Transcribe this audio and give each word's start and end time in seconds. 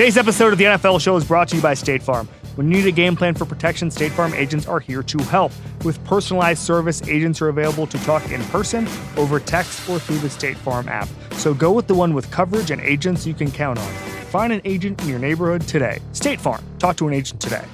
Today's 0.00 0.16
episode 0.16 0.54
of 0.54 0.58
the 0.58 0.64
NFL 0.64 0.98
Show 0.98 1.14
is 1.16 1.26
brought 1.26 1.48
to 1.48 1.56
you 1.56 1.60
by 1.60 1.74
State 1.74 2.02
Farm. 2.02 2.26
When 2.54 2.70
you 2.70 2.78
need 2.78 2.86
a 2.86 2.90
game 2.90 3.14
plan 3.14 3.34
for 3.34 3.44
protection, 3.44 3.90
State 3.90 4.12
Farm 4.12 4.32
agents 4.32 4.66
are 4.66 4.80
here 4.80 5.02
to 5.02 5.18
help. 5.24 5.52
With 5.84 6.02
personalized 6.06 6.62
service, 6.62 7.06
agents 7.06 7.42
are 7.42 7.48
available 7.48 7.86
to 7.86 7.98
talk 7.98 8.30
in 8.30 8.42
person, 8.44 8.88
over 9.18 9.38
text, 9.38 9.86
or 9.90 9.98
through 9.98 10.16
the 10.20 10.30
State 10.30 10.56
Farm 10.56 10.88
app. 10.88 11.06
So 11.32 11.52
go 11.52 11.70
with 11.70 11.86
the 11.86 11.94
one 11.94 12.14
with 12.14 12.30
coverage 12.30 12.70
and 12.70 12.80
agents 12.80 13.26
you 13.26 13.34
can 13.34 13.50
count 13.50 13.78
on. 13.78 13.92
Find 14.30 14.54
an 14.54 14.62
agent 14.64 15.02
in 15.02 15.08
your 15.10 15.18
neighborhood 15.18 15.68
today. 15.68 16.00
State 16.12 16.40
Farm. 16.40 16.64
Talk 16.78 16.96
to 16.96 17.06
an 17.06 17.12
agent 17.12 17.38
today. 17.38 17.66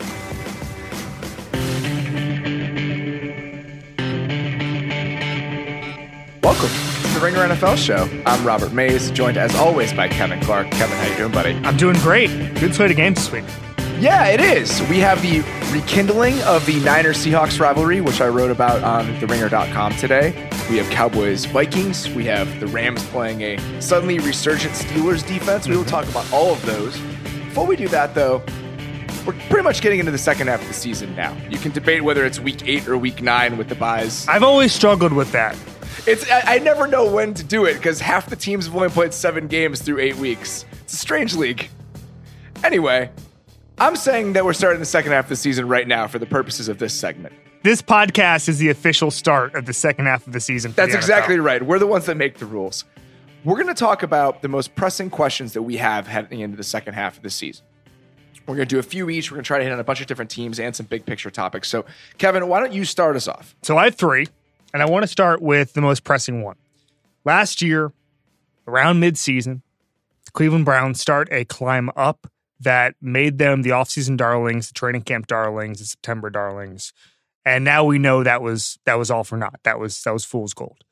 Welcome 6.42 6.85
the 7.16 7.24
Ringer 7.24 7.48
NFL 7.48 7.78
Show. 7.78 8.06
I'm 8.26 8.46
Robert 8.46 8.74
Mays, 8.74 9.10
joined 9.10 9.38
as 9.38 9.54
always 9.54 9.90
by 9.90 10.06
Kevin 10.06 10.38
Clark. 10.40 10.70
Kevin, 10.72 10.98
how 10.98 11.08
you 11.08 11.16
doing, 11.16 11.32
buddy? 11.32 11.54
I'm 11.66 11.78
doing 11.78 11.96
great. 12.00 12.28
Good 12.60 12.74
slate 12.74 12.90
of 12.90 12.98
games 12.98 13.16
this 13.16 13.32
week. 13.32 13.44
Yeah, 13.98 14.26
it 14.26 14.38
is. 14.38 14.82
We 14.90 14.98
have 14.98 15.22
the 15.22 15.40
rekindling 15.72 16.38
of 16.42 16.66
the 16.66 16.78
Niners 16.80 17.16
Seahawks 17.16 17.58
rivalry, 17.58 18.02
which 18.02 18.20
I 18.20 18.28
wrote 18.28 18.50
about 18.50 18.82
on 18.82 19.06
theringer.com 19.14 19.96
today. 19.96 20.50
We 20.68 20.76
have 20.76 20.90
Cowboys 20.90 21.46
Vikings. 21.46 22.06
We 22.10 22.26
have 22.26 22.60
the 22.60 22.66
Rams 22.66 23.02
playing 23.06 23.40
a 23.40 23.80
suddenly 23.80 24.18
resurgent 24.18 24.74
Steelers 24.74 25.26
defense. 25.26 25.66
We 25.66 25.74
will 25.74 25.84
mm-hmm. 25.84 25.90
talk 25.90 26.06
about 26.08 26.30
all 26.34 26.52
of 26.52 26.66
those. 26.66 26.98
Before 27.46 27.66
we 27.66 27.76
do 27.76 27.88
that, 27.88 28.14
though, 28.14 28.42
we're 29.26 29.32
pretty 29.48 29.62
much 29.62 29.80
getting 29.80 30.00
into 30.00 30.12
the 30.12 30.18
second 30.18 30.48
half 30.48 30.60
of 30.60 30.68
the 30.68 30.74
season 30.74 31.16
now. 31.16 31.34
You 31.48 31.56
can 31.56 31.72
debate 31.72 32.04
whether 32.04 32.26
it's 32.26 32.38
week 32.38 32.68
eight 32.68 32.86
or 32.86 32.98
week 32.98 33.22
nine 33.22 33.56
with 33.56 33.70
the 33.70 33.74
buys. 33.74 34.28
I've 34.28 34.42
always 34.42 34.74
struggled 34.74 35.14
with 35.14 35.32
that. 35.32 35.56
It's 36.06 36.30
I, 36.30 36.56
I 36.56 36.58
never 36.58 36.86
know 36.86 37.10
when 37.10 37.34
to 37.34 37.44
do 37.44 37.64
it 37.64 37.74
because 37.74 38.00
half 38.00 38.28
the 38.28 38.36
teams 38.36 38.66
have 38.66 38.76
only 38.76 38.88
played 38.88 39.14
seven 39.14 39.46
games 39.46 39.82
through 39.82 39.98
eight 39.98 40.16
weeks. 40.16 40.64
It's 40.82 40.94
a 40.94 40.96
strange 40.96 41.34
league. 41.34 41.68
Anyway, 42.64 43.10
I'm 43.78 43.96
saying 43.96 44.34
that 44.34 44.44
we're 44.44 44.52
starting 44.52 44.80
the 44.80 44.86
second 44.86 45.12
half 45.12 45.26
of 45.26 45.28
the 45.30 45.36
season 45.36 45.68
right 45.68 45.86
now 45.86 46.06
for 46.06 46.18
the 46.18 46.26
purposes 46.26 46.68
of 46.68 46.78
this 46.78 46.94
segment. 46.94 47.34
This 47.62 47.82
podcast 47.82 48.48
is 48.48 48.58
the 48.58 48.68
official 48.68 49.10
start 49.10 49.54
of 49.54 49.66
the 49.66 49.72
second 49.72 50.06
half 50.06 50.26
of 50.26 50.32
the 50.32 50.40
season. 50.40 50.70
for 50.70 50.76
That's 50.76 50.92
the 50.92 50.98
exactly 50.98 51.38
right. 51.38 51.60
We're 51.60 51.78
the 51.78 51.86
ones 51.86 52.06
that 52.06 52.16
make 52.16 52.38
the 52.38 52.46
rules. 52.46 52.84
We're 53.44 53.56
going 53.56 53.66
to 53.68 53.74
talk 53.74 54.02
about 54.02 54.42
the 54.42 54.48
most 54.48 54.74
pressing 54.74 55.10
questions 55.10 55.52
that 55.52 55.62
we 55.62 55.76
have 55.76 56.06
heading 56.06 56.40
into 56.40 56.56
the 56.56 56.64
second 56.64 56.94
half 56.94 57.16
of 57.16 57.22
the 57.22 57.30
season. 57.30 57.64
We're 58.46 58.54
going 58.54 58.68
to 58.68 58.74
do 58.74 58.78
a 58.78 58.82
few 58.82 59.10
each. 59.10 59.30
We're 59.30 59.36
going 59.36 59.44
to 59.44 59.48
try 59.48 59.58
to 59.58 59.64
hit 59.64 59.72
on 59.72 59.80
a 59.80 59.84
bunch 59.84 60.00
of 60.00 60.06
different 60.06 60.30
teams 60.30 60.60
and 60.60 60.74
some 60.74 60.86
big 60.86 61.04
picture 61.04 61.30
topics. 61.30 61.68
So, 61.68 61.84
Kevin, 62.18 62.46
why 62.48 62.60
don't 62.60 62.72
you 62.72 62.84
start 62.84 63.16
us 63.16 63.26
off? 63.26 63.56
So 63.62 63.76
I 63.76 63.84
have 63.84 63.96
three, 63.96 64.28
and 64.76 64.82
I 64.82 64.90
want 64.90 65.04
to 65.04 65.08
start 65.08 65.40
with 65.40 65.72
the 65.72 65.80
most 65.80 66.04
pressing 66.04 66.42
one. 66.42 66.58
Last 67.24 67.62
year, 67.62 67.94
around 68.68 69.00
midseason, 69.00 69.62
the 70.26 70.30
Cleveland 70.32 70.66
Browns 70.66 71.00
start 71.00 71.28
a 71.32 71.46
climb 71.46 71.88
up 71.96 72.30
that 72.60 72.94
made 73.00 73.38
them 73.38 73.62
the 73.62 73.70
offseason 73.70 74.18
darlings, 74.18 74.68
the 74.68 74.74
training 74.74 75.00
camp 75.00 75.28
darlings, 75.28 75.78
the 75.78 75.86
September 75.86 76.28
darlings. 76.28 76.92
And 77.42 77.64
now 77.64 77.84
we 77.84 77.98
know 77.98 78.22
that 78.22 78.42
was 78.42 78.78
that 78.84 78.98
was 78.98 79.10
all 79.10 79.24
for 79.24 79.38
naught. 79.38 79.60
That 79.62 79.78
was 79.78 80.02
that 80.02 80.12
was 80.12 80.26
fool's 80.26 80.52
gold. 80.52 80.84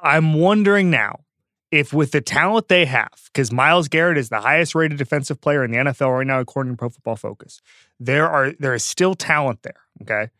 I'm 0.00 0.34
wondering 0.34 0.88
now 0.88 1.24
if 1.72 1.92
with 1.92 2.12
the 2.12 2.20
talent 2.20 2.68
they 2.68 2.84
have, 2.84 3.30
because 3.32 3.50
Myles 3.50 3.88
Garrett 3.88 4.16
is 4.16 4.28
the 4.28 4.42
highest 4.42 4.76
rated 4.76 4.98
defensive 4.98 5.40
player 5.40 5.64
in 5.64 5.72
the 5.72 5.78
NFL 5.78 6.18
right 6.18 6.26
now, 6.26 6.38
according 6.38 6.74
to 6.74 6.76
Pro 6.76 6.90
Football 6.90 7.16
Focus, 7.16 7.60
there 7.98 8.28
are 8.28 8.52
there 8.60 8.74
is 8.74 8.84
still 8.84 9.16
talent 9.16 9.64
there. 9.64 9.80
Okay 10.02 10.30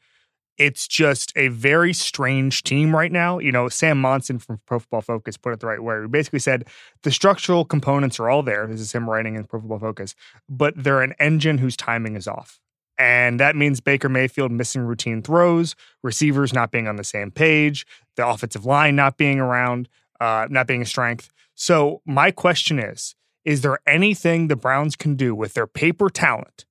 it's 0.63 0.87
just 0.87 1.33
a 1.35 1.49
very 1.49 1.93
strange 1.93 2.63
team 2.63 2.95
right 2.95 3.11
now. 3.11 3.41
You 3.41 3.51
know, 3.51 3.69
Sam 3.69 4.01
Monson 4.01 4.39
from 4.39 4.61
Pro 4.65 4.79
Football 4.79 5.01
Focus 5.01 5.37
put 5.37 5.53
it 5.53 5.59
the 5.59 5.67
right 5.67 5.83
way. 5.83 6.03
He 6.03 6.07
basically 6.07 6.39
said 6.39 6.69
the 7.03 7.11
structural 7.11 7.65
components 7.65 8.21
are 8.21 8.31
all 8.31 8.45
there. 8.45 8.69
This 8.69 8.81
is 8.81 8.93
him 8.93 9.11
writing 9.11 9.35
in 9.35 9.43
Pro 9.43 9.59
Football 9.59 9.81
Focus, 9.81 10.15
but 10.49 10.75
they're 10.77 11.03
an 11.03 11.15
engine 11.19 11.59
whose 11.59 11.77
timing 11.77 12.15
is 12.15 12.29
off. 12.29 12.61
And 12.97 13.41
that 13.41 13.57
means 13.57 13.81
Baker 13.81 14.09
Mayfield 14.09 14.53
missing 14.53 14.83
routine 14.83 15.21
throws, 15.21 15.75
receivers 16.05 16.53
not 16.53 16.71
being 16.71 16.87
on 16.87 16.95
the 16.95 17.03
same 17.03 17.33
page, 17.33 17.85
the 18.15 18.25
offensive 18.25 18.65
line 18.65 18.95
not 18.95 19.17
being 19.17 19.41
around, 19.41 19.89
uh, 20.21 20.47
not 20.49 20.69
being 20.69 20.83
a 20.83 20.87
strength. 20.87 21.29
So, 21.57 22.03
my 22.07 22.31
question 22.31 22.79
is 22.79 23.17
Is 23.45 23.63
there 23.63 23.81
anything 23.85 24.47
the 24.47 24.55
Browns 24.55 24.95
can 24.95 25.17
do 25.17 25.35
with 25.35 25.55
their 25.55 25.67
paper 25.67 26.09
talent 26.09 26.67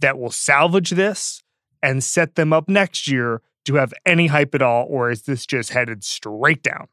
that 0.00 0.18
will 0.18 0.32
salvage 0.32 0.90
this? 0.90 1.44
And 1.82 2.02
set 2.02 2.34
them 2.34 2.52
up 2.52 2.68
next 2.68 3.08
year 3.08 3.42
to 3.64 3.74
have 3.74 3.92
any 4.06 4.28
hype 4.28 4.54
at 4.54 4.62
all, 4.62 4.86
or 4.88 5.10
is 5.10 5.22
this 5.22 5.46
just 5.46 5.72
headed 5.72 6.04
straight 6.04 6.62
down? 6.62 6.88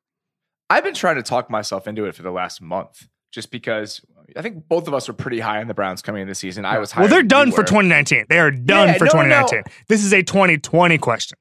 I've 0.69 0.83
been 0.83 0.93
trying 0.93 1.15
to 1.15 1.23
talk 1.23 1.49
myself 1.49 1.87
into 1.87 2.05
it 2.05 2.15
for 2.15 2.23
the 2.23 2.31
last 2.31 2.61
month 2.61 3.07
just 3.31 3.51
because 3.51 4.01
I 4.35 4.41
think 4.41 4.67
both 4.67 4.87
of 4.87 4.93
us 4.93 5.07
were 5.07 5.13
pretty 5.13 5.39
high 5.39 5.61
on 5.61 5.67
the 5.67 5.73
Browns 5.73 6.01
coming 6.01 6.21
into 6.21 6.31
the 6.31 6.35
season. 6.35 6.65
I 6.65 6.79
was 6.79 6.91
high. 6.91 7.01
Well, 7.01 7.09
they're 7.09 7.21
done 7.21 7.51
for 7.51 7.63
2019. 7.63 8.25
They 8.29 8.39
are 8.39 8.49
done 8.49 8.87
Yeah, 8.89 8.97
for 8.97 9.05
no, 9.05 9.11
no, 9.11 9.21
no. 9.21 9.41
2019. 9.47 9.63
This 9.87 10.03
is 10.03 10.13
a 10.13 10.23
2020 10.23 10.97
question. 10.97 11.37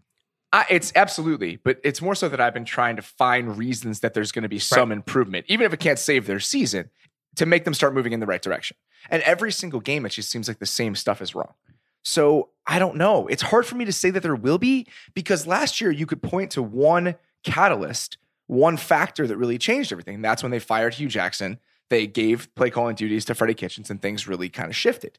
I, 0.53 0.66
it's 0.71 0.93
absolutely, 0.94 1.56
but 1.56 1.81
it's 1.82 2.00
more 2.00 2.15
so 2.15 2.28
that 2.28 2.41
I've 2.41 2.55
been 2.55 2.65
trying 2.65 2.97
to 2.97 3.03
find 3.03 3.56
reasons 3.59 4.00
that 4.00 4.15
there's 4.15 4.31
going 4.31 4.44
to 4.44 4.49
be 4.49 4.61
some 4.61 4.93
improvement, 4.93 5.47
even 5.49 5.66
if 5.66 5.72
it 5.72 5.81
can't 5.81 5.99
save 5.99 6.26
their 6.26 6.38
season, 6.38 6.91
to 7.37 7.47
make 7.47 7.65
them 7.65 7.75
start 7.75 7.94
moving 7.94 8.12
in 8.12 8.21
the 8.21 8.26
right 8.26 8.43
direction. 8.43 8.76
And 9.11 9.22
every 9.22 9.50
single 9.50 9.81
game, 9.81 10.06
it 10.06 10.11
just 10.11 10.31
seems 10.31 10.47
like 10.47 10.61
the 10.61 10.66
same 10.66 10.94
stuff 10.94 11.21
is 11.21 11.34
wrong. 11.34 11.55
So 12.04 12.50
I 12.66 12.78
don't 12.78 12.97
know. 12.97 13.26
It's 13.26 13.42
hard 13.42 13.66
for 13.66 13.75
me 13.75 13.84
to 13.84 13.92
say 13.92 14.10
that 14.10 14.22
there 14.22 14.37
will 14.37 14.59
be 14.59 14.87
because 15.15 15.47
last 15.47 15.81
year 15.81 15.91
you 15.91 16.06
could 16.06 16.22
point 16.22 16.53
to 16.53 16.62
one 16.62 17.16
catalyst, 17.42 18.19
one 18.47 18.76
factor 18.76 19.26
that 19.26 19.37
really 19.37 19.59
changed 19.59 19.91
everything. 19.91 20.22
That's 20.22 20.43
when 20.43 20.53
they 20.53 20.60
fired 20.60 20.94
Hue 20.94 21.09
Jackson. 21.09 21.59
They 21.91 22.06
gave 22.06 22.54
play 22.54 22.70
calling 22.70 22.94
duties 22.94 23.25
to 23.26 23.34
Freddie 23.34 23.54
Kitchens 23.54 23.91
and 23.91 24.00
things 24.00 24.28
really 24.28 24.48
kind 24.48 24.69
of 24.69 24.76
shifted. 24.76 25.19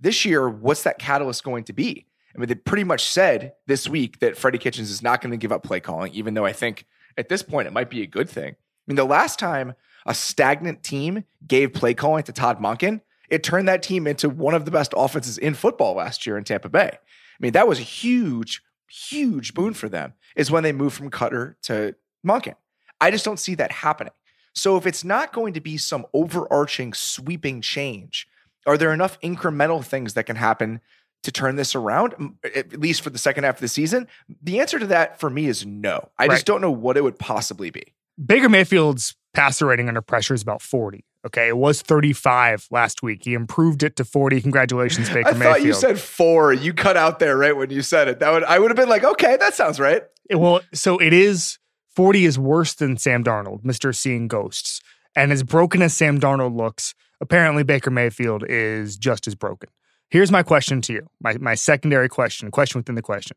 This 0.00 0.24
year, 0.24 0.48
what's 0.48 0.82
that 0.82 0.98
catalyst 0.98 1.44
going 1.44 1.64
to 1.64 1.72
be? 1.72 2.06
I 2.34 2.38
mean, 2.38 2.48
they 2.48 2.54
pretty 2.54 2.84
much 2.84 3.04
said 3.04 3.54
this 3.66 3.88
week 3.88 4.18
that 4.18 4.36
Freddie 4.36 4.58
Kitchens 4.58 4.90
is 4.90 5.02
not 5.02 5.20
going 5.20 5.30
to 5.30 5.36
give 5.36 5.52
up 5.52 5.62
play 5.62 5.80
calling, 5.80 6.12
even 6.12 6.34
though 6.34 6.44
I 6.44 6.52
think 6.52 6.84
at 7.16 7.28
this 7.28 7.42
point 7.42 7.68
it 7.68 7.72
might 7.72 7.90
be 7.90 8.02
a 8.02 8.06
good 8.06 8.28
thing. 8.28 8.50
I 8.52 8.84
mean, 8.86 8.96
the 8.96 9.04
last 9.04 9.38
time 9.38 9.74
a 10.04 10.14
stagnant 10.14 10.82
team 10.82 11.24
gave 11.46 11.72
play 11.72 11.94
calling 11.94 12.24
to 12.24 12.32
Todd 12.32 12.60
Monken, 12.60 13.00
it 13.34 13.42
turned 13.42 13.66
that 13.68 13.82
team 13.82 14.06
into 14.06 14.28
one 14.28 14.54
of 14.54 14.64
the 14.64 14.70
best 14.70 14.94
offenses 14.96 15.36
in 15.38 15.54
football 15.54 15.94
last 15.94 16.24
year 16.26 16.38
in 16.38 16.44
Tampa 16.44 16.68
Bay. 16.68 16.90
I 16.92 17.38
mean, 17.40 17.52
that 17.52 17.66
was 17.66 17.78
a 17.80 17.82
huge, 17.82 18.62
huge 18.88 19.54
boon 19.54 19.74
for 19.74 19.88
them, 19.88 20.14
is 20.36 20.50
when 20.50 20.62
they 20.62 20.72
moved 20.72 20.96
from 20.96 21.10
Koetter 21.10 21.56
to 21.62 21.94
Monken. 22.26 22.54
I 23.00 23.10
just 23.10 23.24
don't 23.24 23.40
see 23.40 23.54
that 23.56 23.72
happening. 23.72 24.12
So 24.54 24.76
if 24.76 24.86
it's 24.86 25.02
not 25.02 25.32
going 25.32 25.52
to 25.54 25.60
be 25.60 25.76
some 25.76 26.06
overarching, 26.14 26.94
sweeping 26.94 27.60
change, 27.60 28.28
are 28.66 28.78
there 28.78 28.92
enough 28.92 29.20
incremental 29.20 29.84
things 29.84 30.14
that 30.14 30.26
can 30.26 30.36
happen 30.36 30.80
to 31.24 31.32
turn 31.32 31.56
this 31.56 31.74
around, 31.74 32.14
at 32.54 32.78
least 32.78 33.02
for 33.02 33.10
the 33.10 33.18
second 33.18 33.44
half 33.44 33.56
of 33.56 33.60
the 33.60 33.68
season? 33.68 34.06
The 34.42 34.60
answer 34.60 34.78
to 34.78 34.86
that 34.86 35.18
for 35.18 35.28
me 35.28 35.46
is 35.46 35.66
no. 35.66 36.10
I 36.18 36.26
Right. 36.26 36.34
just 36.34 36.46
don't 36.46 36.60
know 36.60 36.70
what 36.70 36.96
it 36.96 37.02
would 37.02 37.18
possibly 37.18 37.70
be. 37.70 37.94
Baker 38.24 38.48
Mayfield's 38.48 39.16
passer 39.32 39.66
rating 39.66 39.88
under 39.88 40.00
pressure 40.00 40.34
is 40.34 40.42
about 40.42 40.62
40. 40.62 41.04
Okay. 41.26 41.48
It 41.48 41.56
was 41.56 41.82
35 41.82 42.68
last 42.70 43.02
week. 43.02 43.24
He 43.24 43.34
improved 43.34 43.82
it 43.82 43.96
to 43.96 44.04
40. 44.04 44.40
Congratulations, 44.42 45.08
Baker 45.08 45.28
I 45.28 45.32
thought 45.32 45.38
Mayfield. 45.38 45.66
you 45.66 45.72
said 45.74 45.98
four. 45.98 46.52
You 46.52 46.74
cut 46.74 46.96
out 46.96 47.18
there 47.18 47.36
right 47.36 47.56
when 47.56 47.70
you 47.70 47.82
said 47.82 48.08
it. 48.08 48.18
That 48.20 48.30
would 48.32 48.44
I 48.44 48.58
would 48.58 48.70
have 48.70 48.76
been 48.76 48.88
like, 48.88 49.04
okay, 49.04 49.36
that 49.36 49.54
sounds 49.54 49.80
right. 49.80 50.02
Well, 50.30 50.60
so 50.72 50.98
it 50.98 51.12
is 51.12 51.58
40 51.96 52.24
is 52.24 52.38
worse 52.38 52.74
than 52.74 52.96
Sam 52.96 53.22
Darnold, 53.24 53.62
Mr. 53.62 53.94
Seeing 53.94 54.28
Ghosts. 54.28 54.80
And 55.16 55.32
as 55.32 55.42
broken 55.42 55.80
as 55.80 55.94
Sam 55.94 56.18
Darnold 56.18 56.56
looks, 56.56 56.94
apparently 57.20 57.62
Baker 57.62 57.90
Mayfield 57.90 58.44
is 58.48 58.96
just 58.96 59.26
as 59.28 59.34
broken. 59.34 59.70
Here's 60.10 60.30
my 60.30 60.42
question 60.42 60.80
to 60.82 60.92
you. 60.92 61.08
My 61.20 61.36
my 61.38 61.54
secondary 61.54 62.08
question, 62.08 62.50
question 62.50 62.78
within 62.80 62.94
the 62.94 63.02
question. 63.02 63.36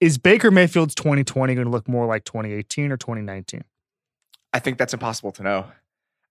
Is 0.00 0.18
Baker 0.18 0.50
Mayfield's 0.50 0.94
2020 0.94 1.54
going 1.54 1.64
to 1.64 1.70
look 1.70 1.88
more 1.88 2.06
like 2.06 2.24
2018 2.24 2.92
or 2.92 2.96
2019? 2.96 3.62
I 4.52 4.58
think 4.58 4.78
that's 4.78 4.92
impossible 4.92 5.32
to 5.32 5.42
know. 5.42 5.66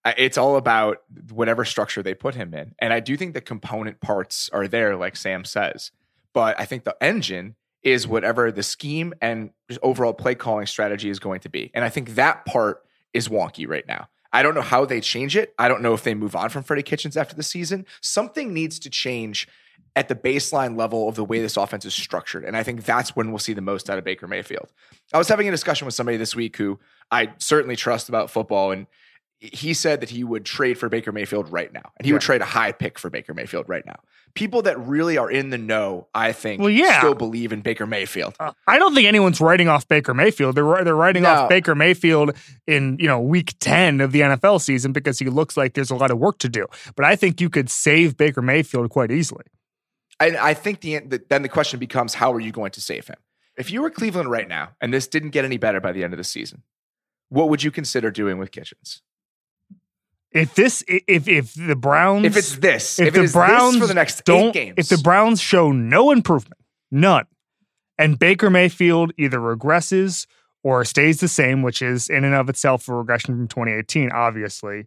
It's 0.05 0.37
all 0.37 0.57
about 0.57 0.97
whatever 1.31 1.63
structure 1.63 2.03
they 2.03 2.13
put 2.13 2.35
him 2.35 2.53
in. 2.53 2.75
And 2.79 2.91
I 2.91 2.99
do 2.99 3.15
think 3.15 3.33
the 3.33 3.41
component 3.41 4.01
parts 4.01 4.49
are 4.51 4.67
there, 4.67 4.95
like 4.97 5.15
Sam 5.15 5.45
says. 5.45 5.91
But 6.33 6.59
I 6.59 6.65
think 6.65 6.83
the 6.83 6.97
engine 7.01 7.55
is 7.83 8.07
whatever 8.07 8.51
the 8.51 8.63
scheme 8.63 9.13
and 9.21 9.51
overall 9.81 10.13
play 10.13 10.35
calling 10.35 10.65
strategy 10.65 11.09
is 11.09 11.19
going 11.19 11.41
to 11.41 11.49
be. 11.49 11.71
And 11.73 11.85
I 11.85 11.89
think 11.89 12.15
that 12.15 12.45
part 12.45 12.85
is 13.13 13.29
wonky 13.29 13.67
right 13.67 13.87
now. 13.87 14.07
I 14.31 14.41
don't 14.41 14.55
know 14.55 14.61
how 14.61 14.83
they 14.85 14.99
change 14.99 15.37
it. 15.37 15.53
I 15.59 15.67
don't 15.67 15.81
know 15.81 15.93
if 15.93 16.03
they 16.03 16.15
move 16.15 16.35
on 16.35 16.49
from 16.49 16.63
Freddie 16.63 16.83
Kitchens 16.83 17.15
after 17.15 17.35
the 17.35 17.43
season. 17.43 17.85
Something 18.01 18.53
needs 18.53 18.79
to 18.79 18.89
change 18.89 19.47
at 19.95 20.07
the 20.07 20.15
baseline 20.15 20.75
level 20.75 21.07
of 21.07 21.15
the 21.15 21.23
way 21.23 21.39
this 21.39 21.55
offense 21.55 21.85
is 21.85 21.93
structured. 21.93 22.43
And 22.43 22.57
I 22.57 22.63
think 22.63 22.83
that's 22.83 23.15
when 23.15 23.29
we'll 23.29 23.37
see 23.37 23.53
the 23.53 23.61
most 23.61 23.91
out 23.91 23.99
of 23.99 24.03
Baker 24.03 24.27
Mayfield. 24.27 24.71
I 25.13 25.19
was 25.19 25.27
having 25.27 25.47
a 25.47 25.51
discussion 25.51 25.85
with 25.85 25.93
somebody 25.93 26.17
this 26.17 26.35
week 26.35 26.57
who 26.57 26.79
I 27.11 27.33
certainly 27.37 27.75
trust 27.75 28.09
about 28.09 28.31
football. 28.31 28.71
And 28.71 28.87
he 29.51 29.73
said 29.73 29.99
that 29.99 30.09
he 30.09 30.23
would 30.23 30.45
trade 30.45 30.77
for 30.77 30.87
Baker 30.87 31.11
Mayfield 31.11 31.51
right 31.51 31.71
now, 31.73 31.91
and 31.97 32.05
he 32.05 32.09
yeah. 32.09 32.15
would 32.15 32.21
trade 32.21 32.41
a 32.41 32.45
high 32.45 32.71
pick 32.71 32.97
for 32.97 33.09
Baker 33.09 33.33
Mayfield 33.33 33.67
right 33.67 33.85
now. 33.85 33.97
People 34.35 34.61
that 34.61 34.79
really 34.79 35.17
are 35.17 35.29
in 35.29 35.49
the 35.49 35.57
know, 35.57 36.07
I 36.15 36.31
think, 36.31 36.61
well, 36.61 36.69
yeah. 36.69 36.99
still 36.99 37.13
believe 37.13 37.51
in 37.51 37.59
Baker 37.59 37.85
Mayfield. 37.85 38.35
Uh, 38.39 38.53
I 38.67 38.79
don't 38.79 38.95
think 38.95 39.05
anyone's 39.05 39.41
writing 39.41 39.67
off 39.67 39.85
Baker 39.87 40.13
Mayfield. 40.13 40.55
They're 40.55 40.83
they're 40.85 40.95
writing 40.95 41.23
no. 41.23 41.29
off 41.29 41.49
Baker 41.49 41.75
Mayfield 41.75 42.31
in 42.65 42.97
you 42.99 43.07
know 43.07 43.19
week 43.19 43.55
ten 43.59 43.99
of 43.99 44.13
the 44.13 44.21
NFL 44.21 44.61
season 44.61 44.93
because 44.93 45.19
he 45.19 45.25
looks 45.25 45.57
like 45.57 45.73
there's 45.73 45.91
a 45.91 45.95
lot 45.95 46.09
of 46.09 46.17
work 46.17 46.37
to 46.39 46.49
do. 46.49 46.65
But 46.95 47.05
I 47.05 47.17
think 47.17 47.41
you 47.41 47.49
could 47.49 47.69
save 47.69 48.15
Baker 48.15 48.41
Mayfield 48.41 48.89
quite 48.89 49.11
easily. 49.11 49.43
I, 50.21 50.37
I 50.39 50.53
think 50.53 50.81
the, 50.81 50.99
the 50.99 51.21
then 51.29 51.41
the 51.41 51.49
question 51.49 51.79
becomes 51.79 52.13
how 52.13 52.31
are 52.31 52.39
you 52.39 52.53
going 52.53 52.71
to 52.71 52.81
save 52.81 53.07
him? 53.07 53.17
If 53.57 53.71
you 53.71 53.81
were 53.81 53.89
Cleveland 53.89 54.31
right 54.31 54.47
now 54.47 54.69
and 54.79 54.93
this 54.93 55.05
didn't 55.05 55.31
get 55.31 55.43
any 55.43 55.57
better 55.57 55.81
by 55.81 55.91
the 55.91 56.03
end 56.03 56.13
of 56.13 56.17
the 56.17 56.23
season, 56.23 56.63
what 57.27 57.49
would 57.49 57.61
you 57.61 57.71
consider 57.71 58.09
doing 58.09 58.37
with 58.37 58.51
Kitchens? 58.51 59.01
If 60.33 60.55
this, 60.55 60.83
if 60.87 61.27
if 61.27 61.53
the 61.53 61.75
Browns, 61.75 62.25
if 62.25 62.37
it's 62.37 62.55
this, 62.57 62.99
if, 62.99 63.09
if 63.09 63.13
the 63.13 63.31
Browns 63.31 63.77
for 63.77 63.87
the 63.87 63.93
next 63.93 64.25
don't, 64.25 64.51
games, 64.51 64.75
if 64.77 64.89
the 64.89 64.97
Browns 64.97 65.39
show 65.39 65.71
no 65.71 66.11
improvement, 66.11 66.59
none, 66.91 67.25
and 67.97 68.17
Baker 68.17 68.49
Mayfield 68.49 69.13
either 69.17 69.39
regresses 69.39 70.25
or 70.63 70.83
stays 70.85 71.19
the 71.19 71.27
same, 71.27 71.61
which 71.61 71.81
is 71.81 72.09
in 72.09 72.23
and 72.23 72.33
of 72.33 72.49
itself 72.49 72.87
a 72.87 72.93
regression 72.93 73.35
from 73.35 73.47
2018, 73.47 74.11
obviously, 74.11 74.85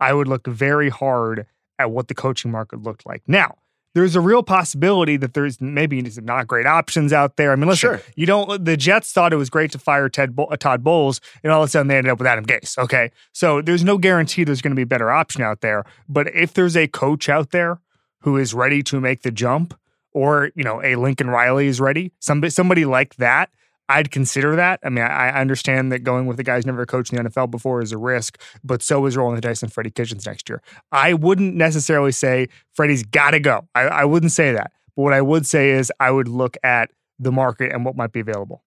I 0.00 0.12
would 0.12 0.28
look 0.28 0.46
very 0.46 0.88
hard 0.88 1.46
at 1.78 1.90
what 1.90 2.08
the 2.08 2.14
coaching 2.14 2.50
market 2.50 2.82
looked 2.82 3.04
like. 3.04 3.22
Now, 3.26 3.58
there's 3.98 4.14
a 4.14 4.20
real 4.20 4.44
possibility 4.44 5.16
that 5.16 5.34
there's 5.34 5.60
maybe 5.60 6.00
not 6.22 6.46
great 6.46 6.66
options 6.66 7.12
out 7.12 7.36
there. 7.36 7.50
I 7.50 7.56
mean, 7.56 7.68
listen, 7.68 7.90
sure. 7.90 8.02
you 8.14 8.26
don't. 8.26 8.64
The 8.64 8.76
Jets 8.76 9.12
thought 9.12 9.32
it 9.32 9.36
was 9.36 9.50
great 9.50 9.72
to 9.72 9.78
fire 9.78 10.08
Ted 10.08 10.36
Bo- 10.36 10.44
uh, 10.44 10.56
Todd 10.56 10.84
Bowles, 10.84 11.20
and 11.42 11.52
all 11.52 11.62
of 11.62 11.66
a 11.66 11.70
sudden 11.70 11.88
they 11.88 11.96
ended 11.96 12.12
up 12.12 12.18
with 12.18 12.28
Adam 12.28 12.46
Gase. 12.46 12.78
Okay, 12.78 13.10
so 13.32 13.60
there's 13.60 13.82
no 13.82 13.98
guarantee 13.98 14.44
there's 14.44 14.62
going 14.62 14.70
to 14.70 14.76
be 14.76 14.82
a 14.82 14.86
better 14.86 15.10
option 15.10 15.42
out 15.42 15.62
there. 15.62 15.84
But 16.08 16.32
if 16.32 16.54
there's 16.54 16.76
a 16.76 16.86
coach 16.86 17.28
out 17.28 17.50
there 17.50 17.80
who 18.20 18.36
is 18.36 18.54
ready 18.54 18.84
to 18.84 19.00
make 19.00 19.22
the 19.22 19.32
jump, 19.32 19.76
or 20.12 20.52
you 20.54 20.62
know, 20.62 20.80
a 20.82 20.94
Lincoln 20.94 21.28
Riley 21.28 21.66
is 21.66 21.80
ready, 21.80 22.12
somebody 22.20 22.50
somebody 22.50 22.84
like 22.84 23.16
that 23.16 23.50
I'd 23.88 24.10
consider 24.10 24.54
that. 24.56 24.80
I 24.82 24.90
mean, 24.90 25.04
I, 25.04 25.30
understand 25.40 25.90
that 25.92 26.00
going 26.00 26.26
with 26.26 26.38
a 26.38 26.42
guy 26.42 26.56
who's 26.56 26.66
never 26.66 26.84
coached 26.84 27.12
in 27.12 27.22
the 27.22 27.30
NFL 27.30 27.50
before 27.50 27.80
is 27.80 27.92
a 27.92 27.98
risk, 27.98 28.40
but 28.62 28.82
so 28.82 29.06
is 29.06 29.16
rolling 29.16 29.36
the 29.36 29.40
dice 29.40 29.62
on 29.62 29.70
Freddie 29.70 29.90
Kitchens 29.90 30.26
next 30.26 30.48
year. 30.48 30.62
I 30.92 31.14
wouldn't 31.14 31.54
necessarily 31.54 32.12
say 32.12 32.48
Freddie's 32.74 33.02
got 33.02 33.30
to 33.30 33.40
go. 33.40 33.66
I, 33.74 33.82
I 33.82 34.04
wouldn't 34.04 34.32
say 34.32 34.52
that. 34.52 34.72
But 34.94 35.02
what 35.02 35.12
I 35.14 35.22
would 35.22 35.46
say 35.46 35.70
is 35.70 35.90
I 36.00 36.10
would 36.10 36.28
look 36.28 36.56
at 36.62 36.90
the 37.18 37.32
market 37.32 37.72
and 37.72 37.84
what 37.84 37.96
might 37.96 38.12
be 38.12 38.20
available. 38.20 38.62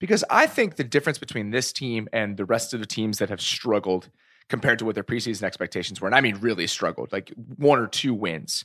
Because 0.00 0.22
I 0.30 0.46
think 0.46 0.76
the 0.76 0.84
difference 0.84 1.18
between 1.18 1.50
this 1.50 1.72
team 1.72 2.08
and 2.12 2.36
the 2.36 2.44
rest 2.44 2.74
of 2.74 2.80
the 2.80 2.86
teams 2.86 3.18
that 3.18 3.30
have 3.30 3.40
struggled 3.40 4.10
compared 4.48 4.78
to 4.78 4.84
what 4.84 4.94
their 4.94 5.04
preseason 5.04 5.42
expectations 5.42 6.00
were, 6.00 6.08
and 6.08 6.14
I 6.14 6.20
mean 6.20 6.36
really 6.36 6.66
struggled, 6.66 7.12
like 7.12 7.32
one 7.56 7.78
or 7.78 7.86
two 7.86 8.14
wins, 8.14 8.64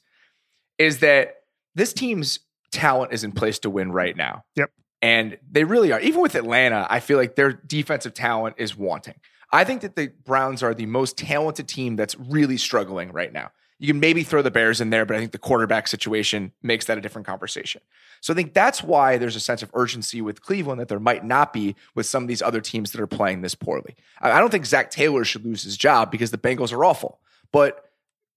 is 0.78 1.00
that 1.00 1.38
this 1.76 1.94
team's 1.94 2.40
talent 2.72 3.14
is 3.14 3.24
in 3.24 3.32
place 3.32 3.60
to 3.60 3.70
win 3.70 3.92
right 3.92 4.16
now. 4.16 4.44
Yep. 4.56 4.72
And 5.04 5.38
they 5.52 5.66
really 5.66 5.92
are. 5.92 6.00
Even 6.00 6.22
with 6.22 6.34
Atlanta, 6.34 6.88
I 6.90 7.02
feel 7.02 7.18
like 7.18 7.36
their 7.36 7.52
defensive 7.52 8.14
talent 8.14 8.56
is 8.58 8.78
wanting. 8.78 9.16
I 9.52 9.66
think 9.66 9.82
that 9.82 9.98
the 9.98 10.14
Browns 10.24 10.64
are 10.64 10.74
the 10.74 10.86
most 10.86 11.18
talented 11.18 11.68
team 11.68 11.98
that's 11.98 12.18
really 12.18 12.56
struggling 12.56 13.12
right 13.12 13.32
now. 13.34 13.52
You 13.80 13.88
can 13.88 14.00
maybe 14.00 14.24
throw 14.24 14.42
the 14.42 14.50
Bears 14.50 14.80
in 14.80 14.92
there, 14.92 15.06
but 15.06 15.18
I 15.18 15.20
think 15.20 15.34
the 15.34 15.40
quarterback 15.40 15.90
situation 15.90 16.54
makes 16.64 16.86
that 16.86 16.98
a 16.98 17.02
different 17.02 17.28
conversation. 17.28 17.82
So 18.22 18.32
I 18.32 18.36
think 18.38 18.54
that's 18.54 18.82
why 18.82 19.18
there's 19.18 19.36
a 19.36 19.42
sense 19.42 19.62
of 19.62 19.70
urgency 19.74 20.22
with 20.22 20.42
Cleveland 20.42 20.80
that 20.80 20.88
there 20.88 21.02
might 21.02 21.26
not 21.26 21.52
be 21.52 21.76
with 21.96 22.06
some 22.06 22.24
of 22.24 22.30
these 22.30 22.42
other 22.42 22.62
teams 22.62 22.94
that 22.94 23.02
are 23.02 23.08
playing 23.08 23.42
this 23.42 23.56
poorly. 23.56 23.98
I 24.22 24.40
don't 24.40 24.52
think 24.52 24.66
Zac 24.66 24.90
Taylor 24.90 25.26
should 25.26 25.44
lose 25.44 25.64
his 25.64 25.76
job 25.76 26.12
because 26.12 26.32
the 26.32 26.38
Bengals 26.38 26.72
are 26.72 26.86
awful, 26.86 27.20
but 27.52 27.90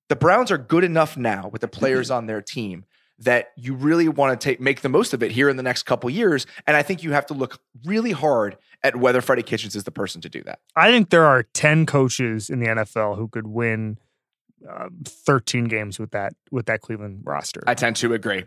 the 0.09 0.17
Browns 0.17 0.51
are 0.51 0.59
good 0.59 0.83
enough 0.83 1.17
now 1.17 1.49
with 1.49 1.61
the 1.61 1.69
players 1.69 2.11
on 2.11 2.27
their 2.27 2.43
team 2.43 2.87
that 3.19 3.53
you 3.57 3.75
really 3.75 4.09
want 4.09 4.39
to 4.39 4.45
take 4.45 4.61
make 4.61 4.83
the 4.83 4.89
most 4.89 5.15
of 5.15 5.23
it 5.23 5.33
here 5.33 5.49
in 5.49 5.57
the 5.57 5.63
next 5.63 5.85
couple 5.85 6.11
years. 6.11 6.47
And 6.67 6.77
I 6.77 6.83
think 6.83 7.03
you 7.03 7.13
have 7.13 7.27
to 7.27 7.35
look 7.35 7.61
really 7.85 8.13
hard 8.13 8.59
at 8.83 8.97
whether 8.97 9.21
Freddie 9.21 9.43
Kitchens 9.43 9.75
is 9.75 9.85
the 9.85 9.91
person 9.91 10.21
to 10.21 10.29
do 10.29 10.43
that. 10.43 10.61
I 10.75 10.91
think 10.91 11.11
there 11.11 11.25
are 11.25 11.43
10 11.43 11.87
coaches 11.87 12.51
in 12.51 12.61
the 12.61 12.67
NFL 12.67 13.17
who 13.17 13.29
could 13.29 13.47
win 13.47 13.99
uh, 14.69 14.89
13 15.05 15.65
games 15.65 15.99
with 15.99 16.11
that 16.11 16.35
with 16.51 16.67
that 16.67 16.81
Cleveland 16.81 17.23
roster. 17.25 17.63
I 17.67 17.75
tend 17.75 17.97
to 17.97 18.13
agree. 18.13 18.45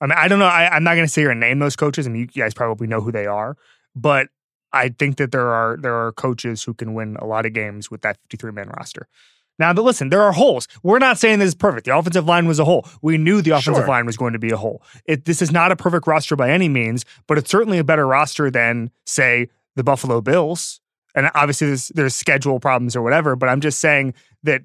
I 0.00 0.06
mean, 0.06 0.16
I 0.16 0.28
don't 0.28 0.38
know. 0.38 0.46
I, 0.46 0.76
am 0.76 0.84
not 0.84 0.94
going 0.94 1.06
to 1.06 1.12
say 1.12 1.24
or 1.24 1.34
name 1.34 1.58
those 1.58 1.76
coaches. 1.76 2.06
I 2.06 2.10
mean, 2.10 2.22
you 2.22 2.26
guys 2.26 2.52
probably 2.52 2.86
know 2.86 3.00
who 3.00 3.10
they 3.10 3.26
are, 3.26 3.56
but 3.94 4.28
I 4.72 4.90
think 4.90 5.16
that 5.16 5.32
there 5.32 5.48
are 5.48 5.76
there 5.80 5.94
are 5.94 6.12
coaches 6.12 6.62
who 6.62 6.74
can 6.74 6.94
win 6.94 7.16
a 7.16 7.24
lot 7.24 7.46
of 7.46 7.52
games 7.52 7.90
with 7.90 8.02
that 8.02 8.18
53 8.22 8.52
man 8.52 8.68
roster. 8.76 9.08
Now, 9.58 9.72
but 9.72 9.82
listen, 9.82 10.10
there 10.10 10.22
are 10.22 10.32
holes. 10.32 10.68
We're 10.82 10.98
not 10.98 11.18
saying 11.18 11.38
this 11.38 11.48
is 11.48 11.54
perfect. 11.54 11.86
The 11.86 11.96
offensive 11.96 12.26
line 12.26 12.46
was 12.46 12.58
a 12.58 12.64
hole. 12.64 12.86
We 13.02 13.16
knew 13.16 13.42
the 13.42 13.52
offensive 13.52 13.82
sure. 13.82 13.88
line 13.88 14.06
was 14.06 14.16
going 14.16 14.34
to 14.34 14.38
be 14.38 14.50
a 14.50 14.56
hole. 14.56 14.82
It, 15.06 15.24
this 15.24 15.40
is 15.40 15.50
not 15.50 15.72
a 15.72 15.76
perfect 15.76 16.06
roster 16.06 16.36
by 16.36 16.50
any 16.50 16.68
means, 16.68 17.04
but 17.26 17.38
it's 17.38 17.50
certainly 17.50 17.78
a 17.78 17.84
better 17.84 18.06
roster 18.06 18.50
than, 18.50 18.90
say, 19.06 19.48
the 19.74 19.84
Buffalo 19.84 20.20
Bills. 20.20 20.80
And 21.14 21.30
obviously, 21.34 21.68
there's, 21.68 21.88
there's 21.88 22.14
schedule 22.14 22.60
problems 22.60 22.94
or 22.94 23.02
whatever. 23.02 23.36
But 23.36 23.48
I'm 23.48 23.62
just 23.62 23.78
saying 23.78 24.12
that 24.42 24.62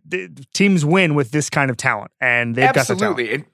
teams 0.54 0.84
win 0.84 1.16
with 1.16 1.32
this 1.32 1.50
kind 1.50 1.72
of 1.72 1.78
talent, 1.78 2.12
and 2.20 2.56
they've 2.56 2.66
Absolutely. 2.66 3.06
got 3.06 3.16
the 3.16 3.24
talent 3.24 3.48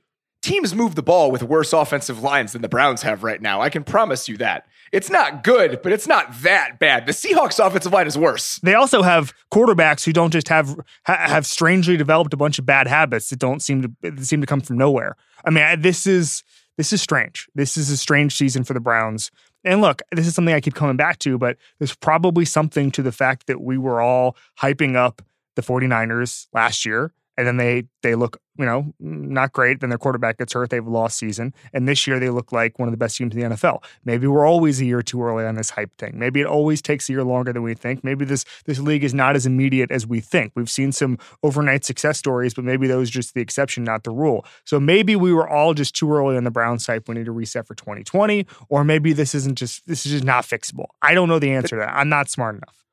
teams 0.48 0.74
move 0.74 0.96
the 0.96 1.04
ball 1.04 1.30
with 1.30 1.44
worse 1.44 1.74
offensive 1.74 2.24
lines 2.24 2.54
than 2.54 2.62
the 2.62 2.70
Browns 2.70 3.02
have 3.02 3.24
right 3.24 3.42
now. 3.42 3.62
I 3.62 3.70
can 3.70 3.84
promise 3.84 4.30
you 4.30 4.38
that. 4.38 4.66
It's 4.92 5.10
not 5.10 5.44
good, 5.44 5.82
but 5.82 5.92
it's 5.92 6.08
not 6.08 6.42
that 6.42 6.80
bad. 6.80 7.06
The 7.06 7.12
Seahawks 7.12 7.64
offensive 7.66 7.94
line 7.94 8.08
is 8.08 8.18
worse. 8.18 8.60
They 8.60 8.74
also 8.74 9.02
have 9.02 9.34
quarterbacks 9.52 10.06
who 10.06 10.14
don't 10.14 10.32
just 10.32 10.48
have 10.50 10.76
have 11.04 11.46
strangely 11.46 11.98
developed 11.98 12.34
a 12.34 12.38
bunch 12.38 12.60
of 12.60 12.66
bad 12.66 12.88
habits 12.88 13.30
that 13.30 13.40
don't 13.40 13.62
seem 13.62 13.82
to 13.82 14.26
seem 14.26 14.42
to 14.42 14.48
come 14.48 14.62
from 14.62 14.78
nowhere. 14.78 15.16
I 15.46 15.50
mean, 15.50 15.82
this 15.82 16.08
is 16.08 16.44
this 16.78 16.94
is 16.94 17.02
strange. 17.02 17.48
This 17.56 17.78
is 17.78 17.90
a 17.90 17.98
strange 17.98 18.36
season 18.36 18.64
for 18.64 18.74
the 18.74 18.80
Browns. 18.80 19.32
And 19.64 19.82
look, 19.82 20.02
this 20.12 20.28
is 20.28 20.36
something 20.36 20.54
I 20.54 20.62
keep 20.62 20.76
coming 20.76 20.96
back 20.96 21.20
to, 21.20 21.38
but 21.38 21.58
there's 21.80 21.96
probably 21.96 22.46
something 22.46 22.92
to 22.92 23.02
the 23.02 23.12
fact 23.12 23.48
that 23.48 23.60
we 23.62 23.78
were 23.78 24.00
all 24.00 24.38
hyping 24.60 24.96
up 24.96 25.22
the 25.56 25.62
49ers 25.62 26.48
last 26.54 26.86
year 26.86 27.12
and 27.38 27.48
then 27.48 27.58
they 27.58 27.84
they 28.04 28.16
look 28.16 28.40
you 28.58 28.66
know 28.66 28.94
not 29.00 29.52
great 29.54 29.80
then 29.80 29.90
their 29.90 29.98
quarterback 30.00 30.38
gets 30.38 30.54
hurt 30.54 30.70
they 30.70 30.78
have 30.78 30.88
lost 30.88 31.18
season 31.18 31.54
and 31.74 31.88
this 31.88 32.08
year 32.08 32.20
they 32.20 32.30
look 32.30 32.52
like 32.52 32.80
one 32.80 32.88
of 32.88 32.92
the 32.92 32.98
best 32.98 33.18
teams 33.18 33.36
in 33.36 33.42
the 33.42 33.56
NFL 33.56 33.84
maybe 34.04 34.28
we're 34.28 34.46
always 34.46 34.82
a 34.82 34.86
year 34.86 35.02
too 35.02 35.22
early 35.24 35.46
on 35.46 35.56
this 35.56 35.70
hype 35.70 35.96
thing. 35.98 36.18
Maybe 36.18 36.42
it 36.42 36.48
always 36.48 36.82
takes 36.82 37.10
a 37.10 37.12
year 37.12 37.24
longer 37.24 37.54
than 37.54 37.64
we 37.64 37.74
think. 37.74 38.04
Maybe 38.04 38.26
this 38.26 38.46
this 38.66 38.80
league 38.80 39.04
is 39.04 39.14
not 39.14 39.36
as 39.36 39.46
immediate 39.46 39.92
as 39.92 40.06
we 40.08 40.20
think. 40.20 40.54
We've 40.56 40.70
seen 40.70 40.92
some 40.92 41.18
overnight 41.44 41.86
success 41.86 42.18
stories 42.18 42.54
but 42.54 42.64
maybe 42.64 42.88
those 42.88 43.10
just 43.10 43.34
the 43.34 43.42
exception 43.42 43.84
not 43.84 44.04
the 44.04 44.12
rule. 44.12 44.46
So 44.66 44.80
maybe 44.80 45.16
we 45.16 45.34
were 45.34 45.48
all 45.48 45.74
just 45.74 45.96
too 45.96 46.12
early 46.12 46.38
on 46.38 46.44
the 46.44 46.52
Browns 46.52 46.86
hype 46.86 47.08
we 47.08 47.16
need 47.16 47.26
to 47.26 47.32
reset 47.32 47.68
for 47.68 47.76
2020 47.76 48.46
or 48.70 48.84
maybe 48.84 49.14
this 49.14 49.36
isn't 49.36 49.58
just 49.58 49.86
this 49.88 50.06
is 50.06 50.12
just 50.12 50.24
not 50.24 50.44
fixable. 50.44 50.88
I 51.02 51.14
don't 51.14 51.30
know 51.30 51.40
the 51.40 51.52
answer 51.52 51.76
to 51.76 51.82
that. 51.82 51.94
I'm 51.96 52.10
not 52.10 52.30
smart 52.30 52.56
enough 52.56 52.87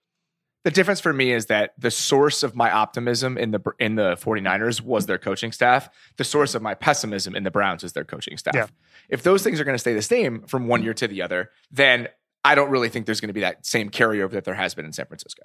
the 0.64 0.70
difference 0.70 0.98
for 0.98 1.12
me 1.12 1.30
is 1.30 1.46
that 1.46 1.74
the 1.78 1.90
source 1.90 2.42
of 2.42 2.56
my 2.56 2.70
optimism 2.70 3.36
in 3.36 3.50
the 3.50 3.60
in 3.78 3.96
the 3.96 4.16
49ers 4.16 4.80
was 4.80 5.06
their 5.06 5.18
coaching 5.18 5.52
staff. 5.52 5.90
The 6.16 6.24
source 6.24 6.54
of 6.54 6.62
my 6.62 6.74
pessimism 6.74 7.36
in 7.36 7.44
the 7.44 7.50
Browns 7.50 7.84
is 7.84 7.92
their 7.92 8.04
coaching 8.04 8.38
staff. 8.38 8.54
Yeah. 8.54 8.66
If 9.10 9.22
those 9.22 9.42
things 9.42 9.60
are 9.60 9.64
going 9.64 9.74
to 9.74 9.78
stay 9.78 9.94
the 9.94 10.02
same 10.02 10.42
from 10.42 10.66
one 10.66 10.82
year 10.82 10.94
to 10.94 11.06
the 11.06 11.20
other, 11.22 11.50
then 11.70 12.08
I 12.44 12.54
don't 12.54 12.70
really 12.70 12.88
think 12.88 13.04
there's 13.04 13.20
going 13.20 13.28
to 13.28 13.34
be 13.34 13.40
that 13.40 13.66
same 13.66 13.90
carryover 13.90 14.32
that 14.32 14.44
there 14.44 14.54
has 14.54 14.74
been 14.74 14.86
in 14.86 14.92
San 14.92 15.06
Francisco. 15.06 15.44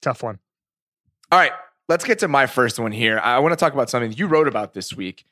Tough 0.00 0.22
one. 0.22 0.38
All 1.30 1.38
right, 1.38 1.52
let's 1.88 2.04
get 2.04 2.18
to 2.20 2.28
my 2.28 2.46
first 2.46 2.78
one 2.78 2.92
here. 2.92 3.18
I 3.18 3.38
want 3.40 3.52
to 3.52 3.56
talk 3.56 3.74
about 3.74 3.90
something 3.90 4.12
you 4.12 4.26
wrote 4.26 4.48
about 4.48 4.72
this 4.72 4.94
week. 4.94 5.26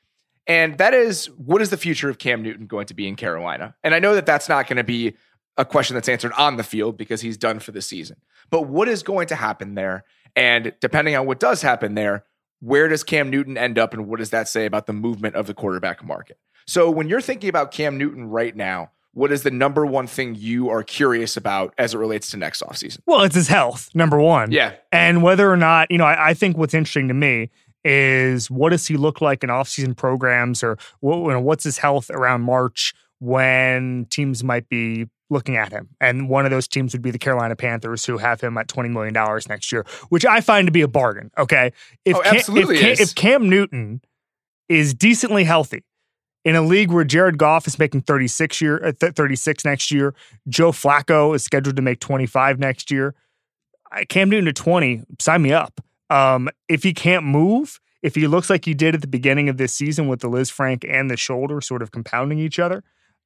And 0.47 0.77
that 0.77 0.93
is, 0.93 1.27
what 1.31 1.63
is 1.63 1.71
the 1.71 1.79
future 1.79 2.11
of 2.11 2.19
Cam 2.19 2.43
Newton 2.43 2.67
going 2.67 2.87
to 2.87 2.95
be 2.95 3.09
in 3.09 3.17
Carolina? 3.17 3.75
And 3.83 3.95
I 3.95 3.99
know 3.99 4.15
that 4.15 4.27
that's 4.27 4.49
not 4.49 4.67
going 4.67 4.77
to 4.77 4.85
be 4.85 5.17
a 5.57 5.65
question 5.65 5.95
that's 5.95 6.09
answered 6.09 6.33
on 6.33 6.57
the 6.57 6.63
field 6.63 6.99
because 6.99 7.21
he's 7.21 7.39
done 7.39 7.61
for 7.61 7.73
the 7.73 7.81
season. 7.81 8.17
But 8.51 8.63
what 8.63 8.89
is 8.89 9.03
going 9.03 9.27
to 9.29 9.35
happen 9.35 9.75
there? 9.75 10.05
And 10.37 10.73
depending 10.81 11.17
on 11.17 11.27
what 11.27 11.41
does 11.41 11.63
happen 11.63 11.95
there, 11.95 12.25
where 12.61 12.89
does 12.89 13.05
Cam 13.05 13.31
Newton 13.31 13.59
end 13.59 13.79
up 13.79 13.93
and 13.93 14.09
what 14.09 14.19
does 14.19 14.31
that 14.31 14.49
say 14.49 14.67
about 14.67 14.87
the 14.87 14.93
movement 14.93 15.37
of 15.37 15.47
the 15.47 15.55
quarterback 15.55 16.05
market? 16.05 16.39
So 16.67 16.91
when 16.91 17.09
you're 17.09 17.21
thinking 17.21 17.51
about 17.51 17.71
Cam 17.71 17.99
Newton 17.99 18.27
right 18.29 18.57
now, 18.57 18.91
what 19.13 19.31
is 19.31 19.43
the 19.43 19.51
number 19.51 19.87
one 19.87 20.07
thing 20.07 20.35
you 20.35 20.71
are 20.71 20.83
curious 20.83 21.37
about 21.37 21.73
as 21.79 21.95
it 21.95 21.99
relates 21.99 22.31
to 22.31 22.37
next 22.37 22.63
offseason? 22.63 22.99
Well, 23.07 23.23
it's 23.23 23.35
his 23.35 23.49
health, 23.49 23.91
number 23.95 24.19
one. 24.19 24.51
Yeah. 24.51 24.75
And 24.91 25.23
whether 25.23 25.51
or 25.51 25.57
not, 25.57 25.91
you 25.91 25.99
know, 25.99 26.05
I, 26.05 26.31
I 26.31 26.35
think 26.35 26.57
what's 26.57 26.75
interesting 26.75 27.09
to 27.09 27.15
me 27.15 27.51
is 27.85 28.51
what 28.51 28.71
does 28.71 28.87
he 28.87 28.97
look 28.97 29.21
like 29.21 29.45
in 29.45 29.51
offseason 29.51 29.97
programs 29.97 30.63
or 30.65 30.79
what, 31.01 31.19
you 31.19 31.31
know, 31.31 31.41
what's 31.41 31.65
his 31.65 31.79
health 31.79 32.11
around 32.11 32.41
March 32.41 32.95
when 33.21 34.07
teams 34.11 34.43
might 34.43 34.69
be 34.69 35.07
looking 35.31 35.57
at 35.57 35.73
him. 35.73 35.89
And 36.01 36.29
one 36.29 36.45
of 36.45 36.51
those 36.51 36.69
teams 36.69 36.93
would 36.93 37.03
be 37.03 37.11
the 37.11 37.19
Carolina 37.19 37.57
Panthers, 37.57 38.05
who 38.05 38.19
have 38.19 38.41
him 38.41 38.57
at 38.59 38.69
$20 38.69 38.91
million 38.91 39.15
next 39.49 39.73
year, 39.73 39.85
which 40.09 40.27
I 40.27 40.41
find 40.41 40.67
to 40.67 40.73
be 40.73 40.83
a 40.83 40.89
bargain. 40.89 41.31
Okay. 41.39 41.73
If, 42.05 42.17
oh, 42.17 42.23
absolutely 42.25 42.79
Cam, 42.79 42.91
if, 42.91 43.01
if 43.01 43.15
Cam 43.15 43.49
Newton 43.49 44.03
is 44.69 44.95
decently 44.95 45.45
healthy, 45.45 45.85
in 46.45 46.57
a 46.57 46.63
league 46.63 46.91
where 46.91 47.05
Jared 47.05 47.39
Goff 47.39 47.67
is 47.67 47.79
making 47.79 48.03
36 48.03 48.61
year 48.61 48.85
uh, 48.85 48.93
36 48.93 49.65
next 49.65 49.91
year, 49.91 50.15
Joe 50.49 50.73
Flacco 50.73 51.35
is 51.35 51.43
scheduled 51.43 51.77
to 51.77 51.83
make 51.83 52.01
25 52.01 52.59
next 52.59 52.91
year. 52.91 53.15
Cam 54.09 54.29
Newton 54.29 54.47
to 54.47 54.53
20, 54.53 55.05
sign 55.21 55.43
me 55.43 55.53
up. 55.53 55.81
Um, 56.11 56.49
if 56.69 56.83
he 56.83 56.93
can't 56.93 57.25
move, 57.25 57.81
if 58.03 58.15
he 58.15 58.27
looks 58.27 58.51
like 58.51 58.65
he 58.65 58.75
did 58.75 58.95
at 58.95 59.01
the 59.01 59.07
beginning 59.07 59.49
of 59.49 59.57
this 59.57 59.73
season 59.73 60.09
with 60.09 60.21
the 60.21 60.29
Lisfranc 60.29 60.85
and 60.89 61.11
the 61.11 61.17
shoulder 61.17 61.61
sort 61.61 61.81
of 61.81 61.93
compounding 61.93 62.39
each 62.39 62.59
other, 62.59 62.83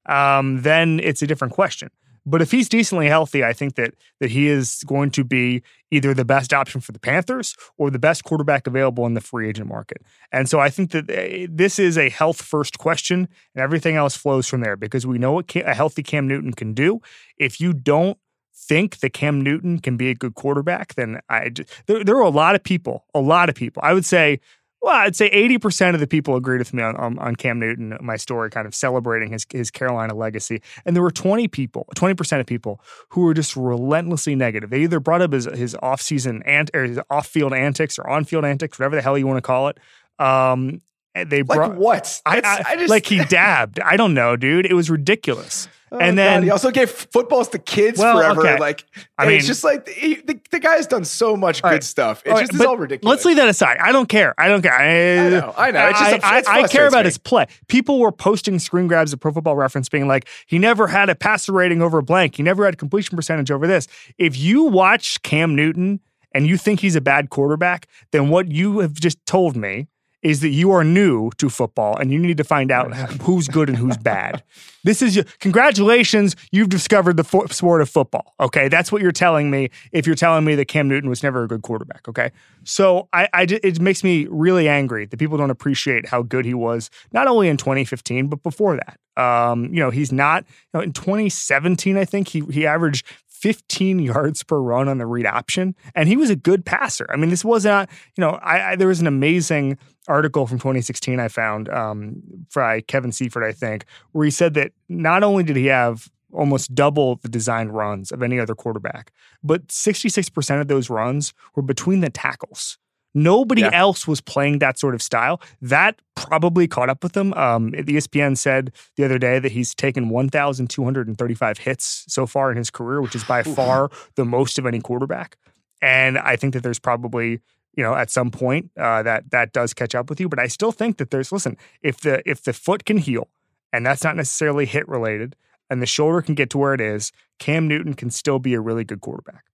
um, 0.09 0.63
then 0.63 1.01
it's 1.01 1.23
a 1.23 1.27
different 1.27 1.55
question. 1.55 1.91
But 2.29 2.43
if 2.43 2.51
he's 2.51 2.69
decently 2.69 3.09
healthy, 3.09 3.43
I 3.43 3.55
think 3.55 3.77
that 3.77 3.95
that 4.21 4.31
he 4.31 4.49
is 4.49 4.85
going 4.87 5.11
to 5.13 5.25
be 5.25 5.63
either 5.91 6.13
the 6.13 6.27
best 6.27 6.53
option 6.53 6.81
for 6.81 6.93
the 6.93 6.99
Panthers 6.99 7.57
or 7.79 7.91
the 7.91 7.99
best 7.99 8.23
quarterback 8.25 8.67
available 8.67 9.07
in 9.07 9.15
the 9.15 9.23
free 9.23 9.49
agent 9.49 9.69
market. 9.69 10.03
And 10.31 10.49
so 10.49 10.61
I 10.61 10.69
think 10.69 10.91
that 10.91 11.09
eh, 11.11 11.47
this 11.51 11.79
is 11.79 11.97
a 11.97 12.11
health 12.11 12.43
first 12.43 12.79
question, 12.79 13.29
and 13.55 13.63
everything 13.63 13.97
else 13.97 14.15
flows 14.15 14.47
from 14.47 14.61
there 14.61 14.77
because 14.77 15.07
we 15.07 15.17
know 15.17 15.33
what 15.33 15.57
a 15.57 15.75
healthy 15.75 16.03
Cam 16.03 16.29
Newton 16.29 16.53
can 16.53 16.75
do. 16.75 17.01
If 17.39 17.61
you 17.61 17.73
don't 17.73 18.19
think 18.55 18.99
that 18.99 19.15
Cam 19.15 19.41
Newton 19.41 19.79
can 19.79 19.97
be 19.97 20.11
a 20.11 20.15
good 20.15 20.35
quarterback, 20.35 20.95
then 20.97 21.21
I 21.31 21.51
there, 21.87 22.05
there 22.05 22.17
are 22.17 22.23
a 22.23 22.29
lot 22.29 22.55
of 22.55 22.63
people, 22.63 23.07
a 23.15 23.21
lot 23.21 23.49
of 23.49 23.55
people. 23.55 23.81
I 23.83 23.95
would 23.95 24.05
say 24.05 24.41
well, 24.81 24.95
I'd 24.95 25.17
say 25.17 25.29
80% 25.31 25.95
of 25.95 26.01
the 26.01 26.07
people 26.07 26.37
agreed 26.37 26.59
with 26.59 26.73
me 26.73 26.83
on, 26.83 26.95
on, 26.97 27.19
on, 27.19 27.37
Cam 27.37 27.59
Newton, 27.59 27.97
my 28.01 28.17
story, 28.17 28.49
kind 28.51 28.67
of 28.67 28.75
celebrating 28.75 29.33
his, 29.33 29.45
his 29.51 29.71
Carolina 29.71 30.15
legacy. 30.15 30.63
And 30.85 30.95
there 30.95 31.03
were 31.03 31.11
20 31.11 31.49
people, 31.49 31.87
20% 31.97 32.41
of 32.41 32.47
people 32.47 32.81
who 33.11 33.23
were 33.23 33.35
just 33.35 33.57
relentlessly 33.57 34.37
negative. 34.37 34.71
They 34.71 34.83
either 34.83 35.01
brought 35.01 35.21
up 35.21 35.33
his, 35.33 35.47
his 35.47 35.77
off-season 35.83 36.43
ant, 36.45 36.71
or 36.75 36.85
his 36.85 37.01
off-field 37.11 37.53
antics 37.53 37.99
or 37.99 38.09
on-field 38.09 38.45
antics, 38.45 38.79
whatever 38.79 38.97
the 38.97 39.03
hell 39.03 39.19
you 39.19 39.27
want 39.27 39.39
to 39.39 39.43
call 39.43 39.69
it. 39.69 39.79
Um, 40.19 40.81
they 41.25 41.43
brought 41.43 41.77
what? 41.77 42.21
I, 42.25 42.41
I, 42.41 42.63
I 42.73 42.77
just, 42.77 42.91
like 42.91 43.07
he 43.07 43.25
dabbed. 43.25 43.81
I 43.81 43.97
don't 43.97 44.15
know, 44.15 44.37
dude. 44.37 44.67
It 44.67 44.75
was 44.75 44.91
ridiculous. 44.91 45.69
Oh 45.91 45.99
and 45.99 46.19
then 46.19 46.41
God, 46.41 46.45
he 46.45 46.51
also 46.51 46.71
gave 46.71 46.91
footballs 46.91 47.49
to 47.49 47.59
kids 47.59 47.99
well, 47.99 48.19
forever. 48.19 48.43
Okay. 48.43 48.59
Like 48.59 48.85
I 49.17 49.27
mean, 49.27 49.39
it's 49.39 49.47
just 49.47 49.65
like 49.65 49.89
he, 49.89 50.17
the, 50.17 50.39
the 50.51 50.59
guy's 50.59 50.87
done 50.87 51.05
so 51.05 51.35
much 51.35 51.63
good 51.63 51.69
right. 51.69 51.85
stuff. 51.85 52.23
It's 52.27 52.33
all 52.33 52.41
just 52.41 52.53
right, 52.53 52.69
all 52.69 52.77
ridiculous. 52.77 53.11
Let's 53.11 53.25
leave 53.25 53.37
that 53.37 53.49
aside. 53.49 53.79
I 53.79 53.91
don't 53.91 54.09
care. 54.09 54.35
I 54.37 54.49
don't 54.49 54.61
care. 54.61 54.75
I, 54.75 55.27
I 55.27 55.31
know. 55.31 55.55
I 55.57 55.71
know. 55.71 55.89
It's 55.89 55.99
just 55.99 56.25
I, 56.25 56.39
I, 56.41 56.63
I 56.63 56.69
care 56.69 56.89
about 56.89 57.05
me. 57.05 57.09
his 57.09 57.17
play. 57.17 57.47
People 57.69 58.01
were 58.01 58.13
posting 58.13 58.59
screen 58.59 58.87
grabs 58.87 59.15
of 59.15 59.21
Pro 59.21 59.33
Football 59.33 59.57
Reference, 59.57 59.89
being 59.89 60.07
like, 60.07 60.29
he 60.47 60.59
never 60.59 60.89
had 60.89 61.09
a 61.09 61.15
passer 61.15 61.53
rating 61.53 61.81
over 61.81 62.03
blank. 62.03 62.37
He 62.37 62.43
never 62.43 62.67
had 62.67 62.77
completion 62.77 63.17
percentage 63.17 63.51
over 63.51 63.67
this. 63.67 63.89
If 64.19 64.37
you 64.37 64.65
watch 64.65 65.23
Cam 65.23 65.55
Newton 65.55 66.01
and 66.33 66.47
you 66.47 66.59
think 66.59 66.81
he's 66.81 66.97
a 66.97 67.01
bad 67.01 67.31
quarterback, 67.31 67.89
then 68.11 68.29
what 68.29 68.53
you 68.53 68.81
have 68.81 68.93
just 68.93 69.25
told 69.25 69.57
me 69.57 69.87
is 70.23 70.41
that 70.41 70.49
you 70.49 70.71
are 70.71 70.85
new 70.85 71.31
to 71.39 71.49
football 71.49 71.97
and 71.97 72.13
you 72.13 72.19
need 72.19 72.37
to 72.37 72.45
find 72.45 72.71
out 72.71 72.95
who's 73.23 73.49
good 73.49 73.69
and 73.69 73.79
who's 73.79 73.97
bad. 73.97 74.43
This 74.85 75.03
is 75.03 75.17
your 75.17 75.25
congratulations, 75.41 76.35
you've 76.51 76.71
discovered 76.71 77.17
the 77.17 77.25
fo- 77.25 77.47
sport 77.47 77.83
of 77.83 77.91
football. 77.91 78.33
Okay, 78.41 78.69
that's 78.69 78.91
what 78.91 79.03
you're 79.03 79.13
telling 79.13 79.51
me. 79.51 79.71
If 79.93 80.07
you're 80.07 80.17
telling 80.17 80.45
me 80.45 80.55
that 80.55 80.67
Cam 80.67 80.89
Newton 80.89 81.11
was 81.11 81.23
never 81.23 81.43
a 81.43 81.49
good 81.49 81.63
quarterback, 81.63 82.09
okay, 82.09 82.31
so 82.65 83.09
I, 83.13 83.29
I 83.35 83.43
it 83.43 83.81
makes 83.81 84.03
me 84.03 84.29
really 84.31 84.67
angry 84.67 85.05
that 85.05 85.17
people 85.19 85.37
don't 85.37 85.51
appreciate 85.51 86.07
how 86.07 86.23
good 86.23 86.47
he 86.47 86.55
was, 86.55 86.91
not 87.13 87.27
only 87.27 87.49
in 87.49 87.57
2015 87.57 88.29
but 88.29 88.43
before 88.43 88.77
that. 88.77 88.99
Um, 89.23 89.65
you 89.75 89.81
know, 89.81 89.91
he's 89.91 90.13
not. 90.13 90.45
You 90.73 90.79
know, 90.79 90.81
in 90.81 90.93
2017, 90.93 91.99
I 91.99 92.05
think 92.05 92.29
he 92.29 92.41
he 92.51 92.65
averaged 92.65 93.05
15 93.39 94.01
yards 94.01 94.43
per 94.43 94.59
run 94.59 94.89
on 94.89 94.99
the 94.99 95.07
read 95.07 95.27
option, 95.27 95.75
and 95.95 96.09
he 96.09 96.17
was 96.17 96.31
a 96.31 96.37
good 96.37 96.65
passer. 96.65 97.07
I 97.11 97.17
mean, 97.17 97.31
this 97.31 97.45
was 97.45 97.65
not, 97.65 97.89
you 98.17 98.23
know, 98.23 98.31
I, 98.43 98.71
I 98.73 98.77
there 98.77 98.89
was 98.89 99.01
an 99.01 99.07
amazing 99.07 99.79
article 100.09 100.47
from 100.47 100.59
2016 100.59 101.21
I 101.21 101.29
found 101.29 101.69
um, 101.69 102.23
by 102.55 102.81
Kevin 102.83 103.13
Seifert, 103.13 103.45
I 103.45 103.53
think, 103.53 103.85
where 104.13 104.25
he 104.25 104.31
said 104.31 104.55
that 104.55 104.73
not 104.89 105.23
only 105.23 105.45
did 105.45 105.57
he 105.57 105.67
have 105.67 106.09
almost 106.33 106.75
double 106.75 107.17
the 107.17 107.29
designed 107.29 107.75
runs 107.75 108.11
of 108.11 108.23
any 108.23 108.39
other 108.39 108.55
quarterback, 108.55 109.13
but 109.43 109.69
66% 109.69 110.61
of 110.61 110.69
those 110.69 110.91
runs 110.91 111.33
were 111.55 111.63
between 111.63 112.01
the 112.01 112.11
tackles. 112.11 112.79
Nobody 113.15 113.63
yeah. 113.63 113.71
else 113.73 114.07
was 114.07 114.21
playing 114.21 114.59
that 114.59 114.79
sort 114.79 114.95
of 114.95 115.03
style. 115.03 115.41
That 115.63 116.01
probably 116.15 116.69
caught 116.69 116.91
up 116.91 117.03
with 117.03 117.17
him. 117.17 117.33
Um, 117.35 117.71
the 117.71 117.83
ESPN 117.83 118.37
said 118.37 118.73
the 118.97 119.05
other 119.05 119.19
day 119.19 119.39
that 119.39 119.53
he's 119.53 119.75
taken 119.75 120.11
1,235 120.11 121.59
hits 121.59 122.05
so 122.07 122.27
far 122.27 122.51
in 122.51 122.57
his 122.57 122.71
career, 122.71 123.01
which 123.01 123.15
is 123.15 123.25
by 123.25 123.43
far 123.43 123.91
the 124.17 124.25
most 124.25 124.59
of 124.59 124.67
any 124.67 124.81
quarterback. 124.81 125.37
And 125.81 126.19
I 126.19 126.37
think 126.37 126.55
that 126.55 126.63
there's 126.63 126.79
probably 126.79 127.41
you 127.79 127.85
know 127.85 127.95
at 127.95 128.11
some 128.11 128.33
point 128.33 128.73
uh, 128.77 129.05
that 129.05 129.31
that 129.31 129.53
does 129.53 129.73
catch 129.73 129.95
up 129.95 130.11
with 130.11 130.19
you. 130.19 130.29
But 130.29 130.41
I 130.41 130.49
still 130.49 130.73
think 130.73 130.97
that 130.97 131.13
there's 131.13 131.31
listen 131.31 131.57
if 131.81 132.01
the 132.01 132.29
if 132.29 132.43
the 132.43 132.53
foot 132.53 132.85
can 132.85 132.99
heal, 132.99 133.29
and 133.73 133.87
that's 133.87 134.03
not 134.03 134.17
necessarily 134.17 134.67
hit 134.67 134.89
related, 134.89 135.37
and 135.71 135.81
the 135.81 135.87
shoulder 135.87 136.21
can 136.21 136.35
get 136.35 136.51
to 136.51 136.59
where 136.59 136.75
it 136.75 136.81
is, 136.81 137.13
Cam 137.39 137.69
Newton 137.69 137.95
can 137.95 138.11
still 138.11 138.41
be 138.41 138.55
a 138.55 138.61
really 138.61 138.83
good 138.83 139.01
quarterback. 139.01 139.45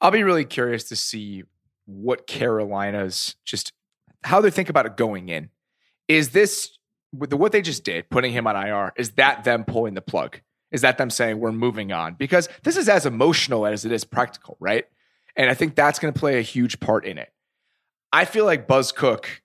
I'll 0.00 0.10
be 0.10 0.24
really 0.24 0.44
curious 0.44 0.82
to 0.88 0.96
see 0.96 1.44
what 1.86 2.26
Carolina's 2.26 3.36
just 3.44 3.72
how 4.24 4.40
they 4.40 4.50
think 4.50 4.68
about 4.68 4.84
it 4.84 4.96
going 4.96 5.28
in. 5.28 5.50
Is 6.08 6.30
this 6.30 6.76
what 7.12 7.52
they 7.52 7.62
just 7.62 7.84
did, 7.84 8.10
putting 8.10 8.32
him 8.32 8.48
on 8.48 8.56
IR? 8.56 8.92
Is 8.96 9.12
that 9.12 9.44
them 9.44 9.64
pulling 9.64 9.94
the 9.94 10.02
plug? 10.02 10.40
Is 10.72 10.80
that 10.80 10.98
them 10.98 11.10
saying 11.10 11.38
we're 11.38 11.52
moving 11.52 11.92
on? 11.92 12.14
Because 12.14 12.48
this 12.64 12.76
is 12.76 12.88
as 12.88 13.06
emotional 13.06 13.66
as 13.66 13.84
it 13.84 13.92
is 13.92 14.02
practical, 14.02 14.56
right? 14.58 14.86
And 15.36 15.50
I 15.50 15.54
think 15.54 15.74
that's 15.74 15.98
going 15.98 16.12
to 16.12 16.18
play 16.18 16.38
a 16.38 16.42
huge 16.42 16.80
part 16.80 17.04
in 17.04 17.18
it. 17.18 17.32
I 18.12 18.24
feel 18.24 18.44
like 18.44 18.68
Bus 18.68 18.92
Cook 18.92 19.42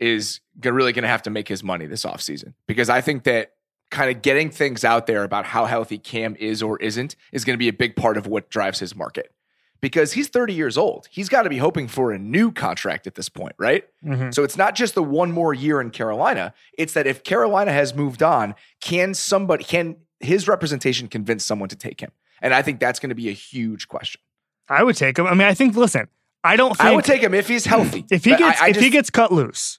is 0.00 0.40
really 0.62 0.92
going 0.92 1.02
to 1.02 1.08
have 1.08 1.22
to 1.22 1.30
make 1.30 1.48
his 1.48 1.62
money 1.62 1.86
this 1.86 2.04
offseason 2.04 2.54
because 2.66 2.88
I 2.88 3.00
think 3.00 3.24
that 3.24 3.52
kind 3.90 4.14
of 4.14 4.22
getting 4.22 4.50
things 4.50 4.84
out 4.84 5.06
there 5.06 5.22
about 5.22 5.44
how 5.44 5.64
healthy 5.64 5.98
Cam 5.98 6.36
is 6.36 6.62
or 6.62 6.78
isn't 6.80 7.16
is 7.32 7.44
going 7.44 7.54
to 7.54 7.58
be 7.58 7.68
a 7.68 7.72
big 7.72 7.96
part 7.96 8.16
of 8.16 8.26
what 8.26 8.50
drives 8.50 8.78
his 8.78 8.96
market 8.96 9.32
because 9.80 10.12
he's 10.12 10.28
30 10.28 10.54
years 10.54 10.76
old. 10.76 11.06
He's 11.10 11.28
got 11.28 11.42
to 11.42 11.50
be 11.50 11.58
hoping 11.58 11.86
for 11.86 12.10
a 12.10 12.18
new 12.18 12.50
contract 12.50 13.06
at 13.06 13.14
this 13.14 13.28
point, 13.28 13.54
right? 13.58 13.84
Mm-hmm. 14.04 14.30
So 14.30 14.42
it's 14.42 14.56
not 14.56 14.74
just 14.74 14.94
the 14.94 15.02
one 15.02 15.30
more 15.30 15.54
year 15.54 15.80
in 15.80 15.90
Carolina. 15.90 16.54
It's 16.76 16.94
that 16.94 17.06
if 17.06 17.22
Carolina 17.22 17.72
has 17.72 17.94
moved 17.94 18.22
on, 18.22 18.54
can 18.80 19.14
somebody, 19.14 19.64
can 19.64 19.96
his 20.20 20.48
representation 20.48 21.08
convince 21.08 21.44
someone 21.44 21.68
to 21.68 21.76
take 21.76 22.00
him? 22.00 22.10
And 22.42 22.52
I 22.52 22.62
think 22.62 22.80
that's 22.80 22.98
going 22.98 23.10
to 23.10 23.14
be 23.14 23.28
a 23.28 23.32
huge 23.32 23.88
question. 23.88 24.20
I 24.68 24.82
would 24.82 24.96
take 24.96 25.18
him. 25.18 25.26
I 25.26 25.34
mean, 25.34 25.46
I 25.46 25.54
think, 25.54 25.76
listen, 25.76 26.08
I 26.42 26.56
don't 26.56 26.76
think. 26.76 26.88
I 26.88 26.94
would 26.94 27.04
take 27.04 27.22
him 27.22 27.34
if 27.34 27.48
he's 27.48 27.66
healthy. 27.66 28.04
If 28.10 28.24
he 28.24 28.30
gets, 28.30 28.60
I, 28.60 28.66
I 28.66 28.68
if 28.68 28.74
just, 28.74 28.84
he 28.84 28.90
gets 28.90 29.10
cut 29.10 29.32
loose, 29.32 29.78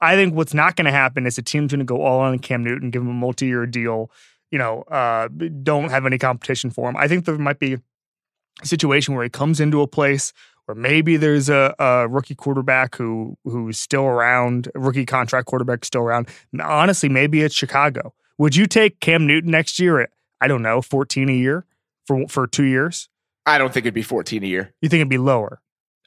I 0.00 0.14
think 0.14 0.34
what's 0.34 0.54
not 0.54 0.76
going 0.76 0.86
to 0.86 0.92
happen 0.92 1.26
is 1.26 1.38
a 1.38 1.42
team's 1.42 1.72
going 1.72 1.80
to 1.80 1.84
go 1.84 2.02
all 2.02 2.20
on 2.20 2.38
Cam 2.38 2.62
Newton, 2.64 2.90
give 2.90 3.02
him 3.02 3.08
a 3.08 3.14
multi 3.14 3.46
year 3.46 3.66
deal, 3.66 4.10
you 4.50 4.58
know, 4.58 4.82
uh, 4.82 5.28
don't 5.62 5.90
have 5.90 6.06
any 6.06 6.18
competition 6.18 6.70
for 6.70 6.88
him. 6.88 6.96
I 6.96 7.08
think 7.08 7.24
there 7.24 7.36
might 7.36 7.58
be 7.58 7.74
a 7.74 8.66
situation 8.66 9.14
where 9.14 9.24
he 9.24 9.30
comes 9.30 9.60
into 9.60 9.80
a 9.80 9.86
place 9.86 10.32
where 10.66 10.74
maybe 10.74 11.16
there's 11.16 11.48
a, 11.48 11.74
a, 11.78 12.08
rookie 12.08 12.34
quarterback 12.34 12.96
who 12.96 13.36
who's 13.44 13.78
still 13.78 14.04
around, 14.04 14.68
rookie 14.74 15.06
contract 15.06 15.46
quarterback 15.46 15.84
still 15.84 16.02
around. 16.02 16.28
Honestly, 16.60 17.08
maybe 17.08 17.42
it's 17.42 17.54
Chicago. 17.54 18.14
Would 18.38 18.56
you 18.56 18.66
take 18.66 19.00
Cam 19.00 19.26
Newton 19.26 19.50
next 19.50 19.78
year 19.78 20.00
at 20.00 20.10
I 20.40 20.48
don't 20.48 20.62
know, 20.62 20.82
14 20.82 21.28
a 21.28 21.32
year 21.32 21.64
for 22.06 22.26
for 22.28 22.46
2 22.46 22.64
years? 22.64 23.08
I 23.46 23.58
don't 23.58 23.72
think 23.72 23.84
it'd 23.86 23.94
be 23.94 24.02
14 24.02 24.42
a 24.42 24.46
year. 24.46 24.74
You 24.82 24.88
think 24.88 25.00
it'd 25.00 25.08
be 25.08 25.18
lower? 25.18 25.60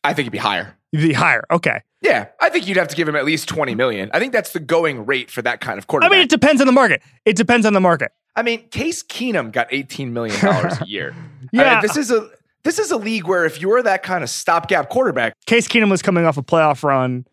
I 0.03 0.13
think 0.13 0.25
it'd 0.25 0.31
be 0.31 0.38
higher. 0.38 0.77
It'd 0.91 1.08
be 1.08 1.13
higher. 1.13 1.46
Okay. 1.51 1.81
Yeah, 2.01 2.27
I 2.39 2.50
think 2.50 2.67
you'd 2.67 2.77
have 2.77 2.88
to 2.89 2.96
give 2.96 3.08
him 3.08 3.15
at 3.15 3.25
least 3.25 3.50
20 3.50 3.75
million. 3.75 4.10
I 4.13 4.19
think 4.19 4.31
that's 4.31 4.53
the 4.53 4.60
going 4.60 5.05
rate 5.05 5.29
for 5.29 5.41
that 5.41 5.60
kind 5.60 5.77
of 5.77 5.88
quarterback. 5.88 6.12
I 6.12 6.15
mean, 6.15 6.24
it 6.24 6.29
depends 6.29 6.62
on 6.62 6.67
the 6.67 6.74
market. 6.74 7.01
It 7.25 7.36
depends 7.36 7.65
on 7.65 7.74
the 7.74 7.81
market. 7.81 8.12
I 8.36 8.41
mean, 8.41 8.67
Case 8.69 9.03
Keenum 9.03 9.51
got 9.51 9.67
18 9.72 10.13
million 10.13 10.39
dollars 10.39 10.79
a 10.81 10.88
year. 10.88 11.13
yeah, 11.51 11.63
I 11.63 11.74
mean, 11.74 11.81
this 11.81 11.98
is 11.98 12.12
a 12.12 12.29
this 12.63 12.79
is 12.79 12.91
a 12.91 12.98
league 12.98 13.27
where 13.27 13.46
if 13.46 13.60
you're 13.60 13.84
that 13.84 14.03
kind 14.03 14.24
of 14.24 14.29
stopgap 14.29 14.89
quarterback, 14.89 15.34
Case 15.46 15.67
Keenum 15.67 15.89
was 15.89 16.01
coming 16.01 16.25
off 16.25 16.38
a 16.38 16.43
playoff 16.43 16.84
run. 16.84 17.25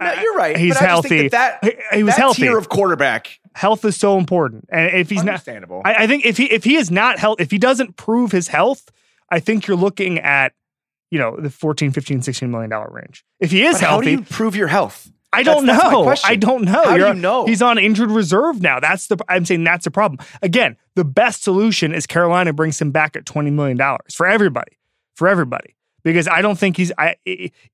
No, 0.00 0.12
you're 0.14 0.34
right. 0.34 0.56
Uh, 0.56 0.58
he's 0.58 0.78
healthy. 0.78 1.28
That, 1.28 1.60
that, 1.60 1.74
he, 1.92 1.98
he 1.98 2.02
was 2.02 2.14
that 2.14 2.20
healthy. 2.20 2.42
Tier 2.42 2.58
of 2.58 2.68
quarterback. 2.68 3.38
Health 3.54 3.84
is 3.84 3.96
so 3.96 4.18
important, 4.18 4.66
and 4.70 4.96
if 4.96 5.10
he's 5.10 5.22
not, 5.22 5.46
I, 5.48 5.94
I 5.98 6.06
think 6.06 6.24
if 6.24 6.36
he 6.36 6.50
if 6.50 6.64
he 6.64 6.76
is 6.76 6.90
not 6.90 7.18
health, 7.18 7.40
if 7.40 7.50
he 7.50 7.58
doesn't 7.58 7.96
prove 7.96 8.32
his 8.32 8.48
health, 8.48 8.90
I 9.34 9.40
think 9.40 9.66
you're 9.66 9.76
looking 9.76 10.20
at 10.20 10.52
you 11.10 11.18
know 11.18 11.36
the 11.36 11.50
14, 11.50 11.90
15, 11.90 12.22
16 12.22 12.50
million 12.50 12.70
dollar 12.70 12.88
range. 12.90 13.24
If 13.40 13.50
he 13.50 13.64
is 13.64 13.74
but 13.74 13.80
healthy, 13.80 14.12
how 14.12 14.16
do 14.16 14.22
you 14.22 14.26
prove 14.28 14.54
your 14.54 14.68
health? 14.68 15.10
I 15.32 15.42
don't 15.42 15.66
that's, 15.66 15.82
know. 15.82 16.04
That's 16.04 16.24
I 16.24 16.36
don't 16.36 16.64
know. 16.64 16.72
How 16.84 16.94
You're, 16.94 17.10
do 17.10 17.16
you 17.16 17.22
know? 17.22 17.46
He's 17.46 17.60
on 17.60 17.76
injured 17.76 18.10
reserve 18.10 18.62
now. 18.62 18.78
That's 18.78 19.08
the. 19.08 19.18
I'm 19.28 19.44
saying 19.44 19.64
that's 19.64 19.84
the 19.84 19.90
problem. 19.90 20.24
Again, 20.42 20.76
the 20.94 21.04
best 21.04 21.42
solution 21.42 21.92
is 21.92 22.06
Carolina 22.06 22.52
brings 22.52 22.80
him 22.80 22.92
back 22.92 23.16
at 23.16 23.26
twenty 23.26 23.50
million 23.50 23.76
dollars 23.76 24.14
for 24.14 24.26
everybody, 24.26 24.78
for 25.16 25.26
everybody. 25.26 25.74
Because 26.04 26.28
I 26.28 26.40
don't 26.40 26.58
think 26.58 26.76
he's. 26.76 26.92
I 26.96 27.16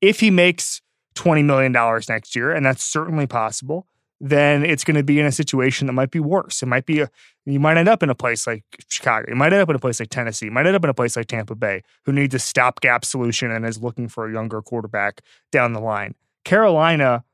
if 0.00 0.20
he 0.20 0.30
makes 0.30 0.80
twenty 1.14 1.42
million 1.42 1.72
dollars 1.72 2.08
next 2.08 2.34
year, 2.34 2.52
and 2.52 2.64
that's 2.64 2.82
certainly 2.82 3.26
possible 3.26 3.86
then 4.20 4.64
it's 4.64 4.84
going 4.84 4.96
to 4.96 5.02
be 5.02 5.18
in 5.18 5.26
a 5.26 5.32
situation 5.32 5.86
that 5.86 5.94
might 5.94 6.10
be 6.10 6.20
worse. 6.20 6.62
It 6.62 6.66
might 6.66 6.84
be 6.84 7.00
a, 7.00 7.10
you 7.46 7.58
might 7.58 7.78
end 7.78 7.88
up 7.88 8.02
in 8.02 8.10
a 8.10 8.14
place 8.14 8.46
like 8.46 8.64
Chicago. 8.88 9.26
You 9.30 9.36
might 9.36 9.52
end 9.52 9.62
up 9.62 9.70
in 9.70 9.76
a 9.76 9.78
place 9.80 9.98
like 9.98 10.10
Tennessee. 10.10 10.46
You 10.46 10.52
might 10.52 10.66
end 10.66 10.76
up 10.76 10.84
in 10.84 10.90
a 10.90 10.94
place 10.94 11.16
like 11.16 11.26
Tampa 11.26 11.54
Bay, 11.54 11.82
who 12.04 12.12
needs 12.12 12.34
a 12.34 12.38
stopgap 12.38 13.04
solution 13.04 13.50
and 13.50 13.64
is 13.64 13.82
looking 13.82 14.08
for 14.08 14.28
a 14.28 14.32
younger 14.32 14.60
quarterback 14.60 15.22
down 15.50 15.72
the 15.72 15.80
line. 15.80 16.14
Carolina, 16.44 17.24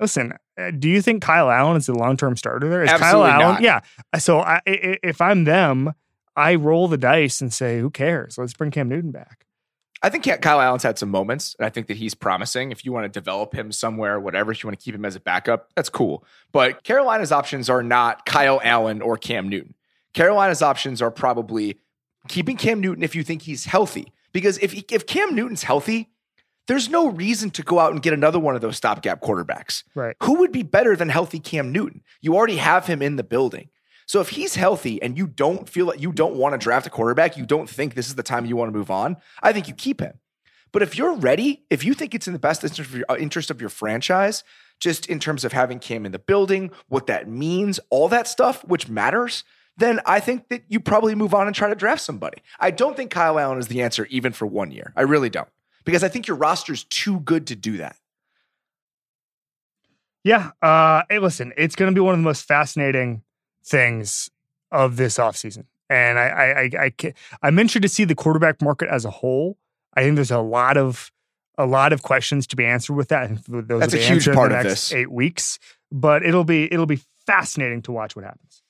listen, 0.00 0.32
uh, 0.58 0.70
do 0.70 0.88
you 0.88 1.02
think 1.02 1.22
Kyle 1.22 1.50
Allen 1.50 1.76
is 1.76 1.86
the 1.86 1.94
long 1.94 2.16
term 2.16 2.36
starter 2.36 2.68
there? 2.68 2.82
Is 2.82 2.90
Absolutely 2.90 3.30
Kyle 3.30 3.40
Allen? 3.42 3.54
Not. 3.54 3.62
Yeah. 3.62 3.80
So 4.18 4.40
I, 4.40 4.60
if 4.64 5.20
I'm 5.20 5.44
them, 5.44 5.92
I 6.34 6.54
roll 6.54 6.88
the 6.88 6.98
dice 6.98 7.40
and 7.40 7.52
say, 7.52 7.80
who 7.80 7.90
cares? 7.90 8.38
Let's 8.38 8.54
bring 8.54 8.70
Cam 8.70 8.88
Newton 8.88 9.10
back. 9.10 9.45
I 10.02 10.10
think 10.10 10.24
Kyle 10.42 10.60
Allen's 10.60 10.82
had 10.82 10.98
some 10.98 11.10
moments, 11.10 11.56
and 11.58 11.66
I 11.66 11.70
think 11.70 11.86
that 11.86 11.96
he's 11.96 12.14
promising. 12.14 12.70
If 12.70 12.84
you 12.84 12.92
want 12.92 13.04
to 13.04 13.08
develop 13.08 13.54
him 13.54 13.72
somewhere, 13.72 14.20
whatever, 14.20 14.52
if 14.52 14.62
you 14.62 14.68
want 14.68 14.78
to 14.78 14.84
keep 14.84 14.94
him 14.94 15.04
as 15.04 15.16
a 15.16 15.20
backup, 15.20 15.70
that's 15.74 15.88
cool. 15.88 16.24
But 16.52 16.84
Carolina's 16.84 17.32
options 17.32 17.70
are 17.70 17.82
not 17.82 18.26
Kyle 18.26 18.60
Allen 18.62 19.00
or 19.00 19.16
Cam 19.16 19.48
Newton. 19.48 19.74
Carolina's 20.12 20.62
options 20.62 21.00
are 21.00 21.10
probably 21.10 21.78
keeping 22.28 22.56
Cam 22.56 22.80
Newton 22.80 23.02
if 23.02 23.14
you 23.14 23.22
think 23.22 23.42
he's 23.42 23.64
healthy. 23.64 24.12
Because 24.32 24.58
if 24.58 24.74
if 24.92 25.06
Cam 25.06 25.34
Newton's 25.34 25.62
healthy, 25.62 26.10
there's 26.66 26.88
no 26.88 27.08
reason 27.08 27.50
to 27.52 27.62
go 27.62 27.78
out 27.78 27.92
and 27.92 28.02
get 28.02 28.12
another 28.12 28.38
one 28.38 28.54
of 28.54 28.60
those 28.60 28.76
stopgap 28.76 29.22
quarterbacks. 29.22 29.84
Right. 29.94 30.16
Who 30.22 30.40
would 30.40 30.52
be 30.52 30.62
better 30.62 30.96
than 30.96 31.08
healthy 31.08 31.38
Cam 31.38 31.72
Newton? 31.72 32.02
You 32.20 32.36
already 32.36 32.56
have 32.56 32.86
him 32.86 33.02
in 33.02 33.16
the 33.16 33.24
building. 33.24 33.70
So 34.06 34.20
if 34.20 34.30
he's 34.30 34.54
healthy 34.54 35.02
and 35.02 35.18
you 35.18 35.26
don't 35.26 35.68
feel 35.68 35.86
like 35.86 36.00
you 36.00 36.12
don't 36.12 36.36
want 36.36 36.54
to 36.54 36.58
draft 36.58 36.86
a 36.86 36.90
quarterback, 36.90 37.36
you 37.36 37.44
don't 37.44 37.68
think 37.68 37.94
this 37.94 38.06
is 38.06 38.14
the 38.14 38.22
time 38.22 38.46
you 38.46 38.56
want 38.56 38.72
to 38.72 38.76
move 38.76 38.90
on, 38.90 39.16
I 39.42 39.52
think 39.52 39.68
you 39.68 39.74
keep 39.74 40.00
him. 40.00 40.20
But 40.72 40.82
if 40.82 40.96
you're 40.96 41.16
ready, 41.16 41.64
if 41.70 41.84
you 41.84 41.94
think 41.94 42.14
it's 42.14 42.26
in 42.26 42.32
the 42.32 42.38
best 42.38 42.62
interest 42.62 42.90
of 42.90 42.96
your, 42.96 43.06
uh, 43.08 43.16
interest 43.16 43.50
of 43.50 43.60
your 43.60 43.70
franchise, 43.70 44.44
just 44.78 45.06
in 45.06 45.18
terms 45.18 45.44
of 45.44 45.52
having 45.52 45.78
Cam 45.78 46.06
in 46.06 46.12
the 46.12 46.18
building, 46.18 46.70
what 46.88 47.06
that 47.06 47.28
means, 47.28 47.80
all 47.90 48.08
that 48.08 48.28
stuff, 48.28 48.64
which 48.64 48.88
matters, 48.88 49.42
then 49.76 50.00
I 50.06 50.20
think 50.20 50.48
that 50.48 50.64
you 50.68 50.80
probably 50.80 51.14
move 51.14 51.34
on 51.34 51.46
and 51.46 51.56
try 51.56 51.68
to 51.68 51.74
draft 51.74 52.02
somebody. 52.02 52.38
I 52.60 52.70
don't 52.70 52.96
think 52.96 53.10
Kyle 53.10 53.38
Allen 53.38 53.58
is 53.58 53.68
the 53.68 53.82
answer 53.82 54.06
even 54.06 54.32
for 54.32 54.46
one 54.46 54.70
year. 54.70 54.92
I 54.96 55.02
really 55.02 55.30
don't. 55.30 55.48
Because 55.84 56.02
I 56.02 56.08
think 56.08 56.26
your 56.26 56.36
roster's 56.36 56.84
too 56.84 57.20
good 57.20 57.46
to 57.48 57.56
do 57.56 57.78
that. 57.78 57.96
Yeah. 60.24 60.50
Uh, 60.60 61.02
hey, 61.08 61.20
listen, 61.20 61.52
it's 61.56 61.76
going 61.76 61.90
to 61.90 61.94
be 61.94 62.00
one 62.00 62.14
of 62.14 62.18
the 62.18 62.24
most 62.24 62.42
fascinating 62.42 63.22
things 63.66 64.30
of 64.70 64.96
this 64.96 65.18
offseason. 65.18 65.64
And 65.88 66.18
I, 66.18 66.26
I, 66.26 66.44
I, 66.84 66.92
I, 67.02 67.14
I'm 67.42 67.58
interested 67.58 67.82
to 67.82 67.88
see 67.88 68.04
the 68.04 68.14
quarterback 68.14 68.60
market 68.60 68.88
as 68.88 69.04
a 69.04 69.10
whole. 69.10 69.58
I 69.94 70.02
think 70.02 70.16
there's 70.16 70.30
a 70.30 70.40
lot 70.40 70.76
of 70.76 71.10
a 71.58 71.66
lot 71.66 71.92
of 71.92 72.02
questions 72.02 72.46
to 72.48 72.56
be 72.56 72.66
answered 72.66 72.94
with 72.94 73.08
that. 73.08 73.30
Those 73.48 73.80
That's 73.80 73.94
a 73.94 73.98
huge 73.98 74.26
part 74.26 74.52
of 74.52 74.62
this. 74.62 74.92
Eight 74.92 75.10
weeks, 75.10 75.58
but 75.90 76.24
it'll 76.24 76.44
be 76.44 76.72
it'll 76.72 76.86
be 76.86 77.00
fascinating 77.26 77.82
to 77.82 77.92
watch 77.92 78.14
what 78.14 78.24
happens. 78.24 78.62